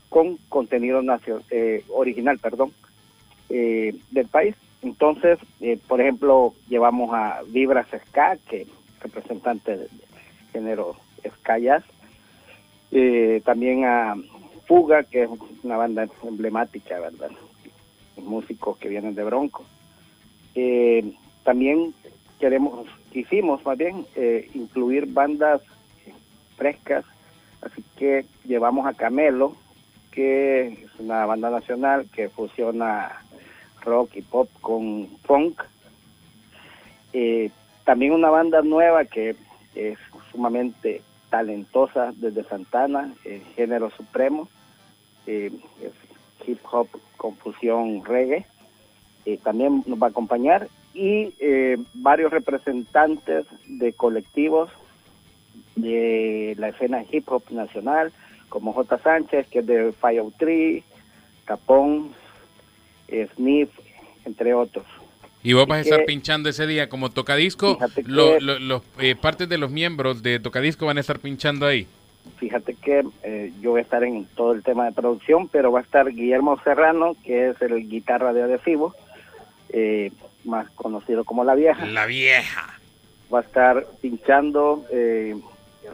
con 0.08 0.36
contenido 0.48 1.02
nacional, 1.02 1.44
original, 1.88 2.38
perdón, 2.38 2.72
eh, 3.48 3.96
del 4.12 4.28
país. 4.28 4.54
Entonces, 4.82 5.38
eh, 5.60 5.78
por 5.88 6.00
ejemplo, 6.00 6.54
llevamos 6.68 7.12
a 7.12 7.40
Vibras 7.48 7.88
Ska, 7.88 8.38
que 8.48 8.62
es 8.62 8.68
representante 9.02 9.76
del 9.76 9.88
género 10.52 10.94
Ska 11.40 11.58
Jazz. 11.58 11.84
Eh, 12.92 13.42
también 13.44 13.84
a 13.84 14.14
Fuga, 14.66 15.02
que 15.02 15.24
es 15.24 15.30
una 15.64 15.76
banda 15.76 16.06
emblemática, 16.22 17.00
¿verdad? 17.00 17.30
Músicos 18.20 18.78
que 18.78 18.88
vienen 18.88 19.14
de 19.14 19.24
Bronco. 19.24 19.64
también 21.44 21.94
queremos, 22.38 22.86
quisimos 23.12 23.64
más 23.64 23.78
bien 23.78 24.06
incluir 24.54 25.06
bandas 25.06 25.62
frescas, 26.56 27.04
así 27.62 27.82
que 27.96 28.26
llevamos 28.44 28.86
a 28.86 28.94
Camelo, 28.94 29.56
que 30.10 30.68
es 30.68 30.98
una 30.98 31.24
banda 31.26 31.50
nacional 31.50 32.06
que 32.12 32.28
fusiona 32.28 33.22
rock 33.82 34.16
y 34.16 34.22
pop 34.22 34.48
con 34.60 35.08
funk. 35.24 35.62
Eh, 37.12 37.50
también 37.84 38.12
una 38.12 38.30
banda 38.30 38.62
nueva 38.62 39.04
que 39.04 39.36
es 39.74 39.98
sumamente 40.30 41.02
talentosa 41.30 42.12
desde 42.16 42.44
Santana, 42.44 43.14
el 43.24 43.42
género 43.56 43.90
supremo, 43.90 44.48
eh, 45.26 45.50
hip 46.46 46.60
hop 46.70 46.88
con 47.16 47.36
fusión 47.36 48.04
reggae, 48.04 48.46
eh, 49.26 49.38
también 49.42 49.82
nos 49.86 50.00
va 50.00 50.08
a 50.08 50.10
acompañar 50.10 50.68
y 50.92 51.32
varios 51.94 52.32
representantes 52.32 53.46
de 53.66 53.92
colectivos 53.92 54.70
de 55.76 56.56
la 56.58 56.70
escena 56.70 57.04
hip 57.10 57.28
hop 57.28 57.44
nacional, 57.50 58.12
como 58.48 58.72
J. 58.72 58.98
Sánchez, 58.98 59.46
que 59.48 59.60
es 59.60 59.66
de 59.66 59.92
Fire 59.92 60.24
Tree, 60.36 60.82
Capón, 61.44 62.10
Smith, 63.34 63.70
entre 64.24 64.52
otros. 64.52 64.84
Y 65.42 65.54
vos 65.54 65.66
vas 65.66 65.78
a 65.78 65.80
estar 65.80 66.04
pinchando 66.04 66.50
ese 66.50 66.66
día 66.66 66.88
como 66.88 67.10
tocadisco, 67.10 67.78
los 68.06 68.82
eh, 68.98 69.16
partes 69.16 69.48
de 69.48 69.56
los 69.56 69.70
miembros 69.70 70.22
de 70.22 70.38
tocadisco 70.38 70.86
van 70.86 70.98
a 70.98 71.00
estar 71.00 71.18
pinchando 71.18 71.66
ahí. 71.66 71.86
Fíjate 72.38 72.74
que 72.74 73.04
eh, 73.22 73.52
yo 73.60 73.72
voy 73.72 73.80
a 73.80 73.82
estar 73.82 74.02
en 74.02 74.24
todo 74.34 74.52
el 74.52 74.62
tema 74.62 74.86
de 74.86 74.92
producción, 74.92 75.48
pero 75.48 75.72
va 75.72 75.80
a 75.80 75.82
estar 75.82 76.10
Guillermo 76.10 76.58
Serrano, 76.62 77.14
que 77.24 77.50
es 77.50 77.60
el 77.62 77.88
guitarra 77.88 78.32
de 78.32 78.42
adhesivo, 78.42 78.94
eh, 79.70 80.12
más 80.44 80.70
conocido 80.70 81.24
como 81.24 81.44
La 81.44 81.54
Vieja. 81.54 81.84
La 81.86 82.06
Vieja. 82.06 82.78
Va 83.32 83.40
a 83.40 83.42
estar 83.42 83.86
pinchando 84.00 84.84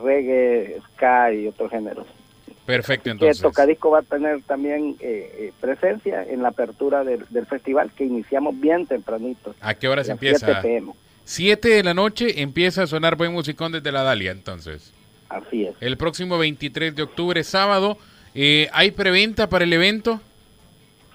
reggae, 0.03 0.81
ska 0.95 1.33
y 1.33 1.49
otros 1.49 1.71
géneros. 1.71 2.07
Perfecto, 2.67 3.11
entonces. 3.11 3.39
Que 3.39 3.43
Tocadisco 3.43 3.91
va 3.91 4.01
a 4.01 4.03
tener 4.03 4.43
también 4.43 4.97
eh, 5.01 5.31
eh, 5.39 5.53
presencia 5.61 6.25
en 6.25 6.43
la 6.43 6.49
apertura 6.49 7.05
del, 7.05 7.25
festival 7.47 7.93
que 7.93 8.05
iniciamos 8.05 8.59
bien 8.61 8.87
tempranito. 8.87 9.55
¿A 9.61 9.75
qué 9.75 9.89
hora 9.89 10.03
se 10.03 10.13
empieza? 10.13 10.47
7 10.47 10.61
pm. 10.63 10.93
7 11.25 11.69
de 11.69 11.83
la 11.85 11.95
noche 11.95 12.43
empieza 12.43 12.83
a 12.83 12.87
sonar 12.87 13.17
buen 13.17 13.33
musicón 13.33 13.73
desde 13.73 13.93
la 13.93 14.03
Dalia, 14.03 14.33
entonces. 14.33 14.93
Así 15.29 15.65
es. 15.65 15.75
El 15.81 15.97
próximo 15.97 16.39
23 16.39 16.95
de 16.95 17.03
octubre, 17.03 17.43
sábado, 17.45 17.99
eh, 18.35 18.69
¿hay 18.73 18.91
preventa 18.91 19.49
para 19.49 19.65
el 19.65 19.73
evento? 19.73 20.21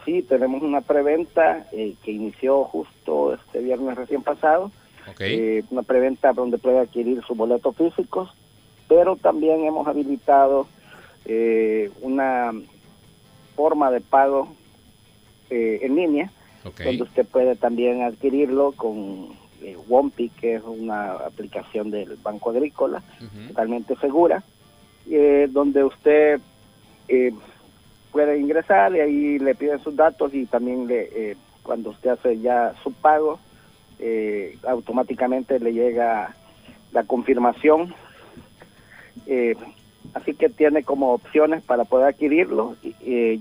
Sí, 0.06 0.24
tenemos 0.24 0.64
una 0.64 0.82
preventa 0.82 1.68
que 1.72 2.12
inició 2.12 2.64
justo 2.64 3.34
este 3.34 3.60
viernes 3.60 3.96
recién 3.96 4.24
pasado. 4.24 4.72
Okay. 5.10 5.66
una 5.72 5.82
preventa 5.82 6.32
donde 6.32 6.60
puede 6.60 6.78
adquirir 6.78 7.24
sus 7.26 7.36
boletos 7.36 7.76
físicos, 7.76 8.30
pero 8.88 9.16
también 9.16 9.66
hemos 9.66 9.88
habilitado 9.88 10.68
eh, 11.26 11.92
una 12.02 12.52
forma 13.56 13.92
de 13.92 14.02
pago 14.02 14.54
eh, 15.50 15.80
en 15.84 15.96
línea, 15.96 16.32
donde 16.64 17.04
usted 17.04 17.26
puede 17.26 17.56
también 17.56 18.04
adquirirlo 18.04 18.72
con 18.74 19.30
eh, 19.62 19.78
Wompi, 19.88 20.30
que 20.30 20.56
es 20.56 20.64
una 20.64 21.12
aplicación 21.12 21.92
del 21.92 22.18
Banco 22.22 22.50
Agrícola, 22.50 23.02
totalmente 23.48 23.96
segura, 23.98 24.44
eh, 25.10 25.48
donde 25.50 25.84
usted 25.84 26.40
puede 28.12 28.40
ingresar 28.40 28.96
y 28.96 29.00
ahí 29.02 29.40
le 29.40 29.54
piden 29.56 29.84
sus 29.84 29.96
datos 29.96 30.34
y 30.34 30.46
también 30.46 30.88
le, 30.88 31.36
cuando 31.62 31.90
usted 31.90 32.12
hace 32.12 32.40
ya 32.40 32.74
su 32.84 32.94
pago, 32.94 33.40
automáticamente 34.66 35.60
le 35.60 35.74
llega 35.74 36.36
la 36.92 37.04
confirmación 37.04 37.94
eh, 39.28 39.56
Así 40.14 40.34
que 40.34 40.50
tiene 40.50 40.84
como 40.84 41.14
opciones 41.14 41.64
para 41.64 41.86
poder 41.86 42.08
adquirirlo. 42.08 42.76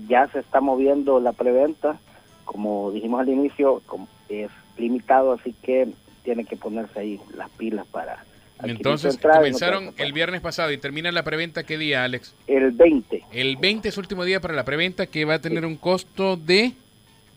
ya 0.07 0.27
se 0.27 0.39
está 0.39 0.61
moviendo 0.61 1.19
la 1.19 1.33
preventa, 1.33 1.99
como 2.45 2.91
dijimos 2.91 3.19
al 3.21 3.29
inicio, 3.29 3.81
es 4.29 4.49
limitado, 4.77 5.33
así 5.33 5.53
que 5.63 5.89
tiene 6.23 6.45
que 6.45 6.55
ponerse 6.55 6.99
ahí 6.99 7.19
las 7.35 7.49
pilas 7.51 7.85
para... 7.87 8.23
Entonces, 8.63 9.17
comenzaron 9.17 9.91
el 9.97 10.13
viernes 10.13 10.39
pasado 10.41 10.71
y 10.71 10.77
termina 10.77 11.11
la 11.11 11.23
preventa, 11.23 11.63
¿qué 11.63 11.79
día, 11.79 12.03
Alex? 12.03 12.35
El 12.45 12.71
20. 12.71 13.23
El 13.31 13.57
20 13.57 13.89
es 13.89 13.97
último 13.97 14.23
día 14.23 14.39
para 14.39 14.53
la 14.53 14.63
preventa, 14.63 15.07
que 15.07 15.25
va 15.25 15.35
a 15.35 15.41
tener 15.41 15.65
un 15.65 15.77
costo 15.77 16.37
de... 16.37 16.73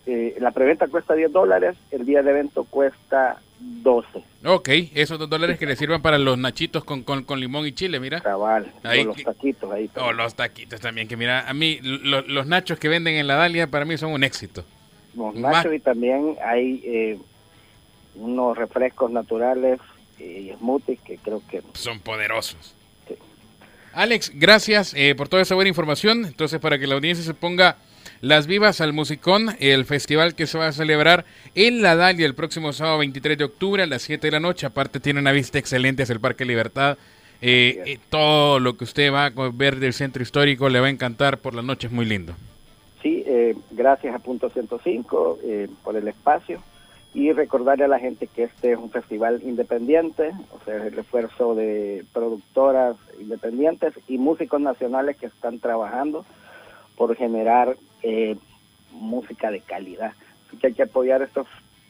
Eh, 0.07 0.37
la 0.39 0.51
preventa 0.51 0.87
cuesta 0.87 1.15
10 1.15 1.33
dólares, 1.33 1.77
el 1.91 2.05
día 2.05 2.23
de 2.23 2.31
evento 2.31 2.65
cuesta 2.65 3.41
12. 3.65 4.23
Ok, 4.45 4.69
esos 4.95 5.19
dos 5.19 5.31
dólares 5.31 5.59
que 5.59 5.65
le 5.65 5.77
sirvan 5.77 6.03
para 6.03 6.19
los 6.19 6.37
nachitos 6.37 6.85
con, 6.85 7.03
con, 7.03 7.41
limón 7.41 7.67
y 7.67 7.73
chile, 7.73 7.99
mira. 7.99 8.21
Cabal, 8.21 8.71
ahí, 8.83 9.05
los 9.05 9.23
taquitos 9.23 9.73
ahí. 9.73 9.89
Oh, 9.97 10.13
los 10.13 10.35
taquitos 10.35 10.81
también, 10.81 11.09
que 11.09 11.17
mira, 11.17 11.49
a 11.49 11.55
mí 11.55 11.79
los 11.83 12.47
nachos 12.47 12.79
que 12.79 12.89
venden 12.89 13.15
en 13.15 13.27
la 13.27 13.37
Dalia 13.37 13.69
para 13.69 13.87
mí 13.87 13.97
son 13.97 14.13
un 14.13 14.23
éxito. 14.23 14.65
Los 15.17 15.35
nachos 15.35 15.73
y 15.73 15.81
también 15.81 16.37
hay 16.45 16.83
eh, 16.85 17.19
unos 18.17 18.57
refrescos 18.57 19.11
naturales 19.11 19.81
y 20.19 20.53
smoothies 20.59 21.01
que 21.01 21.19
creo 21.19 21.43
que 21.49 21.63
son 21.75 22.01
poderosos. 22.01 22.75
Alex, 23.95 24.33
gracias 24.35 24.93
eh, 24.97 25.15
por 25.15 25.29
toda 25.29 25.43
esa 25.43 25.55
buena 25.55 25.69
información. 25.69 26.25
Entonces, 26.25 26.61
para 26.61 26.79
que 26.79 26.87
la 26.87 26.97
audiencia 26.97 27.25
se 27.25 27.35
ponga 27.35 27.77
las 28.21 28.47
vivas 28.47 28.81
al 28.81 28.93
Musicón, 28.93 29.51
el 29.61 29.85
festival 29.85 30.35
que 30.35 30.47
se 30.47 30.59
va 30.59 30.69
a 30.69 30.73
celebrar 30.73 31.25
en 31.55 31.81
La 31.81 31.95
Dalia 31.95 32.27
el 32.27 32.35
próximo 32.35 32.73
sábado 32.73 32.99
23 32.99 33.39
de 33.39 33.45
octubre 33.45 33.83
a 33.83 33.87
las 33.87 34.03
7 34.03 34.27
de 34.27 34.33
la 34.33 34.41
noche. 34.41 34.67
Aparte, 34.67 34.99
tiene 34.99 35.21
una 35.21 35.33
vista 35.33 35.59
excelente 35.59 36.03
hacia 36.03 36.15
el 36.15 36.21
Parque 36.21 36.45
Libertad. 36.45 36.99
Eh, 37.41 37.83
eh, 37.87 37.99
todo 38.11 38.59
lo 38.59 38.77
que 38.77 38.85
usted 38.85 39.13
va 39.13 39.27
a 39.27 39.33
ver 39.53 39.77
del 39.77 39.93
centro 39.93 40.23
histórico 40.23 40.69
le 40.69 40.81
va 40.81 40.87
a 40.87 40.91
encantar 40.91 41.39
por 41.39 41.55
la 41.55 41.63
noche, 41.63 41.87
es 41.87 41.93
muy 41.93 42.05
lindo. 42.07 42.35
Sí, 43.03 43.23
gracias 43.71 44.15
a 44.15 44.19
Punto 44.19 44.49
105 44.49 45.39
por 45.85 45.95
el 45.95 46.09
espacio 46.09 46.63
y 47.15 47.33
recordarle 47.33 47.85
a 47.85 47.89
la 47.89 48.01
gente 48.01 48.27
que 48.27 48.43
este 48.43 48.73
es 48.73 48.79
un 48.79 48.91
festival 48.91 49.41
independiente, 49.45 50.33
o 50.51 50.59
sea, 50.65 50.85
el 50.85 50.99
esfuerzo 50.99 51.55
de 51.55 52.05
productoras 52.13 52.97
independientes 53.21 53.95
y 54.09 54.19
músicos 54.19 54.61
nacionales 54.61 55.17
que 55.17 55.27
están 55.27 55.61
trabajando 55.61 56.27
por 56.97 57.15
generar 57.15 57.77
eh, 58.03 58.37
música 58.91 59.53
de 59.53 59.61
calidad. 59.61 60.13
Así 60.49 60.57
que 60.57 60.67
hay 60.67 60.73
que 60.75 60.83
apoyar 60.83 61.23
estos 61.23 61.47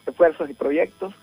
esfuerzos 0.06 0.50
y 0.50 0.54
proyectos 0.54 1.14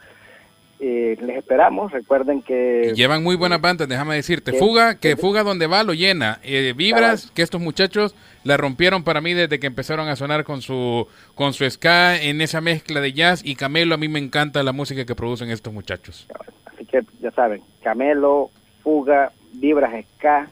eh, 0.84 1.16
les 1.22 1.38
esperamos, 1.38 1.92
recuerden 1.92 2.42
que... 2.42 2.94
llevan 2.96 3.22
muy 3.22 3.36
buenas 3.36 3.62
bandas, 3.62 3.88
déjame 3.88 4.16
decirte. 4.16 4.54
fuga, 4.54 4.96
que 4.96 5.16
Fuga 5.16 5.44
donde 5.44 5.68
va 5.68 5.84
lo 5.84 5.94
llena. 5.94 6.40
Eh, 6.42 6.74
vibras, 6.76 7.30
que 7.36 7.44
estos 7.44 7.62
muchachos 7.62 8.16
la 8.44 8.58
rompieron 8.58 9.04
para 9.04 9.22
mí 9.22 9.36
desde 9.36 9.60
que 9.60 9.68
empezaron 9.68 10.08
a 10.08 10.16
sonar 10.16 10.44
con 10.44 10.64
su, 10.64 11.08
con 11.36 11.54
su 11.54 11.70
ska 11.70 12.20
en 12.20 12.42
esa 12.42 12.62
mezcla 12.62 13.00
de 13.00 13.14
jazz. 13.14 13.44
Y 13.46 13.56
Camelo, 13.56 13.94
a 13.94 14.00
mí 14.00 14.08
me 14.08 14.18
encanta 14.18 14.64
la 14.64 14.72
música 14.72 15.06
que 15.06 15.14
producen 15.14 15.52
estos 15.52 15.72
muchachos. 15.72 16.28
Así 16.66 16.84
que 16.86 17.04
ya 17.22 17.30
saben, 17.30 17.62
Camelo, 17.84 18.50
Fuga, 18.82 19.32
Vibras 19.54 19.94
Ska, 20.18 20.50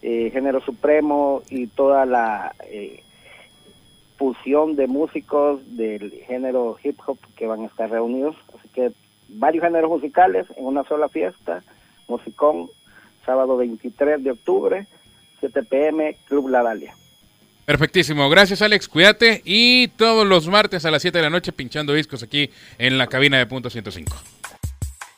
eh, 0.00 0.30
Género 0.32 0.60
Supremo 0.60 1.42
y 1.50 1.66
toda 1.66 2.06
la 2.06 2.54
fusión 4.16 4.76
de 4.76 4.86
músicos 4.86 5.60
del 5.76 6.12
género 6.28 6.76
hip 6.84 7.00
hop 7.04 7.18
que 7.34 7.48
van 7.48 7.62
a 7.62 7.66
estar 7.66 7.90
reunidos. 7.90 8.36
Así 8.56 8.68
que 8.68 8.92
varios 9.32 9.64
géneros 9.64 9.90
musicales 9.90 10.46
en 10.56 10.66
una 10.66 10.84
sola 10.84 11.08
fiesta, 11.08 11.62
Musicón, 12.08 12.68
sábado 13.24 13.56
23 13.56 14.22
de 14.22 14.30
octubre, 14.30 14.86
7 15.40 15.62
pm, 15.62 16.16
Club 16.28 16.48
La 16.48 16.62
Dalia. 16.62 16.94
Perfectísimo, 17.64 18.28
gracias 18.28 18.60
Alex, 18.60 18.88
cuídate 18.88 19.40
y 19.44 19.88
todos 19.88 20.26
los 20.26 20.48
martes 20.48 20.84
a 20.84 20.90
las 20.90 21.02
7 21.02 21.18
de 21.18 21.22
la 21.22 21.30
noche 21.30 21.52
pinchando 21.52 21.92
discos 21.92 22.22
aquí 22.22 22.50
en 22.76 22.98
la 22.98 23.06
cabina 23.06 23.38
de 23.38 23.46
Punto 23.46 23.70
105. 23.70 24.12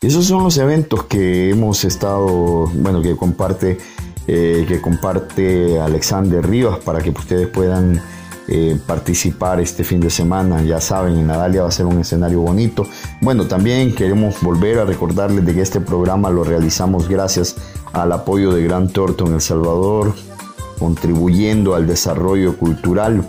Esos 0.03 0.27
son 0.27 0.45
los 0.45 0.59
eventos 0.59 1.05
que 1.05 1.51
hemos 1.51 1.83
estado, 1.85 2.67
bueno, 2.75 3.01
que 3.01 3.17
comparte, 3.17 3.79
eh, 4.27 4.67
que 4.69 4.79
comparte 4.83 5.81
Alexander 5.81 6.47
Rivas 6.47 6.81
para 6.85 7.01
que 7.01 7.09
ustedes 7.09 7.49
puedan 7.49 8.03
eh, 8.47 8.79
participar 8.87 9.61
este 9.61 9.85
fin 9.85 10.01
de 10.01 10.11
semana. 10.11 10.63
Ya 10.63 10.81
saben, 10.81 11.17
en 11.17 11.27
Nadalia 11.27 11.63
va 11.63 11.69
a 11.69 11.73
ser 11.73 11.87
un 11.87 11.99
escenario 12.01 12.41
bonito. 12.41 12.87
Bueno, 13.21 13.47
también 13.47 13.95
queremos 13.95 14.41
volver 14.43 14.79
a 14.79 14.85
recordarles 14.85 15.47
de 15.47 15.55
que 15.55 15.63
este 15.63 15.81
programa 15.81 16.29
lo 16.29 16.45
realizamos 16.45 17.09
gracias 17.09 17.57
al 17.93 18.13
apoyo 18.13 18.53
de 18.53 18.63
Gran 18.65 18.89
Torto 18.89 19.27
en 19.27 19.35
El 19.35 19.41
Salvador, 19.41 20.15
contribuyendo 20.79 21.75
al 21.75 21.87
desarrollo 21.87 22.59
cultural, 22.59 23.27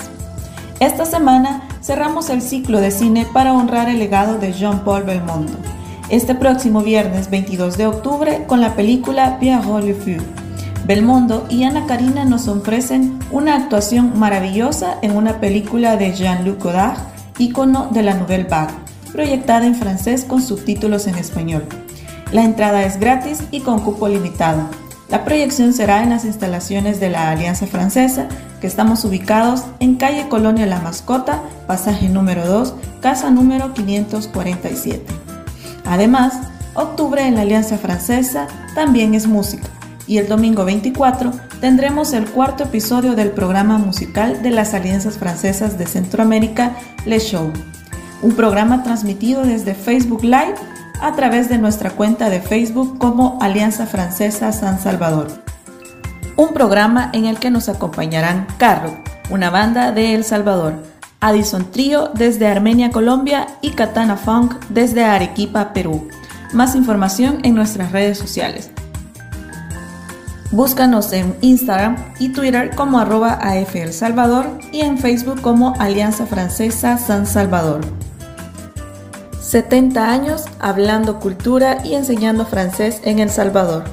Esta 0.80 1.06
semana 1.06 1.70
cerramos 1.82 2.30
el 2.30 2.42
ciclo 2.42 2.82
de 2.82 2.92
cine 2.92 3.28
para 3.32 3.54
honrar 3.54 3.88
el 3.90 4.00
legado 4.00 4.40
de 4.40 4.52
Jean-Paul 4.52 5.04
Belmondo 5.04 5.77
este 6.10 6.36
próximo 6.36 6.82
viernes 6.82 7.30
22 7.30 7.78
de 7.78 7.86
octubre 7.86 8.46
con 8.48 8.62
la 8.62 8.76
película 8.76 9.40
Pierrot 9.40 9.84
le. 9.84 10.22
Belmondo 10.86 11.46
y 11.50 11.64
Ana 11.64 11.86
Karina 11.86 12.24
nos 12.24 12.48
ofrecen 12.48 13.20
una 13.30 13.58
actuación 13.58 14.18
maravillosa 14.18 15.00
en 15.02 15.18
una 15.18 15.42
película 15.42 15.98
de 15.98 16.14
Jean-Luc 16.14 16.64
Godard, 16.64 16.98
ícono 17.38 17.90
de 17.92 18.04
la 18.04 18.14
Nouvelle 18.14 18.48
Vague, 18.50 18.74
proyectada 19.12 19.66
en 19.66 19.76
francés 19.76 20.24
con 20.24 20.42
subtítulos 20.42 21.08
en 21.08 21.16
español. 21.16 21.66
La 22.32 22.44
entrada 22.44 22.86
es 22.86 23.00
gratis 23.00 23.44
y 23.52 23.60
con 23.60 23.82
cupo 23.82 24.08
limitado. 24.08 24.62
La 25.10 25.26
proyección 25.26 25.74
será 25.74 26.04
en 26.04 26.10
las 26.10 26.24
instalaciones 26.24 27.02
de 27.02 27.10
la 27.10 27.32
Alianza 27.32 27.68
Francesa, 27.68 28.28
que 28.62 28.68
estamos 28.68 29.04
ubicados 29.04 29.64
en 29.80 29.96
calle 29.96 30.30
Colonia 30.30 30.66
La 30.66 30.80
Mascota, 30.80 31.42
pasaje 31.66 32.08
número 32.08 32.46
2, 32.46 32.76
casa 33.02 33.30
número 33.30 33.74
547. 33.74 35.27
Además, 35.88 36.34
octubre 36.74 37.26
en 37.26 37.36
la 37.36 37.42
Alianza 37.42 37.78
Francesa 37.78 38.48
también 38.76 39.14
es 39.14 39.28
música 39.28 39.68
y 40.08 40.18
el 40.18 40.28
domingo 40.28 40.64
24 40.66 41.32
tendremos 41.60 42.14
el 42.14 42.26
cuarto 42.26 42.64
episodio 42.64 43.16
del 43.16 43.32
programa 43.32 43.78
musical 43.78 44.42
de 44.42 44.52
las 44.52 44.74
Alianzas 44.74 45.18
Francesas 45.18 45.78
de 45.78 45.86
Centroamérica, 45.86 46.76
Le 47.06 47.20
Show, 47.20 47.52
un 48.22 48.36
programa 48.36 48.84
transmitido 48.84 49.44
desde 49.44 49.76
Facebook 49.76 50.24
Live 50.24 50.56
a 51.02 51.16
través 51.16 51.50
de 51.50 51.58
nuestra 51.58 51.92
cuenta 51.92 52.30
de 52.30 52.42
Facebook 52.42 52.98
como 52.98 53.38
Alianza 53.42 53.86
Francesa 53.86 54.52
San 54.52 54.80
Salvador. 54.80 55.28
Un 56.36 56.54
programa 56.54 57.10
en 57.14 57.26
el 57.26 57.40
que 57.40 57.50
nos 57.50 57.70
acompañarán 57.70 58.48
Carro, 58.58 58.98
una 59.30 59.50
banda 59.50 59.92
de 59.92 60.14
El 60.14 60.24
Salvador, 60.24 60.82
Addison 61.20 61.72
Trio 61.72 62.12
desde 62.14 62.48
Armenia, 62.48 62.92
Colombia 62.92 63.48
y 63.62 63.72
Katana 63.72 64.18
Funk 64.18 64.54
desde 64.70 65.04
Arequipa, 65.04 65.74
Perú. 65.74 66.08
Más 66.54 66.76
información 66.76 67.40
en 67.44 67.56
nuestras 67.56 67.92
redes 67.92 68.18
sociales. 68.18 68.72
Búscanos 70.52 71.12
en 71.12 71.36
Instagram 71.42 71.98
y 72.20 72.30
Twitter 72.30 72.74
como 72.74 73.00
arroba 73.00 73.34
AF 73.34 73.76
Salvador 73.92 74.60
y 74.72 74.82
en 74.82 74.98
Facebook 74.98 75.42
como 75.42 75.74
Alianza 75.78 76.26
Francesa 76.26 76.98
San 76.98 77.28
Salvador. 77.28 77.82
70 79.42 80.10
años 80.10 80.46
hablando 80.60 81.20
cultura 81.20 81.80
y 81.84 81.96
enseñando 81.96 82.46
francés 82.46 83.02
en 83.04 83.20
El 83.20 83.30
Salvador. 83.30 83.86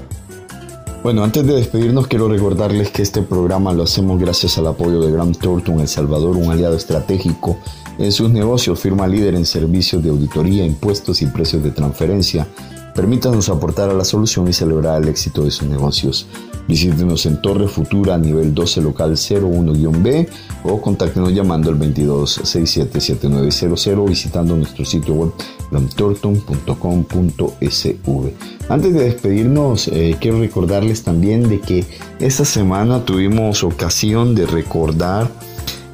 Bueno, 1.05 1.23
antes 1.23 1.47
de 1.47 1.57
despedirnos 1.57 2.07
quiero 2.07 2.31
recordarles 2.31 2.91
que 2.91 3.03
este 3.03 3.21
programa 3.21 3.75
lo 3.75 3.83
hacemos 3.83 4.19
gracias 4.19 4.57
al 4.57 4.69
apoyo 4.69 5.03
de 5.03 5.13
Grant 5.13 5.37
Thornton 5.37 5.81
El 5.81 5.87
Salvador, 5.87 6.35
un 6.39 6.51
aliado 6.51 6.75
estratégico 6.75 7.59
en 7.99 8.11
sus 8.11 8.31
negocios, 8.31 8.81
firma 8.81 9.07
líder 9.07 9.35
en 9.35 9.45
servicios 9.45 10.03
de 10.03 10.09
auditoría, 10.09 10.65
impuestos 10.65 11.21
y 11.21 11.27
precios 11.27 11.63
de 11.63 11.73
transferencia 11.73 12.49
Permítanos 12.95 13.49
aportar 13.49 13.91
a 13.91 13.95
la 13.95 14.05
solución 14.05 14.47
y 14.47 14.53
celebrar 14.53 15.03
el 15.03 15.09
éxito 15.09 15.43
de 15.45 15.51
sus 15.51 15.67
negocios. 15.67 16.29
Visítenos 16.69 17.27
en 17.27 17.43
Torre 17.43 17.67
Futura, 17.69 18.17
nivel 18.17 18.55
12, 18.55 18.81
local 18.81 19.13
01-B 19.13 20.29
o 20.63 20.81
contáctenos 20.81 21.35
llamando 21.35 21.71
al 21.71 21.79
22677900 21.79 24.09
visitando 24.09 24.57
nuestro 24.57 24.85
sitio 24.85 25.15
web 25.15 25.33
lamtorton.com.sv. 25.73 28.33
Antes 28.69 28.95
de 28.95 29.05
despedirnos, 29.05 29.89
eh, 29.89 30.17
quiero 30.21 30.39
recordarles 30.39 31.03
también 31.03 31.49
de 31.49 31.59
que 31.61 31.85
esta 32.21 32.45
semana 32.45 33.05
tuvimos 33.05 33.65
ocasión 33.65 34.37
de 34.37 34.47
recordar 34.47 35.29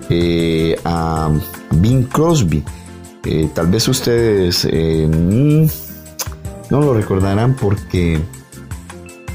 eh, 0.08 0.78
a 0.84 1.30
Bing 1.72 2.04
Crosby. 2.04 2.62
Eh, 3.24 3.50
tal 3.54 3.68
vez 3.68 3.88
ustedes 3.88 4.66
no 6.70 6.80
lo 6.80 6.94
recordarán 6.94 7.54
porque 7.54 8.20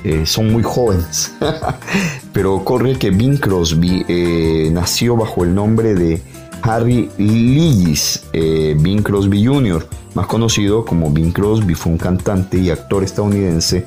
eh, 0.04 0.26
son 0.26 0.52
muy 0.52 0.64
jóvenes. 0.64 1.34
Pero 2.34 2.64
corre 2.64 2.98
que 2.98 3.12
Bing 3.12 3.38
Crosby 3.38 4.06
eh, 4.08 4.70
nació 4.72 5.16
bajo 5.16 5.44
el 5.44 5.54
nombre 5.54 5.96
de 5.96 6.22
Harry 6.62 7.10
Lillis 7.18 8.24
eh, 8.34 8.76
Bing 8.78 9.02
Crosby 9.02 9.46
Jr., 9.46 9.88
más 10.14 10.28
conocido 10.28 10.86
como 10.86 11.12
Bing 11.12 11.32
Crosby, 11.32 11.76
fue 11.76 11.92
un 11.92 11.98
cantante 11.98 12.58
y 12.58 12.70
actor 12.70 13.04
estadounidense. 13.04 13.86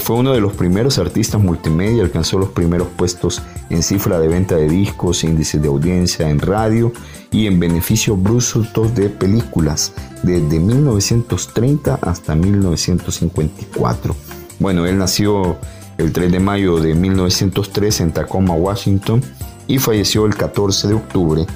Fue 0.00 0.16
uno 0.16 0.32
de 0.32 0.40
los 0.40 0.54
primeros 0.54 0.98
artistas 0.98 1.40
multimedia, 1.40 2.02
alcanzó 2.02 2.38
los 2.38 2.50
primeros 2.50 2.88
puestos 2.88 3.42
en 3.70 3.82
cifra 3.82 4.18
de 4.18 4.28
venta 4.28 4.56
de 4.56 4.68
discos, 4.68 5.24
índices 5.24 5.60
de 5.60 5.68
audiencia 5.68 6.30
en 6.30 6.38
radio 6.38 6.92
y 7.30 7.46
en 7.46 7.60
beneficios 7.60 8.20
brutos 8.20 8.94
de 8.94 9.10
películas 9.10 9.92
desde 10.22 10.58
1930 10.58 11.98
hasta 12.00 12.34
1954. 12.34 14.16
Bueno, 14.58 14.86
él 14.86 14.98
nació 14.98 15.58
el 15.98 16.12
3 16.12 16.32
de 16.32 16.40
mayo 16.40 16.78
de 16.78 16.94
1903 16.94 18.00
en 18.00 18.12
Tacoma, 18.12 18.54
Washington, 18.54 19.22
y 19.66 19.78
falleció 19.78 20.24
el 20.26 20.34
14 20.34 20.88
de 20.88 20.94
octubre 20.94 21.46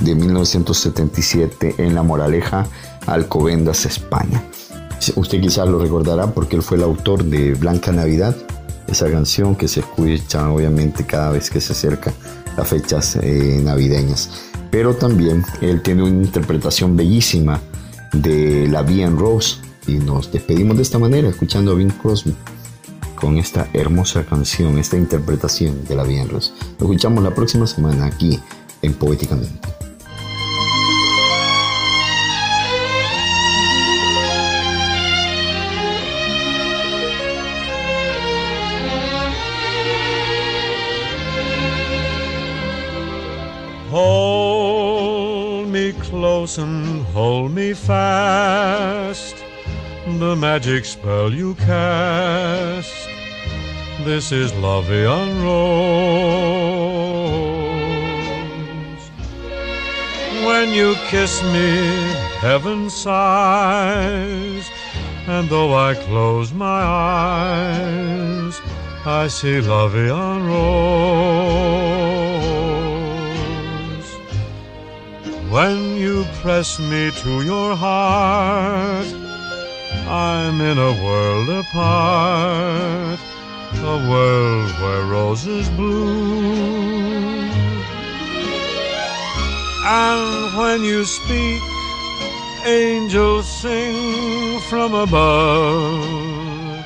de 0.00 0.14
1977 0.14 1.76
en 1.78 1.94
La 1.94 2.02
Moraleja, 2.02 2.66
Alcobendas, 3.06 3.86
España. 3.86 4.42
Usted 5.16 5.40
quizás 5.40 5.68
lo 5.68 5.78
recordará 5.78 6.32
porque 6.32 6.56
él 6.56 6.62
fue 6.62 6.76
el 6.76 6.82
autor 6.82 7.24
de 7.24 7.54
Blanca 7.54 7.92
Navidad, 7.92 8.34
esa 8.86 9.10
canción 9.10 9.54
que 9.54 9.68
se 9.68 9.80
escucha 9.80 10.50
obviamente 10.50 11.04
cada 11.04 11.30
vez 11.30 11.50
que 11.50 11.60
se 11.60 11.72
acerca 11.72 12.12
las 12.56 12.68
fechas 12.68 13.16
eh, 13.16 13.60
navideñas. 13.62 14.30
Pero 14.70 14.94
también 14.94 15.44
él 15.60 15.82
tiene 15.82 16.02
una 16.02 16.24
interpretación 16.24 16.96
bellísima 16.96 17.60
de 18.12 18.68
La 18.68 18.82
Vie 18.82 19.04
en 19.04 19.18
Rose, 19.18 19.56
y 19.86 19.94
nos 19.94 20.32
despedimos 20.32 20.76
de 20.76 20.82
esta 20.82 20.98
manera, 20.98 21.28
escuchando 21.28 21.72
a 21.72 21.74
Bing 21.74 21.92
Crosby 21.92 22.34
con 23.14 23.38
esta 23.38 23.68
hermosa 23.72 24.24
canción, 24.24 24.78
esta 24.78 24.96
interpretación 24.96 25.84
de 25.84 25.94
la 25.94 26.04
Bien 26.04 26.28
Nos 26.30 26.52
escuchamos 26.78 27.22
la 27.22 27.34
próxima 27.34 27.66
semana 27.66 28.06
aquí 28.06 28.38
en 28.82 28.92
Poéticamente. 28.94 29.83
Hold 43.94 45.68
me 45.68 45.92
close 45.92 46.58
and 46.58 47.06
hold 47.14 47.52
me 47.52 47.74
fast. 47.74 49.36
the 50.18 50.34
magic 50.34 50.84
spell 50.84 51.32
you 51.32 51.54
cast. 51.54 53.08
This 54.02 54.32
is 54.32 54.50
en 54.50 55.42
Rose. 55.44 55.84
When 60.44 60.72
you 60.72 60.96
kiss 61.06 61.40
me, 61.54 61.70
heaven 62.40 62.90
sighs, 62.90 64.68
and 65.28 65.48
though 65.48 65.72
I 65.72 65.94
close 65.94 66.52
my 66.52 66.82
eyes, 66.82 68.60
I 69.06 69.28
see 69.28 69.60
La 69.60 69.86
Vie 69.86 70.10
When 75.54 75.96
you 75.96 76.24
press 76.42 76.80
me 76.80 77.12
to 77.22 77.42
your 77.42 77.76
heart, 77.76 79.06
I'm 80.08 80.60
in 80.60 80.78
a 80.78 80.92
world 81.00 81.48
apart, 81.48 83.20
a 83.78 84.10
world 84.10 84.72
where 84.82 85.04
roses 85.04 85.68
bloom. 85.68 87.52
And 89.84 90.58
when 90.58 90.82
you 90.82 91.04
speak, 91.04 91.62
angels 92.66 93.46
sing 93.46 94.58
from 94.68 94.92
above. 94.92 96.84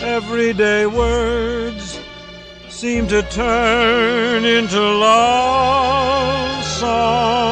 Everyday 0.00 0.86
words 0.86 2.00
seem 2.70 3.06
to 3.08 3.20
turn 3.24 4.46
into 4.46 4.80
love 4.80 6.49
songs 6.80 7.50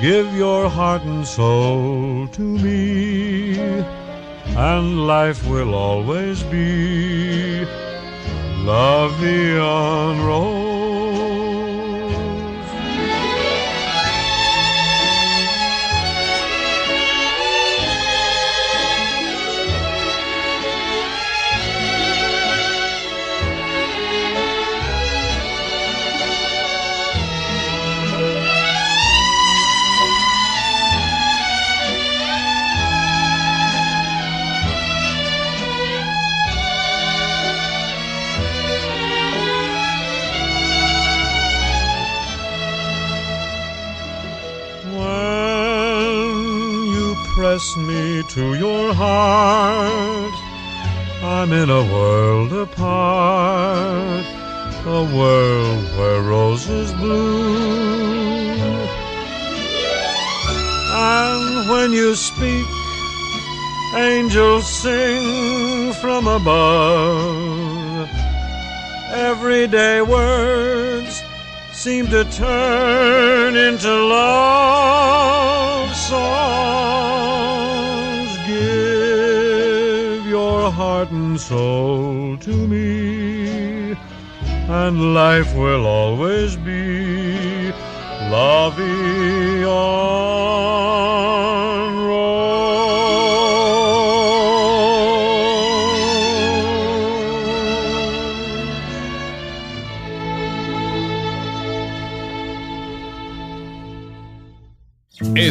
Give 0.00 0.32
your 0.36 0.68
heart 0.68 1.02
and 1.02 1.26
soul 1.26 2.28
to 2.28 2.40
me, 2.40 3.58
and 4.56 5.08
life 5.08 5.44
will 5.44 5.74
always 5.74 6.44
be 6.44 7.64
La 8.64 9.08
Vie 9.08 9.58
en 9.58 10.24
to 48.28 48.54
your 48.54 48.92
heart. 48.92 50.34
I'm 51.22 51.50
in 51.50 51.70
a 51.70 51.82
world 51.92 52.52
apart, 52.52 54.24
a 54.84 55.16
world 55.16 55.84
where 55.96 56.20
roses 56.20 56.92
bloom. 56.92 58.58
And 60.90 61.70
when 61.70 61.92
you 61.92 62.14
speak, 62.14 62.66
angels 63.96 64.68
sing 64.68 65.94
from 65.94 66.26
above. 66.26 68.10
Everyday 69.10 70.02
words 70.02 71.22
seem 71.72 72.08
to 72.08 72.24
turn 72.24 73.56
into 73.56 73.88
love 73.88 75.96
songs. 75.96 77.37
Heart 80.78 81.10
and 81.10 81.40
soul 81.40 82.38
to 82.38 82.54
me, 82.68 83.96
and 84.68 85.12
life 85.12 85.52
will 85.56 85.84
always 85.84 86.54
be 86.54 87.72
La 88.30 88.70